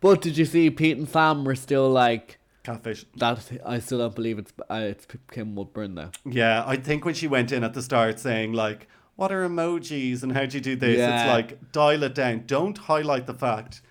But 0.00 0.20
did 0.22 0.36
you 0.38 0.44
see 0.44 0.70
Pete 0.70 0.96
and 0.98 1.08
Sam 1.08 1.44
were 1.44 1.54
still 1.54 1.88
like 1.90 2.38
Catfish. 2.64 3.04
that? 3.16 3.48
I 3.64 3.78
still 3.78 3.98
don't 3.98 4.14
believe 4.14 4.38
it's 4.38 4.52
uh, 4.70 4.74
it's 4.74 5.06
Kim 5.30 5.54
Woodburn 5.54 5.94
though. 5.94 6.10
Yeah, 6.24 6.64
I 6.66 6.76
think 6.76 7.04
when 7.04 7.14
she 7.14 7.28
went 7.28 7.52
in 7.52 7.62
at 7.62 7.74
the 7.74 7.82
start 7.82 8.18
saying 8.18 8.52
like, 8.54 8.88
"What 9.16 9.30
are 9.30 9.46
emojis 9.48 10.22
and 10.24 10.32
how 10.32 10.46
do 10.46 10.56
you 10.56 10.62
do 10.62 10.74
this?" 10.74 10.98
It's 10.98 11.28
like 11.28 11.72
dial 11.72 12.02
it 12.02 12.14
down. 12.14 12.44
Don't 12.46 12.76
highlight 12.76 13.26
the 13.26 13.34
fact. 13.34 13.82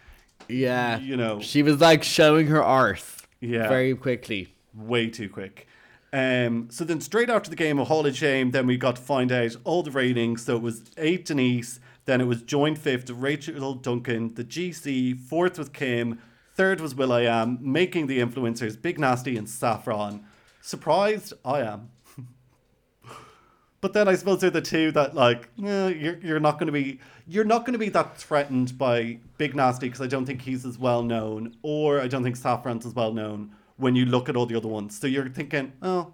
Yeah, 0.50 1.00
You 1.00 1.16
know. 1.16 1.40
she 1.40 1.64
was 1.64 1.80
like 1.80 2.04
showing 2.04 2.48
her 2.48 2.62
arse. 2.62 3.22
Yeah. 3.40 3.68
very 3.70 3.94
quickly. 3.96 4.54
way 4.74 5.10
too 5.10 5.30
quick. 5.30 5.68
Um, 6.12 6.68
so 6.70 6.84
then 6.84 7.02
straight 7.02 7.30
after 7.30 7.50
the 7.50 7.56
game 7.56 7.80
of 7.80 7.88
Hall 7.88 8.06
of 8.06 8.16
Shame, 8.16 8.52
then 8.52 8.68
we 8.68 8.78
got 8.78 8.96
to 8.98 9.02
find 9.02 9.32
out 9.32 9.56
all 9.64 9.84
the 9.84 9.92
ratings. 9.92 10.46
So 10.46 10.56
it 10.56 10.62
was 10.62 10.84
eight 10.98 11.26
Denise, 11.26 11.80
then 12.06 12.22
it 12.22 12.26
was 12.26 12.42
joint 12.42 12.78
fifth 12.78 13.10
Rachel 13.10 13.74
Duncan, 13.74 14.34
the 14.36 14.44
GC, 14.44 15.18
fourth 15.20 15.58
with 15.58 15.74
Kim, 15.74 16.20
third 16.56 16.82
was 16.82 16.96
Will 16.96 17.12
I 17.12 17.22
Am, 17.22 17.58
making 17.62 18.08
the 18.08 18.20
influencers 18.20 18.80
Big 18.82 18.98
Narstie 18.98 19.38
and 19.38 19.50
Saffron. 19.50 20.24
Surprised? 20.62 21.34
I 21.44 21.62
am. 21.62 21.90
but 23.82 23.94
then 23.94 24.08
I 24.08 24.16
suppose 24.16 24.42
they're 24.42 24.50
the 24.50 24.62
two 24.62 24.92
that 24.92 25.14
like 25.16 25.50
eh, 25.64 25.90
you're 25.90 26.18
you're 26.20 26.40
not 26.40 26.60
going 26.60 26.68
to 26.68 26.74
be 26.74 27.00
you're 27.28 27.44
not 27.44 27.66
going 27.66 27.74
to 27.74 27.80
be 27.80 27.90
that 27.90 28.18
threatened 28.18 28.78
by 28.78 29.20
Big 29.38 29.54
Narstie 29.54 29.82
because 29.82 30.02
I 30.02 30.08
don't 30.08 30.26
think 30.26 30.42
he's 30.42 30.66
as 30.66 30.78
well 30.78 31.04
known, 31.04 31.56
or 31.62 32.00
I 32.00 32.08
don't 32.08 32.24
think 32.24 32.36
Saffron's 32.36 32.86
as 32.86 32.94
well 32.94 33.14
known 33.14 33.52
when 33.78 33.96
you 33.96 34.06
look 34.06 34.30
at 34.30 34.36
all 34.36 34.46
the 34.46 34.56
other 34.56 34.68
ones. 34.68 34.98
So 34.98 35.08
you're 35.08 35.30
thinking, 35.30 35.74
oh, 35.82 36.14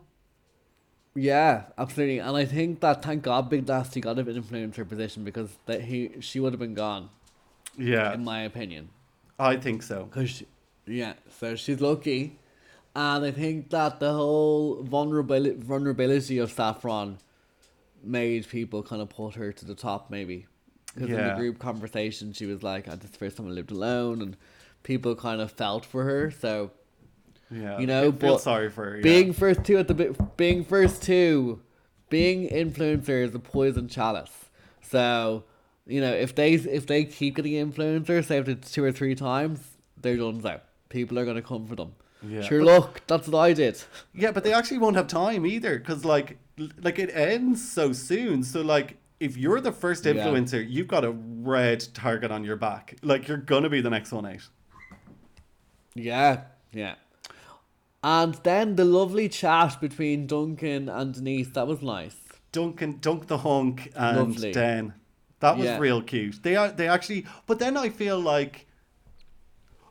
Yeah, 1.16 1.64
absolutely. 1.78 2.20
And 2.20 2.38
I 2.38 2.46
think 2.46 2.80
that 2.80 3.04
thank 3.04 3.24
God 3.24 3.50
Big 3.50 3.66
Narstie 3.66 4.02
got 4.02 4.18
a 4.18 4.24
bit 4.24 4.36
an 4.36 4.44
influencer 4.44 4.88
position 4.88 5.24
because 5.24 5.50
that 5.66 5.84
he 5.84 6.12
she 6.20 6.40
would 6.40 6.54
have 6.54 6.60
been 6.60 6.74
gone, 6.76 7.10
Yeah, 7.78 8.14
in 8.14 8.24
my 8.24 8.42
opinion. 8.42 8.90
I 9.40 9.56
think 9.58 9.84
so. 9.84 10.06
Cause 10.12 10.30
she, 10.30 10.48
yeah, 10.86 11.14
so 11.40 11.56
she's 11.56 11.80
lucky, 11.82 12.38
and 12.96 13.24
I 13.26 13.32
think 13.32 13.70
that 13.70 14.00
the 14.00 14.12
whole 14.14 14.84
vulnerability 14.84 15.56
vulnerability 15.58 16.38
of 16.40 16.52
Saffron 16.52 17.18
made 18.04 18.48
people 18.50 18.84
kind 18.84 19.02
of 19.02 19.10
put 19.10 19.36
her 19.36 19.52
to 19.52 19.66
the 19.66 19.76
top, 19.76 20.10
maybe. 20.10 20.46
Because 20.94 21.10
in 21.10 21.16
the 21.28 21.36
group 21.36 21.60
conversation, 21.60 22.34
she 22.34 22.46
was 22.46 22.64
like, 22.64 22.88
"Ah, 22.90 22.96
"This 22.96 23.06
is 23.06 23.12
the 23.12 23.18
first 23.18 23.38
time 23.38 23.48
I 23.48 23.52
lived 23.52 23.72
alone," 23.72 24.22
and 24.22 24.36
people 24.84 25.16
kind 25.16 25.40
of 25.42 25.52
felt 25.52 25.86
for 25.86 26.04
her. 26.04 26.32
So 26.32 26.72
Yeah, 27.52 27.80
You 27.80 27.88
know, 27.88 28.00
I 28.10 28.12
feel 28.12 28.34
but 28.34 28.42
sorry 28.42 28.70
for 28.70 28.86
her. 28.92 28.98
yeah. 28.98 29.04
being 29.04 29.34
first 29.34 29.64
two 29.64 29.78
at 29.78 29.88
the 29.88 29.96
being 30.38 30.64
first 30.64 31.02
two, 31.04 31.62
being 32.10 32.48
influencer 32.50 33.24
is 33.24 33.34
a 33.36 33.40
poison 33.40 33.88
chalice. 33.88 34.50
So, 34.82 35.44
you 35.90 36.00
know, 36.02 36.14
if 36.14 36.36
they 36.36 36.54
if 36.54 36.88
they 36.88 37.04
keep 37.06 37.36
getting 37.36 37.54
influencers, 37.54 38.26
say 38.26 38.40
after 38.40 38.56
two 38.56 38.84
or 38.84 38.92
three 38.92 39.16
times, 39.16 39.60
they're 40.02 40.18
done 40.18 40.46
out. 40.46 40.64
People 40.90 41.20
are 41.20 41.26
gonna 41.26 41.42
come 41.42 41.66
for 41.68 41.76
them. 41.76 41.94
Yeah, 42.28 42.42
Sure, 42.42 42.60
but- 42.60 42.66
look, 42.66 43.02
that's 43.08 43.28
what 43.28 43.40
I 43.40 43.54
did. 43.54 43.82
Yeah, 44.14 44.32
but 44.32 44.44
they 44.44 44.54
actually 44.54 44.78
won't 44.80 44.96
have 44.96 45.08
time 45.08 45.46
either 45.46 45.80
because 45.80 46.06
like 46.06 46.38
like 46.82 47.00
it 47.00 47.10
ends 47.14 47.70
so 47.72 47.92
soon. 47.94 48.44
So 48.44 48.62
like 48.62 48.98
if 49.20 49.36
you're 49.38 49.60
the 49.62 49.72
first 49.72 50.06
Yeah. 50.06 50.14
influencer, 50.14 50.66
you've 50.70 50.88
got 50.88 51.04
a 51.04 51.12
red 51.12 51.86
target 51.94 52.32
on 52.32 52.44
your 52.44 52.56
back. 52.56 52.96
Like 53.04 53.28
you're 53.28 53.38
gonna 53.38 53.70
be 53.70 53.82
the 53.82 53.90
next 53.90 54.12
one 54.12 54.26
out. 54.26 54.48
Yeah, 55.96 56.42
yeah. 56.72 56.96
And 58.04 58.36
then 58.44 58.76
the 58.76 58.86
lovely 58.86 59.28
chat 59.28 59.82
between 59.82 60.26
Duncan 60.28 60.88
and 60.88 61.14
Denise, 61.14 61.50
that 61.50 61.68
was 61.68 61.82
nice. 61.82 62.16
Duncan, 62.52 62.98
Dunk 63.02 63.28
the 63.28 63.40
Hunk, 63.40 63.92
and 63.96 64.18
Lovely. 64.18 64.52
That 65.40 65.58
was 65.58 65.66
Yeah. 65.66 65.80
real 65.80 66.02
cute. 66.02 66.44
They 66.44 66.56
are 66.56 66.70
they 66.70 66.88
actually, 66.88 67.26
but 67.46 67.60
then 67.60 67.78
I 67.78 67.90
feel 67.90 68.20
like, 68.20 68.68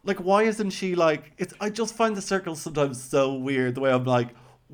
like 0.04 0.18
why 0.18 0.42
isn't 0.44 0.70
she 0.70 0.94
like? 0.94 1.32
It's 1.38 1.54
I 1.61 1.70
just 1.70 1.94
find 1.94 2.16
the 2.16 2.22
circle 2.22 2.54
sometimes 2.54 3.02
so 3.02 3.34
weird. 3.34 3.74
The 3.74 3.80
way 3.80 3.90
I'm 3.92 4.04
like, 4.04 4.28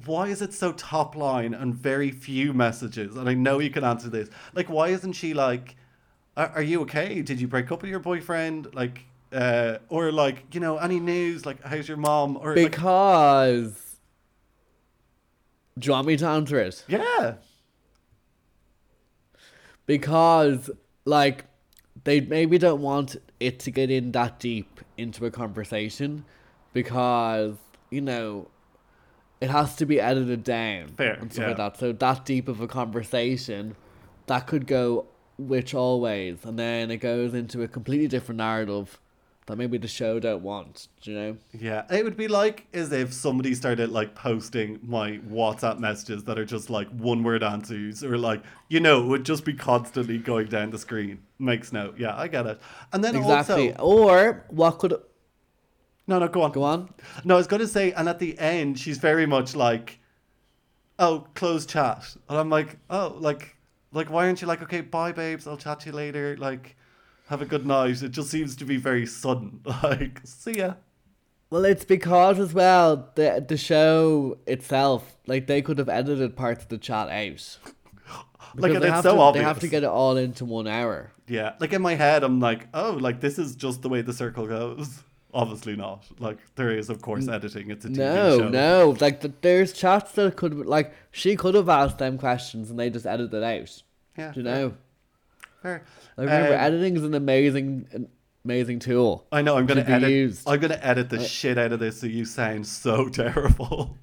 why 0.06 0.28
is 0.28 0.42
it 0.42 0.52
so 0.52 0.72
top 0.72 1.14
line 1.14 1.54
and 1.54 1.74
very 1.74 2.10
few 2.10 2.52
messages? 2.52 3.16
And 3.16 3.28
I 3.28 3.34
know 3.34 3.60
you 3.60 3.70
can 3.70 3.84
answer 3.84 4.08
this. 4.08 4.28
Like, 4.54 4.68
why 4.68 4.88
isn't 4.88 5.12
she 5.12 5.32
like, 5.34 5.76
are, 6.36 6.48
are 6.56 6.62
you 6.62 6.80
okay? 6.82 7.22
Did 7.22 7.40
you 7.40 7.46
break 7.46 7.70
up 7.70 7.82
with 7.82 7.90
your 7.90 8.00
boyfriend? 8.00 8.74
Like, 8.74 9.04
uh, 9.32 9.78
or 9.88 10.10
like 10.10 10.52
you 10.52 10.60
know 10.60 10.78
any 10.78 10.98
news? 10.98 11.46
Like, 11.46 11.62
how's 11.62 11.86
your 11.88 11.96
mom? 11.98 12.36
Or 12.36 12.56
like, 12.56 12.72
Because. 12.72 13.80
Do 15.78 15.86
you 15.86 15.92
want 15.92 16.06
me 16.06 16.16
to 16.16 16.26
answer 16.26 16.58
it? 16.58 16.84
yeah, 16.86 17.34
because 19.86 20.70
like 21.04 21.44
they 22.04 22.20
maybe 22.20 22.58
don't 22.58 22.80
want 22.80 23.16
it 23.40 23.58
to 23.60 23.70
get 23.70 23.90
in 23.90 24.12
that 24.12 24.38
deep 24.38 24.80
into 24.96 25.24
a 25.26 25.30
conversation 25.30 26.24
because 26.72 27.56
you 27.90 28.00
know 28.00 28.48
it 29.40 29.50
has 29.50 29.76
to 29.76 29.86
be 29.86 30.00
edited 30.00 30.42
down 30.42 30.88
Fair, 30.88 31.14
and 31.14 31.32
stuff 31.32 31.48
like 31.48 31.56
that. 31.56 31.76
So 31.76 31.92
that 31.92 32.24
deep 32.24 32.48
of 32.48 32.60
a 32.60 32.66
conversation 32.66 33.76
that 34.26 34.46
could 34.46 34.66
go 34.66 35.06
which 35.36 35.74
always 35.74 36.44
and 36.44 36.58
then 36.58 36.90
it 36.90 36.98
goes 36.98 37.34
into 37.34 37.62
a 37.62 37.68
completely 37.68 38.06
different 38.06 38.38
narrative 38.38 39.00
that 39.46 39.56
maybe 39.56 39.76
the 39.76 39.88
show 39.88 40.18
don't 40.18 40.42
want 40.42 40.88
do 41.02 41.10
you 41.10 41.18
know 41.18 41.36
Yeah, 41.52 41.84
it 41.90 42.04
would 42.04 42.16
be 42.16 42.28
like 42.28 42.66
as 42.72 42.92
if 42.92 43.12
somebody 43.12 43.54
started 43.54 43.90
like 43.90 44.14
posting 44.14 44.78
my 44.82 45.18
WhatsApp 45.18 45.78
messages 45.78 46.24
that 46.24 46.38
are 46.38 46.44
just 46.44 46.70
like 46.70 46.88
one 46.90 47.22
word 47.22 47.42
answers 47.42 48.02
or 48.02 48.16
like 48.16 48.42
you 48.68 48.80
know 48.80 49.04
it 49.04 49.06
would 49.06 49.24
just 49.24 49.44
be 49.44 49.54
constantly 49.54 50.18
going 50.18 50.46
down 50.46 50.70
the 50.70 50.78
screen. 50.78 51.22
Makes 51.38 51.72
no, 51.72 51.92
yeah, 51.98 52.16
I 52.16 52.28
get 52.28 52.46
it. 52.46 52.60
And 52.92 53.02
then 53.04 53.16
exactly 53.16 53.74
also, 53.74 53.82
or 53.82 54.44
what 54.48 54.78
could 54.78 54.94
no, 56.06 56.18
no, 56.18 56.28
go 56.28 56.42
on, 56.42 56.52
go 56.52 56.62
on 56.62 56.90
No, 57.24 57.34
I 57.34 57.38
was 57.38 57.46
gonna 57.46 57.66
say, 57.66 57.92
and 57.92 58.08
at 58.08 58.18
the 58.18 58.38
end, 58.38 58.78
she's 58.78 58.98
very 58.98 59.26
much 59.26 59.56
like, 59.56 60.00
"Oh, 60.98 61.26
close 61.34 61.64
chat," 61.66 62.16
and 62.28 62.38
I'm 62.38 62.50
like, 62.50 62.76
"Oh, 62.90 63.16
like, 63.18 63.56
like, 63.92 64.10
why 64.10 64.26
aren't 64.26 64.42
you 64.42 64.46
like, 64.46 64.62
okay, 64.62 64.80
bye, 64.82 65.12
babes, 65.12 65.46
I'll 65.46 65.56
chat 65.56 65.80
to 65.80 65.86
you 65.86 65.92
later, 65.92 66.36
like." 66.38 66.76
Have 67.34 67.42
a 67.42 67.46
good 67.46 67.66
night. 67.66 68.00
It 68.00 68.10
just 68.12 68.30
seems 68.30 68.54
to 68.54 68.64
be 68.64 68.76
very 68.76 69.06
sudden. 69.06 69.60
Like, 69.82 70.20
see 70.22 70.52
ya. 70.58 70.74
Well, 71.50 71.64
it's 71.64 71.84
because 71.84 72.38
as 72.38 72.54
well 72.54 73.10
the 73.16 73.44
the 73.46 73.56
show 73.56 74.38
itself, 74.46 75.16
like 75.26 75.48
they 75.48 75.60
could 75.60 75.78
have 75.78 75.88
edited 75.88 76.36
parts 76.36 76.62
of 76.62 76.68
the 76.68 76.78
chat 76.78 77.08
out. 77.08 77.58
Like, 78.56 78.70
Because 78.72 78.84
it's 78.88 79.02
so 79.02 79.16
to, 79.16 79.20
obvious. 79.20 79.42
They 79.42 79.48
have 79.48 79.58
to 79.60 79.66
get 79.68 79.82
it 79.82 79.88
all 79.88 80.16
into 80.16 80.44
one 80.44 80.68
hour. 80.68 81.10
Yeah, 81.26 81.54
like 81.58 81.72
in 81.72 81.82
my 81.82 81.96
head, 81.96 82.22
I'm 82.22 82.38
like, 82.38 82.68
oh, 82.72 82.92
like 83.00 83.18
this 83.20 83.36
is 83.36 83.56
just 83.56 83.82
the 83.82 83.88
way 83.88 84.00
the 84.00 84.12
circle 84.12 84.46
goes. 84.46 85.02
Obviously 85.34 85.74
not. 85.74 86.04
Like 86.20 86.38
there 86.54 86.70
is, 86.70 86.88
of 86.88 87.02
course, 87.02 87.26
editing. 87.26 87.72
It's 87.72 87.84
a 87.84 87.88
TV 87.88 87.96
No, 87.96 88.38
show. 88.38 88.48
no, 88.48 88.96
like 89.00 89.22
the, 89.22 89.32
there's 89.40 89.72
chats 89.72 90.12
that 90.12 90.36
could 90.36 90.54
like 90.66 90.94
she 91.10 91.34
could 91.34 91.56
have 91.56 91.68
asked 91.68 91.98
them 91.98 92.16
questions 92.16 92.70
and 92.70 92.78
they 92.78 92.90
just 92.90 93.06
edited 93.06 93.34
it 93.34 93.42
out. 93.42 93.82
Yeah, 94.16 94.30
Do 94.30 94.38
you 94.40 94.46
fair, 94.46 94.54
know? 94.54 94.74
Fair. 95.60 95.84
Like, 96.16 96.26
remember, 96.26 96.54
Um, 96.54 96.60
editing 96.60 96.96
is 96.96 97.02
an 97.04 97.14
amazing, 97.14 98.08
amazing 98.44 98.78
tool. 98.78 99.26
I 99.32 99.42
know. 99.42 99.56
I'm 99.56 99.66
gonna 99.66 99.80
edit. 99.86 100.10
used. 100.10 100.48
I'm 100.48 100.60
gonna 100.60 100.78
edit 100.82 101.10
the 101.10 101.18
Uh, 101.18 101.22
shit 101.24 101.58
out 101.58 101.72
of 101.72 101.80
this 101.80 102.00
so 102.00 102.06
you 102.06 102.24
sound 102.24 102.66
so 102.66 103.08
terrible. 103.08 103.96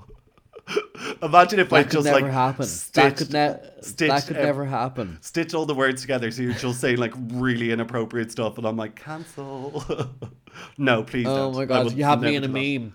Imagine 1.23 1.59
if 1.59 1.73
I 1.73 1.79
That 1.79 1.89
could 1.89 1.91
just 1.99 2.05
never 2.05 2.21
like 2.21 2.31
happen. 2.31 2.61
That 2.65 2.67
stitched, 2.69 3.17
could, 3.17 3.33
ne- 3.33 3.59
that 4.07 4.25
could 4.27 4.37
ev- 4.37 4.45
never 4.45 4.65
happen. 4.65 5.17
stitch 5.21 5.53
all 5.53 5.65
the 5.65 5.73
words 5.75 6.01
together 6.01 6.31
so 6.31 6.41
you're 6.43 6.53
just 6.53 6.79
saying 6.79 6.97
like 6.97 7.13
really 7.33 7.71
inappropriate 7.71 8.31
stuff, 8.31 8.57
and 8.57 8.65
I'm 8.67 8.77
like 8.77 8.95
cancel. 8.95 9.83
no, 10.77 11.03
please 11.03 11.27
Oh 11.27 11.35
don't. 11.51 11.55
my 11.55 11.61
I 11.61 11.65
god, 11.65 11.91
you 11.93 12.03
have 12.03 12.21
me 12.21 12.35
in 12.35 12.43
a 12.43 12.47
that. 12.47 12.53
meme. 12.53 12.93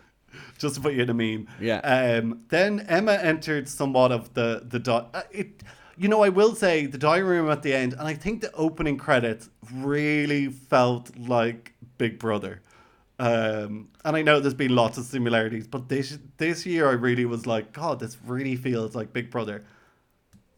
just 0.58 0.76
to 0.76 0.80
put 0.80 0.94
you 0.94 1.02
in 1.02 1.10
a 1.10 1.14
meme. 1.14 1.48
Yeah. 1.60 1.78
Um. 2.20 2.42
Then 2.48 2.80
Emma 2.88 3.12
entered 3.14 3.68
somewhat 3.68 4.12
of 4.12 4.32
the 4.34 4.62
the 4.66 4.78
dot. 4.78 5.10
uh, 5.12 5.22
it. 5.30 5.62
You 5.98 6.08
know, 6.08 6.22
I 6.22 6.28
will 6.28 6.54
say 6.54 6.86
the 6.86 6.98
diary 6.98 7.22
room 7.22 7.50
at 7.50 7.62
the 7.62 7.72
end, 7.72 7.94
and 7.94 8.02
I 8.02 8.14
think 8.14 8.42
the 8.42 8.52
opening 8.52 8.98
credits 8.98 9.48
really 9.72 10.48
felt 10.48 11.16
like 11.16 11.72
Big 11.96 12.18
Brother. 12.18 12.60
Um, 13.18 13.88
and 14.04 14.14
I 14.14 14.20
know 14.20 14.38
there's 14.40 14.52
been 14.52 14.74
lots 14.74 14.98
of 14.98 15.06
similarities, 15.06 15.66
but 15.66 15.88
this 15.88 16.18
this 16.36 16.66
year 16.66 16.86
I 16.86 16.92
really 16.92 17.24
was 17.24 17.46
like, 17.46 17.72
God, 17.72 17.98
this 17.98 18.18
really 18.26 18.56
feels 18.56 18.94
like 18.94 19.14
Big 19.14 19.30
Brother. 19.30 19.64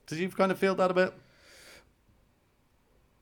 Did 0.06 0.18
you 0.18 0.28
kind 0.28 0.50
of 0.50 0.58
feel 0.58 0.74
that 0.74 0.90
a 0.90 0.94
bit? 0.94 1.14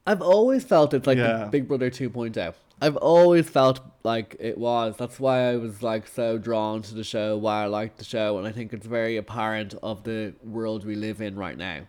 I've 0.06 0.22
always 0.22 0.64
felt 0.64 0.94
it's 0.94 1.06
like 1.06 1.18
Yeah. 1.18 1.48
Big 1.50 1.68
Brother 1.68 1.90
2.0. 1.90 2.54
I've 2.80 2.96
always 2.96 3.48
felt 3.48 3.80
like 4.04 4.36
it 4.38 4.56
was. 4.56 4.96
That's 4.96 5.18
why 5.18 5.50
I 5.50 5.56
was 5.56 5.82
like 5.82 6.06
so 6.06 6.38
drawn 6.38 6.80
to 6.82 6.94
the 6.94 7.04
show, 7.04 7.36
why 7.36 7.64
I 7.64 7.66
liked 7.66 7.98
the 7.98 8.04
show, 8.04 8.38
and 8.38 8.46
I 8.46 8.52
think 8.52 8.72
it's 8.72 8.86
very 8.86 9.16
apparent 9.18 9.74
of 9.82 10.04
the 10.04 10.34
world 10.42 10.86
we 10.86 10.94
live 10.94 11.20
in 11.20 11.36
right 11.36 11.58
now 11.58 11.82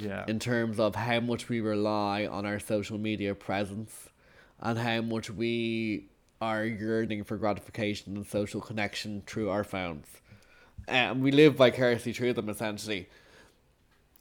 Yeah. 0.00 0.24
in 0.26 0.38
terms 0.38 0.78
of 0.78 0.94
how 0.94 1.20
much 1.20 1.48
we 1.48 1.60
rely 1.60 2.26
on 2.26 2.46
our 2.46 2.58
social 2.58 2.98
media 2.98 3.34
presence 3.34 4.08
and 4.60 4.78
how 4.78 5.00
much 5.02 5.30
we 5.30 6.06
are 6.40 6.64
yearning 6.64 7.24
for 7.24 7.36
gratification 7.36 8.16
and 8.16 8.26
social 8.26 8.60
connection 8.60 9.22
through 9.26 9.50
our 9.50 9.64
phones. 9.64 10.06
And 10.86 11.22
we 11.22 11.32
live 11.32 11.56
vicariously 11.56 12.12
through 12.12 12.34
them 12.34 12.48
essentially. 12.48 13.08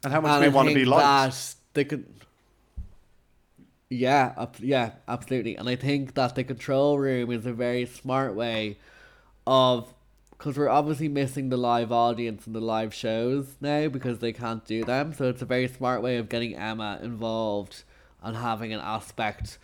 and 0.03 0.13
how 0.13 0.21
much 0.21 0.31
And 0.31 0.41
we 0.41 0.45
I 0.47 0.49
want 0.49 0.69
to 0.69 0.75
be 0.75 0.85
liked. 0.85 1.55
they 1.73 1.85
could. 1.85 2.05
Yeah, 3.89 4.47
yeah, 4.59 4.91
absolutely, 5.07 5.55
and 5.55 5.69
I 5.69 5.77
think 5.77 6.13
that 6.15 6.35
the 6.35 6.43
control 6.43 6.99
room 6.99 7.31
is 7.31 7.45
a 7.45 7.53
very 7.53 7.85
smart 7.85 8.35
way 8.35 8.77
of 9.45 9.93
because 10.37 10.57
we're 10.57 10.69
obviously 10.69 11.07
missing 11.07 11.49
the 11.49 11.57
live 11.57 11.91
audience 11.91 12.45
and 12.45 12.55
the 12.55 12.61
live 12.61 12.93
shows 12.93 13.55
now 13.59 13.87
because 13.87 14.19
they 14.19 14.31
can't 14.31 14.65
do 14.65 14.83
them. 14.83 15.13
So 15.13 15.29
it's 15.29 15.41
a 15.41 15.45
very 15.45 15.67
smart 15.67 16.01
way 16.01 16.17
of 16.17 16.29
getting 16.29 16.55
Emma 16.55 16.99
involved 17.01 17.83
and 18.21 18.35
having 18.35 18.73
an 18.73 18.79
aspect 18.79 19.57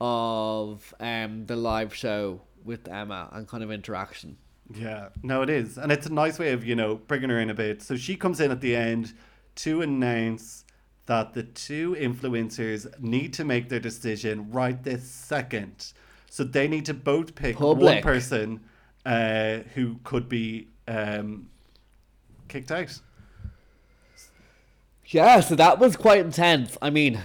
of 0.00 0.94
um 1.00 1.46
the 1.46 1.56
live 1.56 1.94
show 1.94 2.40
with 2.64 2.86
Emma 2.88 3.28
and 3.32 3.48
kind 3.48 3.62
of 3.62 3.70
interaction. 3.70 4.36
Yeah, 4.72 5.08
no, 5.22 5.42
it 5.42 5.48
is, 5.48 5.78
and 5.78 5.90
it's 5.90 6.06
a 6.06 6.12
nice 6.12 6.38
way 6.38 6.52
of 6.52 6.64
you 6.64 6.76
know 6.76 6.96
bringing 6.96 7.30
her 7.30 7.40
in 7.40 7.50
a 7.50 7.54
bit. 7.54 7.82
So 7.82 7.96
she 7.96 8.16
comes 8.16 8.40
in 8.40 8.50
at 8.50 8.60
the 8.60 8.76
end 8.76 9.14
to 9.56 9.82
announce 9.82 10.64
that 11.06 11.32
the 11.32 11.42
two 11.42 11.96
influencers 11.98 13.00
need 13.00 13.32
to 13.32 13.44
make 13.44 13.70
their 13.70 13.80
decision 13.80 14.50
right 14.50 14.82
this 14.84 15.10
second. 15.10 15.92
So 16.28 16.44
they 16.44 16.68
need 16.68 16.84
to 16.84 16.94
both 16.94 17.34
pick 17.34 17.58
one 17.58 18.02
person 18.02 18.60
uh, 19.06 19.58
who 19.74 19.98
could 20.04 20.28
be 20.28 20.68
um, 20.86 21.48
kicked 22.48 22.70
out. 22.70 22.98
Yeah, 25.06 25.40
so 25.40 25.54
that 25.54 25.78
was 25.78 25.96
quite 25.96 26.20
intense. 26.20 26.76
I 26.82 26.90
mean, 26.90 27.18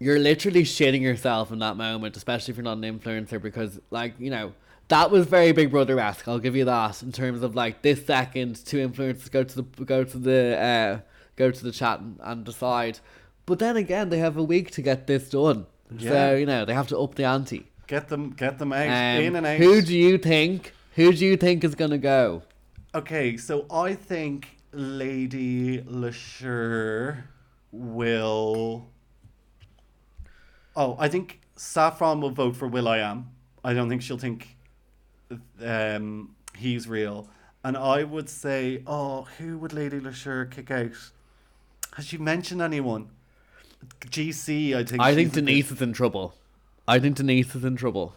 you're 0.00 0.18
literally 0.18 0.64
shitting 0.64 1.00
yourself 1.00 1.52
in 1.52 1.60
that 1.60 1.76
moment, 1.76 2.16
especially 2.16 2.52
if 2.52 2.56
you're 2.58 2.64
not 2.64 2.78
an 2.78 2.98
influencer, 2.98 3.40
because, 3.40 3.78
like, 3.90 4.14
you 4.18 4.30
know, 4.30 4.52
that 4.88 5.10
was 5.10 5.26
very 5.26 5.52
Big 5.52 5.70
Brother 5.70 5.98
esque. 6.00 6.26
I'll 6.28 6.38
give 6.38 6.56
you 6.56 6.64
that 6.64 7.02
in 7.02 7.12
terms 7.12 7.42
of 7.42 7.54
like 7.54 7.82
this 7.82 8.04
second 8.06 8.64
two 8.64 8.86
influencers 8.88 9.30
go 9.30 9.42
to 9.42 9.62
the 9.62 9.84
go 9.84 10.04
to 10.04 10.18
the 10.18 10.56
uh, 10.58 11.00
go 11.34 11.50
to 11.50 11.64
the 11.64 11.72
chat 11.72 12.00
and, 12.00 12.18
and 12.22 12.44
decide. 12.44 13.00
But 13.46 13.58
then 13.58 13.76
again, 13.76 14.08
they 14.10 14.18
have 14.18 14.36
a 14.36 14.42
week 14.42 14.70
to 14.72 14.82
get 14.82 15.06
this 15.06 15.30
done, 15.30 15.66
Yeah. 15.98 16.10
so 16.10 16.36
you 16.36 16.46
know 16.46 16.64
they 16.64 16.74
have 16.74 16.86
to 16.88 16.98
up 16.98 17.14
the 17.16 17.24
ante. 17.24 17.66
Get 17.86 18.08
them, 18.08 18.30
get 18.30 18.58
them 18.58 18.72
out, 18.72 18.88
Um, 18.88 19.22
in 19.22 19.36
and 19.36 19.46
out. 19.46 19.58
Who 19.58 19.80
do 19.80 19.96
you 19.96 20.18
think? 20.18 20.72
Who 20.94 21.12
do 21.12 21.24
you 21.24 21.36
think 21.36 21.62
is 21.62 21.74
gonna 21.74 21.98
go? 21.98 22.42
Okay, 22.94 23.36
so 23.36 23.66
I 23.70 23.94
think 23.94 24.58
Lady 24.72 25.82
Leshurr 25.82 27.24
will. 27.70 28.88
Oh, 30.74 30.96
I 30.98 31.08
think 31.08 31.40
Saffron 31.56 32.20
will 32.20 32.30
vote 32.30 32.56
for 32.56 32.66
Will 32.66 32.88
I 32.88 32.98
Am. 32.98 33.30
I 33.64 33.72
don't 33.74 33.88
think 33.88 34.02
she'll 34.02 34.18
think 34.18 34.56
um, 35.62 36.34
he's 36.56 36.88
real. 36.88 37.28
And 37.64 37.76
I 37.76 38.04
would 38.04 38.28
say, 38.28 38.82
oh, 38.86 39.26
who 39.38 39.58
would 39.58 39.72
Lady 39.72 39.98
Leshurr 39.98 40.50
kick 40.50 40.70
out? 40.70 40.92
Has 41.94 42.06
she 42.06 42.18
mentioned 42.18 42.62
anyone? 42.62 43.08
GC, 44.00 44.76
I 44.76 44.84
think. 44.84 45.02
I 45.02 45.14
think 45.14 45.32
Denise 45.32 45.70
is 45.70 45.82
in 45.82 45.92
trouble. 45.92 46.34
I 46.88 46.98
think 46.98 47.16
Denise 47.16 47.54
is 47.54 47.64
in 47.64 47.76
trouble. 47.76 48.14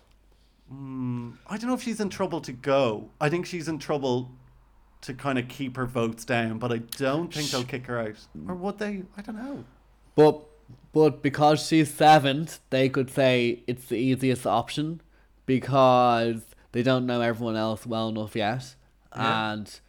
I 0.71 1.57
don't 1.57 1.67
know 1.67 1.73
if 1.73 1.81
she's 1.81 1.99
in 1.99 2.09
trouble 2.09 2.41
to 2.41 2.51
go. 2.51 3.09
I 3.19 3.29
think 3.29 3.45
she's 3.47 3.67
in 3.67 3.79
trouble 3.79 4.31
to 5.01 5.13
kind 5.15 5.39
of 5.39 5.47
keep 5.47 5.77
her 5.77 5.85
votes 5.87 6.23
down, 6.25 6.59
but 6.59 6.71
I 6.71 6.77
don't 6.77 7.33
think 7.33 7.49
they'll 7.49 7.63
kick 7.63 7.87
her 7.87 7.97
out. 7.99 8.17
Or 8.47 8.53
would 8.53 8.77
they? 8.77 9.03
I 9.17 9.21
don't 9.21 9.37
know. 9.37 9.63
But 10.15 10.41
but 10.93 11.23
because 11.23 11.65
she's 11.65 11.91
seventh, 11.91 12.59
they 12.69 12.89
could 12.89 13.09
say 13.09 13.63
it's 13.65 13.85
the 13.85 13.95
easiest 13.97 14.45
option 14.45 15.01
because 15.47 16.41
they 16.71 16.83
don't 16.83 17.07
know 17.07 17.21
everyone 17.21 17.55
else 17.55 17.87
well 17.87 18.09
enough 18.09 18.35
yet, 18.35 18.75
Yeah. 19.15 19.53
and 19.53 19.79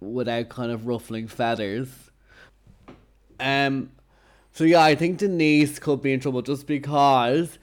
without 0.00 0.48
kind 0.48 0.70
of 0.72 0.86
ruffling 0.86 1.28
feathers. 1.28 2.10
Um, 3.40 3.90
so 4.52 4.64
yeah, 4.64 4.82
I 4.82 4.94
think 4.94 5.18
Denise 5.18 5.78
could 5.78 6.00
be 6.02 6.12
in 6.12 6.20
trouble 6.20 6.40
just 6.42 6.66
because, 6.66 7.58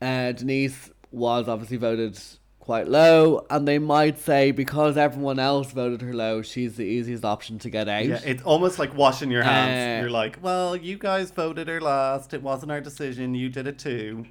uh, 0.00 0.32
Denise 0.32 0.90
was 1.10 1.48
obviously 1.48 1.76
voted 1.76 2.18
quite 2.58 2.88
low, 2.88 3.44
and 3.50 3.66
they 3.66 3.78
might 3.78 4.18
say 4.18 4.52
because 4.52 4.96
everyone 4.96 5.38
else 5.38 5.72
voted 5.72 6.02
her 6.02 6.14
low, 6.14 6.42
she's 6.42 6.76
the 6.76 6.84
easiest 6.84 7.24
option 7.24 7.58
to 7.58 7.70
get 7.70 7.88
out. 7.88 8.04
Yeah, 8.04 8.20
it's 8.24 8.42
almost 8.42 8.78
like 8.78 8.94
washing 8.94 9.30
your 9.30 9.42
hands. 9.42 9.98
Uh, 9.98 10.02
You're 10.02 10.10
like, 10.10 10.38
well, 10.40 10.76
you 10.76 10.96
guys 10.96 11.30
voted 11.30 11.68
her 11.68 11.80
last. 11.80 12.32
It 12.32 12.42
wasn't 12.42 12.70
our 12.70 12.80
decision. 12.80 13.34
You 13.34 13.48
did 13.48 13.66
it 13.66 13.78
too. 13.78 14.26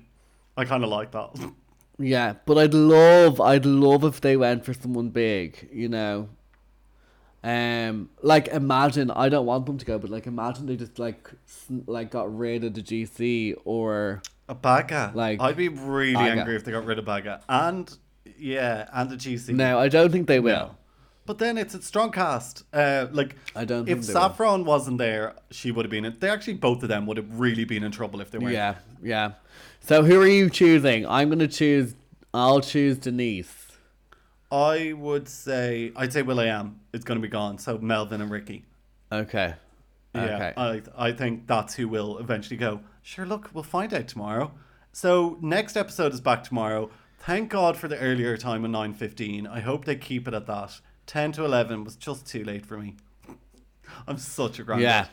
I 0.55 0.65
kind 0.65 0.84
of 0.84 0.89
like 0.89 1.11
that. 1.11 1.51
Yeah, 2.01 2.36
but 2.45 2.57
I'd 2.57 2.74
love, 2.74 3.41
I'd 3.41 3.65
love 3.65 4.05
if 4.05 4.22
they 4.22 4.38
went 4.38 4.63
for 4.63 4.74
someone 4.74 5.09
big, 5.09 5.67
you 5.72 5.89
know. 5.89 6.30
Um, 7.43 8.09
like 8.22 8.47
imagine 8.49 9.11
I 9.11 9.30
don't 9.30 9.45
want 9.45 9.65
them 9.65 9.78
to 9.78 9.86
go, 9.86 9.97
but 9.99 10.09
like 10.09 10.28
imagine 10.28 10.65
they 10.65 10.76
just 10.76 10.99
like 10.99 11.30
sn- 11.45 11.84
like 11.88 12.11
got 12.11 12.34
rid 12.36 12.63
of 12.63 12.74
the 12.74 12.82
GC 12.82 13.55
or 13.65 14.22
A 14.49 14.55
Baga. 14.55 15.11
Like, 15.15 15.39
I'd 15.39 15.55
be 15.55 15.69
really 15.69 16.13
Baga. 16.13 16.31
angry 16.41 16.55
if 16.55 16.65
they 16.65 16.71
got 16.71 16.83
rid 16.85 16.99
of 16.99 17.05
Baga. 17.05 17.41
And, 17.47 17.89
yeah, 18.37 18.89
and 18.91 19.09
the 19.09 19.15
GC. 19.15 19.49
no, 19.49 19.79
I 19.79 19.87
don't 19.87 20.11
think 20.11 20.27
they 20.27 20.39
will. 20.39 20.55
No. 20.55 20.75
But 21.25 21.37
then 21.37 21.59
it's 21.59 21.75
a 21.75 21.81
strong 21.81 22.11
cast. 22.11 22.63
Uh, 22.73 23.05
like 23.11 23.35
I 23.55 23.63
don't 23.63 23.87
if 23.87 24.01
they 24.01 24.13
will. 24.13 24.19
Saffron 24.19 24.65
wasn't 24.65 24.97
there, 24.97 25.35
she 25.51 25.69
would 25.71 25.85
have 25.85 25.91
been. 25.91 26.03
In, 26.03 26.17
they 26.19 26.27
actually 26.27 26.55
both 26.55 26.81
of 26.81 26.89
them 26.89 27.05
would 27.05 27.17
have 27.17 27.39
really 27.39 27.65
been 27.65 27.83
in 27.83 27.91
trouble 27.91 28.19
if 28.19 28.31
they 28.31 28.39
weren't. 28.39 28.53
Yeah, 28.55 28.75
yeah. 29.03 29.33
So 29.79 30.01
who 30.01 30.19
are 30.19 30.27
you 30.27 30.49
choosing? 30.49 31.05
I'm 31.05 31.29
gonna 31.29 31.47
choose. 31.47 31.93
I'll 32.33 32.61
choose 32.61 32.97
Denise. 32.97 33.67
I 34.51 34.93
would 34.93 35.29
say 35.29 35.91
I'd 35.95 36.11
say 36.11 36.23
Will 36.23 36.39
I 36.39 36.47
Am 36.47 36.79
going 36.91 37.19
to 37.19 37.21
be 37.21 37.27
gone. 37.27 37.59
So 37.59 37.77
Melvin 37.77 38.21
and 38.21 38.31
Ricky. 38.31 38.65
Okay. 39.11 39.53
Yeah, 40.15 40.21
Okay. 40.21 40.53
I 40.57 40.81
I 41.09 41.11
think 41.11 41.45
that's 41.45 41.75
who 41.75 41.87
will 41.87 42.17
eventually 42.17 42.57
go. 42.57 42.81
Sure, 43.10 43.26
look, 43.26 43.49
we'll 43.55 43.64
find 43.64 43.91
out 43.91 44.07
tomorrow. 44.07 44.51
So 44.91 45.39
next 45.41 45.76
episode 45.76 46.14
is 46.14 46.22
back 46.22 46.43
tomorrow. 46.43 46.91
Thank 47.18 47.49
God 47.49 47.76
for 47.76 47.88
the 47.88 47.97
earlier 47.97 48.38
time 48.38 48.64
of 48.64 48.70
nine 48.70 48.93
fifteen. 48.93 49.47
I 49.47 49.62
hope 49.62 49.86
they 49.86 49.95
keep 49.95 50.28
it 50.28 50.36
at 50.36 50.45
that. 50.45 50.80
Ten 51.07 51.32
to 51.32 51.43
eleven 51.43 51.84
was 51.84 51.95
just 51.95 52.28
too 52.28 52.43
late 52.43 52.68
for 52.68 52.78
me. 52.78 52.97
I'm 54.07 54.20
such 54.20 54.60
a 54.60 54.64
grand. 54.64 54.84
yeah. 54.84 55.07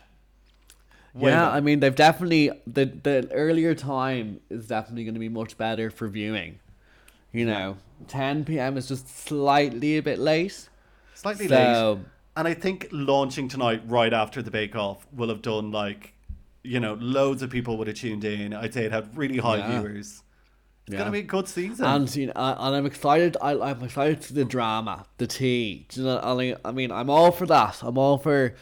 Way 1.14 1.30
yeah, 1.30 1.46
back. 1.46 1.54
I 1.54 1.60
mean 1.60 1.80
they've 1.80 1.94
definitely 1.94 2.50
the 2.66 2.84
the 2.84 3.30
earlier 3.32 3.74
time 3.74 4.40
is 4.50 4.66
definitely 4.66 5.04
going 5.04 5.14
to 5.14 5.20
be 5.20 5.30
much 5.30 5.56
better 5.56 5.90
for 5.90 6.06
viewing. 6.06 6.58
You 7.32 7.46
know, 7.46 7.78
10 8.08 8.44
p.m. 8.44 8.76
is 8.76 8.88
just 8.88 9.08
slightly 9.08 9.96
a 9.96 10.02
bit 10.02 10.18
late. 10.18 10.68
slightly 11.14 11.48
late. 11.48 11.56
So 11.64 12.00
And 12.36 12.46
I 12.46 12.52
think 12.52 12.88
launching 12.92 13.48
tonight, 13.48 13.80
right 13.86 14.12
after 14.12 14.42
the 14.42 14.50
Bake 14.50 14.76
Off, 14.76 15.06
will 15.14 15.30
have 15.30 15.40
done 15.40 15.70
like, 15.70 16.12
you 16.66 16.80
know, 16.80 16.94
loads 17.00 17.42
of 17.42 17.50
people 17.50 17.76
would 17.78 17.86
have 17.86 17.96
tuned 17.96 18.24
in. 18.24 18.52
I'd 18.52 18.74
say 18.74 18.84
it 18.84 18.92
had 18.92 19.16
really 19.16 19.38
high 19.38 19.58
Yeah. 19.58 19.80
viewers. 19.80 20.22
It's 20.86 20.92
Yeah. 20.92 20.98
gonna 21.00 21.10
be 21.10 21.20
a 21.20 21.22
good 21.22 21.48
season. 21.48 21.84
and 21.84 22.14
you 22.16 22.26
know, 22.26 22.32
and 22.36 22.76
I'm 22.76 22.86
excited. 22.86 23.36
I, 23.42 23.52
I'm 23.58 23.82
excited 23.82 24.24
for 24.24 24.32
the 24.34 24.44
drama, 24.44 25.06
the 25.18 25.26
tea. 25.26 25.86
Do 25.88 26.00
you 26.00 26.06
know? 26.06 26.20
I 26.22 26.34
mean, 26.34 26.56
I 26.64 26.72
mean, 26.72 26.92
I'm 26.92 27.10
all 27.10 27.32
for 27.32 27.46
that. 27.46 27.82
I'm 27.82 27.98
all 27.98 28.18
for, 28.18 28.54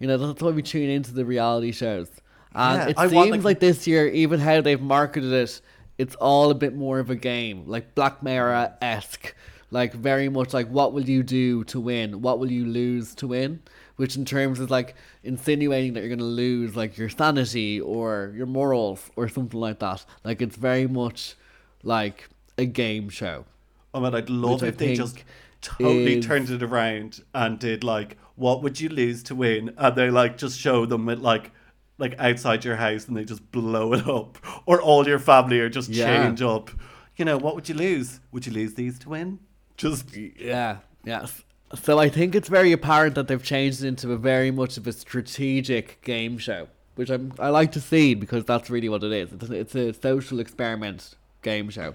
you 0.00 0.06
know, 0.08 0.16
that's 0.18 0.42
why 0.42 0.50
we 0.50 0.62
tune 0.62 0.90
into 0.90 1.12
the 1.12 1.24
reality 1.24 1.70
shows. 1.72 2.08
And 2.54 2.78
Yeah, 2.82 2.88
it 2.88 2.98
I 2.98 3.02
seems 3.04 3.14
want, 3.14 3.30
like, 3.30 3.44
like- 3.44 3.60
this 3.60 3.86
year, 3.86 4.08
even 4.08 4.40
how 4.40 4.60
they've 4.60 4.80
marketed 4.80 5.32
it, 5.32 5.60
it's 5.98 6.14
all 6.16 6.50
a 6.50 6.54
bit 6.54 6.74
more 6.74 6.98
of 6.98 7.10
a 7.10 7.16
game, 7.16 7.64
like 7.66 7.94
Black 7.94 8.22
Mirror 8.22 8.72
esque. 8.82 9.34
Like 9.70 9.92
very 9.92 10.30
much 10.30 10.54
like 10.54 10.68
what 10.68 10.94
will 10.94 11.04
you 11.04 11.22
do 11.22 11.62
to 11.64 11.78
win? 11.78 12.22
What 12.22 12.38
will 12.38 12.50
you 12.50 12.64
lose 12.64 13.14
to 13.16 13.26
win? 13.28 13.60
Which 13.98 14.16
in 14.16 14.24
terms 14.24 14.58
is 14.60 14.70
like 14.70 14.94
insinuating 15.22 15.92
that 15.92 16.00
you're 16.00 16.08
gonna 16.16 16.22
lose 16.22 16.74
like 16.74 16.96
your 16.96 17.08
sanity 17.10 17.80
or 17.80 18.32
your 18.34 18.46
morals 18.46 19.10
or 19.16 19.28
something 19.28 19.60
like 19.60 19.80
that. 19.80 20.04
Like 20.24 20.40
it's 20.40 20.56
very 20.56 20.86
much 20.86 21.34
like 21.82 22.28
a 22.56 22.64
game 22.64 23.08
show. 23.10 23.44
Oh, 23.92 24.00
I 24.00 24.04
mean, 24.04 24.14
I'd 24.14 24.30
love 24.30 24.62
if 24.62 24.76
they 24.78 24.94
just 24.94 25.22
totally 25.60 26.18
is- 26.18 26.24
turned 26.26 26.48
it 26.50 26.62
around 26.62 27.22
and 27.34 27.58
did 27.58 27.82
like, 27.84 28.16
what 28.36 28.62
would 28.62 28.80
you 28.80 28.88
lose 28.88 29.22
to 29.24 29.34
win? 29.34 29.74
And 29.76 29.96
they 29.96 30.10
like 30.10 30.38
just 30.38 30.58
show 30.58 30.86
them 30.86 31.08
it 31.08 31.18
like, 31.20 31.50
like 31.98 32.14
outside 32.20 32.64
your 32.64 32.76
house 32.76 33.08
and 33.08 33.16
they 33.16 33.24
just 33.24 33.50
blow 33.50 33.92
it 33.94 34.06
up, 34.06 34.38
or 34.66 34.80
all 34.80 35.08
your 35.08 35.18
family 35.18 35.58
are 35.58 35.68
just 35.68 35.88
Yeah. 35.90 36.22
change 36.24 36.40
up. 36.40 36.70
You 37.16 37.24
know, 37.24 37.36
what 37.36 37.56
would 37.56 37.68
you 37.68 37.74
lose? 37.74 38.20
Would 38.30 38.46
you 38.46 38.52
lose 38.52 38.74
these 38.74 38.96
to 39.00 39.08
win? 39.08 39.40
Just 39.76 40.14
Yeah, 40.16 40.76
yeah. 41.04 41.26
So 41.74 41.98
I 41.98 42.08
think 42.08 42.34
it's 42.34 42.48
very 42.48 42.72
apparent 42.72 43.14
that 43.16 43.28
they've 43.28 43.42
changed 43.42 43.82
it 43.82 43.88
into 43.88 44.12
a 44.12 44.16
very 44.16 44.50
much 44.50 44.76
of 44.78 44.86
a 44.86 44.92
strategic 44.92 46.00
game 46.02 46.38
show, 46.38 46.68
which 46.94 47.10
I'm 47.10 47.34
I 47.38 47.50
like 47.50 47.72
to 47.72 47.80
see 47.80 48.14
because 48.14 48.44
that's 48.44 48.70
really 48.70 48.88
what 48.88 49.04
it 49.04 49.12
is. 49.12 49.32
It's 49.32 49.50
a, 49.50 49.54
it's 49.54 49.74
a 49.74 49.92
social 49.92 50.40
experiment 50.40 51.14
game 51.42 51.68
show. 51.68 51.94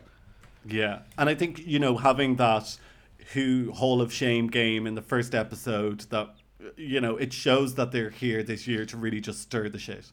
Yeah, 0.66 1.00
and 1.18 1.28
I 1.28 1.36
think 1.36 1.66
you 1.66 1.80
know 1.80 1.98
having 1.98 2.36
that 2.36 2.78
who 3.34 3.72
Hall 3.72 4.02
of 4.02 4.14
Shame 4.14 4.48
game 4.48 4.86
in 4.86 4.96
the 4.96 5.02
first 5.02 5.34
episode 5.34 6.02
that 6.12 6.30
you 6.78 7.02
know 7.02 7.18
it 7.18 7.34
shows 7.34 7.74
that 7.76 7.92
they're 7.92 8.12
here 8.12 8.44
this 8.44 8.68
year 8.68 8.86
to 8.86 8.98
really 8.98 9.22
just 9.22 9.42
stir 9.42 9.70
the 9.70 9.80
shit. 9.80 10.12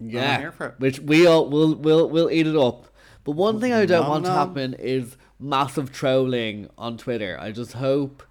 Yeah, 0.00 0.38
here 0.38 0.52
for 0.52 0.66
it. 0.66 0.74
which 0.78 1.00
we 1.00 1.26
all 1.26 1.48
will 1.48 1.74
will 1.74 2.08
will 2.08 2.30
eat 2.30 2.46
it 2.46 2.56
up. 2.56 2.86
But 3.24 3.32
one 3.32 3.60
thing 3.60 3.72
I 3.72 3.84
don't 3.86 4.02
Nom 4.02 4.10
want 4.10 4.24
to 4.24 4.32
happen 4.32 4.74
is 4.74 5.16
massive 5.40 5.92
trolling 5.92 6.68
on 6.76 6.96
Twitter. 6.96 7.38
I 7.40 7.52
just 7.52 7.72
hope 7.74 8.22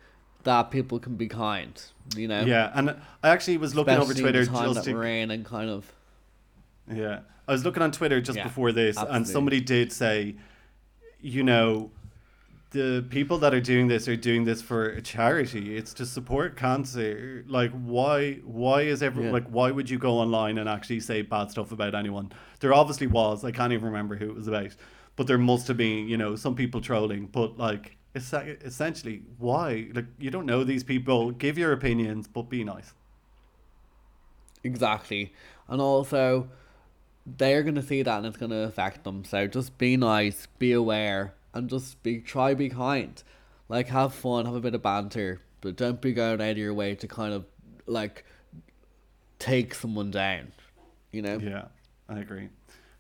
that 0.44 0.72
people 0.72 1.00
can 1.00 1.16
be 1.16 1.28
kind. 1.28 1.82
You 2.16 2.28
know, 2.28 2.42
Yeah, 2.42 2.72
and 2.74 2.92
I 3.24 3.30
actually 3.30 3.58
was 3.58 3.76
looking 3.76 3.94
over 3.94 4.04
especially 4.04 4.20
in 4.20 4.24
Twitter 4.46 4.46
just 4.74 4.84
to 4.86 4.94
we're 4.94 5.04
in 5.06 5.32
and 5.32 5.46
kind 5.46 5.70
of 5.70 5.92
Yeah. 6.92 7.20
I 7.48 7.52
was 7.52 7.64
looking 7.66 7.84
on 7.84 7.92
Twitter 7.92 8.22
just 8.22 8.38
Yeah, 8.38 8.44
before 8.44 8.72
this, 8.72 8.98
and 8.98 9.28
somebody 9.28 9.60
did 9.62 9.92
say, 9.92 10.36
you 11.22 11.44
know, 11.44 11.92
the 12.72 13.06
people 13.10 13.38
that 13.40 13.54
are 13.54 13.62
doing 13.62 13.88
this 13.88 14.08
are 14.10 14.18
doing 14.18 14.44
this 14.44 14.62
for 14.62 14.90
a 14.90 15.02
charity. 15.02 15.78
It's 15.78 15.94
to 15.96 16.06
support 16.06 16.58
cancer. 16.58 17.46
Like, 17.48 17.72
why? 17.72 18.36
Why 18.44 18.82
is 18.82 19.02
everyone 19.02 19.28
Yeah. 19.30 19.34
like? 19.40 19.48
Why 19.48 19.72
would 19.72 19.90
you 19.90 19.98
go 19.98 20.18
online 20.18 20.58
and 20.58 20.68
actually 20.68 21.00
say 21.00 21.22
bad 21.22 21.50
stuff 21.50 21.72
about 21.72 21.96
anyone? 21.96 22.32
There 22.60 22.74
obviously 22.74 23.08
was. 23.08 23.46
I 23.46 23.52
can't 23.52 23.72
even 23.72 23.86
remember 23.86 24.18
who 24.18 24.26
it 24.30 24.36
was 24.36 24.48
about, 24.50 24.76
but 25.18 25.28
there 25.28 25.38
must 25.38 25.68
have 25.68 25.76
been. 25.76 26.08
You 26.08 26.16
know, 26.16 26.38
some 26.38 26.56
people 26.56 26.80
trolling. 26.80 27.26
But 27.26 27.58
like, 27.58 27.98
it's 28.16 28.32
essentially 28.32 29.24
why? 29.38 29.90
Like, 29.94 30.06
you 30.18 30.32
don't 30.32 30.46
know 30.46 30.64
these 30.64 30.86
people. 30.86 31.32
Give 31.32 31.58
your 31.58 31.74
opinions, 31.74 32.30
but 32.30 32.44
be 32.44 32.64
nice. 32.64 32.94
Exactly. 34.64 35.34
And 35.68 35.82
also, 35.82 36.50
they're 37.26 37.64
going 37.64 37.76
to 37.76 37.84
see 37.84 38.02
that 38.02 38.18
and 38.18 38.26
it's 38.26 38.38
going 38.38 38.52
to 38.52 38.64
affect 38.64 39.04
them. 39.04 39.26
So 39.26 39.48
just 39.48 39.78
be 39.78 39.98
nice, 39.98 40.48
be 40.60 40.72
aware, 40.72 41.34
and 41.54 41.70
just 41.70 42.02
be 42.04 42.20
try 42.20 42.54
be 42.54 42.70
kind. 42.70 43.22
Like, 43.70 43.88
have 43.90 44.14
fun, 44.14 44.46
have 44.46 44.56
a 44.56 44.62
bit 44.62 44.76
of 44.76 44.82
banter, 44.82 45.42
but 45.60 45.76
don't 45.76 46.00
be 46.02 46.14
going 46.14 46.42
out 46.42 46.52
of 46.52 46.58
your 46.58 46.74
way 46.74 46.96
to 46.96 47.08
kind 47.08 47.34
of, 47.34 47.46
like, 47.86 48.24
take 49.40 49.76
someone 49.76 50.10
down. 50.10 50.54
You 51.12 51.22
know? 51.22 51.38
Yeah, 51.38 51.66
I 52.08 52.20
agree. 52.20 52.50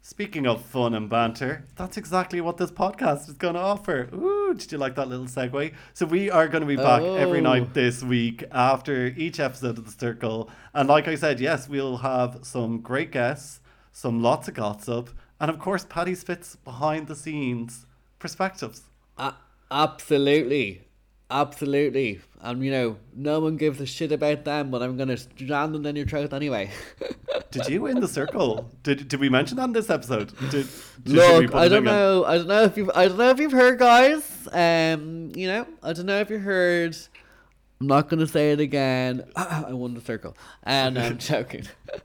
Speaking 0.09 0.47
of 0.47 0.63
fun 0.63 0.93
and 0.93 1.09
banter, 1.09 1.65
that's 1.75 1.97
exactly 1.97 2.39
what 2.39 2.55
this 2.55 2.71
podcast 2.71 3.27
is 3.27 3.33
going 3.35 3.55
to 3.55 3.59
offer. 3.59 4.07
Ooh, 4.13 4.53
did 4.53 4.71
you 4.71 4.77
like 4.77 4.95
that 4.95 5.09
little 5.09 5.25
segue? 5.25 5.73
So 5.93 6.05
we 6.05 6.31
are 6.31 6.47
going 6.47 6.61
to 6.61 6.65
be 6.65 6.77
back 6.77 7.01
every 7.01 7.39
Oh. 7.39 7.43
night 7.43 7.73
this 7.73 8.01
week 8.01 8.45
after 8.53 9.07
each 9.17 9.37
episode 9.41 9.77
of 9.77 9.83
the 9.83 9.91
Circle, 9.91 10.49
and 10.73 10.87
like 10.87 11.09
I 11.09 11.15
said, 11.15 11.41
yes, 11.41 11.67
we'll 11.67 11.97
have 11.97 12.39
some 12.43 12.79
great 12.79 13.11
guests, 13.11 13.59
some 13.91 14.21
lots 14.23 14.47
of 14.47 14.53
gossip, 14.53 15.09
and 15.41 15.51
of 15.51 15.59
course, 15.59 15.83
Paddy 15.83 16.15
Smyth's 16.15 16.55
behind 16.55 17.07
the 17.07 17.15
scenes 17.15 17.85
perspectives. 18.17 18.83
A- 19.17 19.33
absolutely. 19.69 20.86
Absolutely. 21.29 22.21
And, 22.41 22.63
you 22.63 22.71
know, 22.71 22.97
no 23.15 23.39
one 23.39 23.57
gives 23.57 23.81
a 23.81 23.85
shit 23.85 24.11
about 24.11 24.45
them, 24.45 24.69
but 24.71 24.81
I'm 24.81 24.95
going 24.95 25.09
to 25.09 25.17
jam 25.35 25.73
them 25.73 25.81
down 25.83 25.95
your 25.95 26.05
throat 26.05 26.31
anyway. 26.33 26.71
Did 27.51 27.67
you 27.67 27.81
win 27.81 27.99
the 27.99 28.07
circle? 28.07 28.69
Did 28.83 29.07
did 29.07 29.19
we 29.21 29.29
mention 29.29 29.55
that 29.57 29.63
in 29.65 29.71
this 29.71 29.89
episode? 29.89 30.33
Did, 30.51 30.67
did- 31.03 31.13
Look, 31.13 31.55
I 31.55 31.67
don't 31.69 31.85
know. 31.85 32.25
I 32.25 32.37
don't 32.37 32.47
know 32.47 32.63
if 32.63 32.75
you've. 32.75 32.91
I 32.93 33.07
don't 33.07 33.17
know 33.17 33.29
if 33.29 33.39
you've 33.39 33.53
heard, 33.53 33.79
guys. 33.79 34.47
Um, 34.51 35.31
you 35.33 35.47
know, 35.47 35.65
I 35.81 35.93
don't 35.93 36.05
know 36.07 36.19
if 36.19 36.29
you 36.29 36.39
heard. 36.39 36.97
I'm 37.79 37.87
not 37.87 38.09
gonna 38.09 38.27
say 38.27 38.51
it 38.51 38.59
again. 38.59 39.23
I 39.37 39.71
won 39.71 39.93
the 39.93 40.01
circle, 40.01 40.35
and 40.63 40.99
I'm 40.99 41.17
joking. 41.31 41.63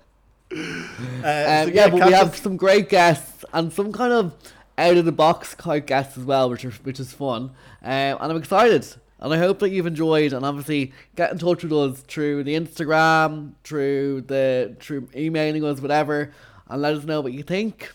Uh, 0.52 0.56
Um, 0.56 1.68
so 1.68 1.70
yeah, 1.72 1.88
but 1.88 2.06
we 2.06 2.12
have 2.12 2.36
some 2.36 2.56
great 2.58 2.88
guests 2.90 3.42
and 3.54 3.72
some 3.72 3.90
kind 3.90 4.12
of 4.12 4.34
out 4.76 4.96
of 4.98 5.04
the 5.06 5.12
box 5.12 5.54
kind 5.54 5.80
of 5.80 5.86
guests 5.86 6.18
as 6.18 6.24
well, 6.24 6.50
which 6.50 6.64
are 6.64 6.70
which 6.84 7.00
is 7.00 7.12
fun. 7.12 7.44
Um, 7.82 7.90
and 7.90 8.18
I'm 8.20 8.36
excited, 8.36 8.86
and 9.22 9.32
I 9.32 9.38
hope 9.38 9.60
that 9.60 9.70
you've 9.70 9.86
enjoyed. 9.86 10.34
And 10.34 10.44
obviously, 10.44 10.92
get 11.16 11.32
in 11.32 11.38
touch 11.38 11.62
with 11.62 11.72
us 11.72 12.00
through 12.02 12.44
the 12.44 12.54
Instagram, 12.54 13.52
through 13.64 14.22
the 14.22 14.76
through 14.80 15.08
emailing 15.16 15.64
us, 15.64 15.80
whatever, 15.80 16.32
and 16.68 16.82
let 16.82 16.94
us 16.94 17.04
know 17.04 17.22
what 17.22 17.32
you 17.32 17.42
think. 17.42 17.90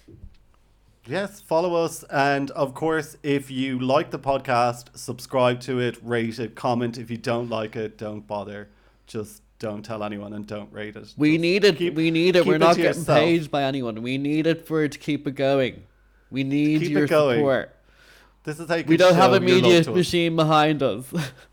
Yes, 1.05 1.39
follow 1.39 1.75
us. 1.75 2.03
And 2.09 2.51
of 2.51 2.73
course, 2.73 3.15
if 3.23 3.49
you 3.49 3.79
like 3.79 4.11
the 4.11 4.19
podcast, 4.19 4.97
subscribe 4.97 5.61
to 5.61 5.79
it, 5.79 5.97
rate 6.03 6.37
it, 6.39 6.55
comment. 6.55 6.97
If 6.97 7.09
you 7.09 7.17
don't 7.17 7.49
like 7.49 7.75
it, 7.77 7.97
don't 7.97 8.27
bother. 8.27 8.67
Just 9.05 9.41
don't 9.59 9.83
tell 9.83 10.03
anyone 10.03 10.33
and 10.33 10.45
don't 10.45 10.71
rate 10.73 10.95
it. 10.97 11.13
We 11.17 11.31
Just 11.31 11.41
need 11.41 11.63
it. 11.63 11.77
keep- 11.77 11.95
we 11.95 12.11
need 12.11 12.35
it. 12.35 12.45
We're 12.45 12.57
not 12.57 12.75
getting 12.75 12.99
yourself. 12.99 13.19
paid 13.19 13.49
by 13.49 13.63
anyone. 13.63 14.01
We 14.01 14.17
need 14.17 14.47
it 14.47 14.67
for 14.67 14.83
it 14.83 14.91
to 14.93 14.99
keep 14.99 15.25
it 15.27 15.35
going. 15.35 15.83
We 16.29 16.43
need 16.43 16.81
Keep 16.81 16.89
it 16.89 16.93
your 16.93 17.07
going. 17.07 17.37
support. 17.39 17.73
This 18.47 18.61
is 18.61 18.69
how 18.69 18.75
you 18.75 18.85
We 18.87 18.95
don't 18.95 19.13
have 19.15 19.33
a 19.33 19.41
media 19.41 19.83
machine 19.91 20.37
behind 20.37 20.81
us. 20.81 21.03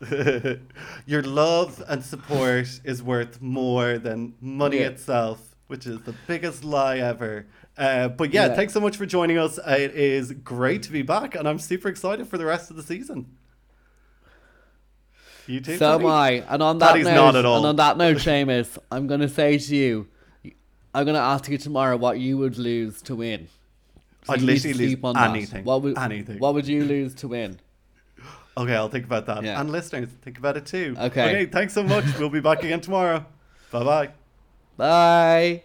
your 1.05 1.23
love 1.23 1.83
and 1.89 2.01
support 2.01 2.69
is 2.85 3.03
worth 3.03 3.41
more 3.41 3.97
than 3.97 4.33
money 4.39 4.79
Yeah. 4.79 4.87
itself, 4.91 5.57
which 5.67 5.85
is 5.85 5.99
the 6.03 6.15
biggest 6.25 6.63
lie 6.63 6.99
ever. 6.99 7.47
Uh, 7.77 8.07
but 8.07 8.33
yeah, 8.33 8.45
Yeah. 8.47 8.55
thanks 8.55 8.71
so 8.71 8.79
much 8.79 8.95
for 8.95 9.05
joining 9.05 9.37
us. 9.37 9.59
It 9.67 9.93
is 9.93 10.31
great 10.31 10.83
to 10.83 10.91
be 10.93 11.01
back, 11.01 11.35
and 11.35 11.49
I'm 11.49 11.59
super 11.59 11.89
excited 11.89 12.29
for 12.29 12.37
the 12.37 12.45
rest 12.45 12.69
of 12.69 12.77
the 12.77 12.83
season. 12.83 13.25
You 15.47 15.59
too. 15.59 15.75
so 15.75 15.95
am 15.99 16.05
I. 16.05 16.45
And 16.47 16.63
on 16.63 16.77
that 16.77 16.91
Paddy's 16.91 17.07
note, 17.07 17.15
not 17.15 17.35
at 17.35 17.43
all. 17.45 17.57
and 17.57 17.65
on 17.65 17.75
that 17.75 17.97
note, 17.97 18.17
Seamus, 18.19 18.77
I'm 18.89 19.05
gonna 19.07 19.27
say 19.27 19.57
to 19.57 19.75
you, 19.75 20.07
I'm 20.93 21.05
gonna 21.05 21.19
ask 21.19 21.49
you 21.49 21.57
tomorrow 21.57 21.97
what 21.97 22.19
you 22.19 22.37
would 22.37 22.57
lose 22.57 23.01
to 23.01 23.17
win. 23.17 23.49
I'd 24.29 24.41
you 24.41 24.47
literally 24.47 24.73
lose 24.89 24.97
on 25.03 25.13
that. 25.15 25.29
anything. 25.29 25.63
What 25.65 25.81
would 25.83 25.97
Anything. 25.97 26.39
What 26.39 26.53
would 26.53 26.67
you 26.67 26.83
lose 26.85 27.13
to 27.15 27.27
win? 27.27 27.59
Okay, 28.57 28.73
I'll 28.73 28.87
think 28.87 29.03
about 29.03 29.25
that. 29.25 29.43
Yeah. 29.43 29.59
And 29.59 29.69
listeners, 29.69 30.07
think 30.21 30.37
about 30.37 30.55
it 30.55 30.65
too. 30.65 30.95
Okay. 30.97 31.29
Okay, 31.29 31.45
thanks 31.45 31.73
so 31.73 31.83
much. 31.83 32.05
we'll 32.17 32.29
be 32.29 32.39
back 32.39 32.63
again 32.63 32.79
tomorrow. 32.79 33.25
Bye 33.69 33.83
bye. 33.83 34.09
Bye. 34.77 35.63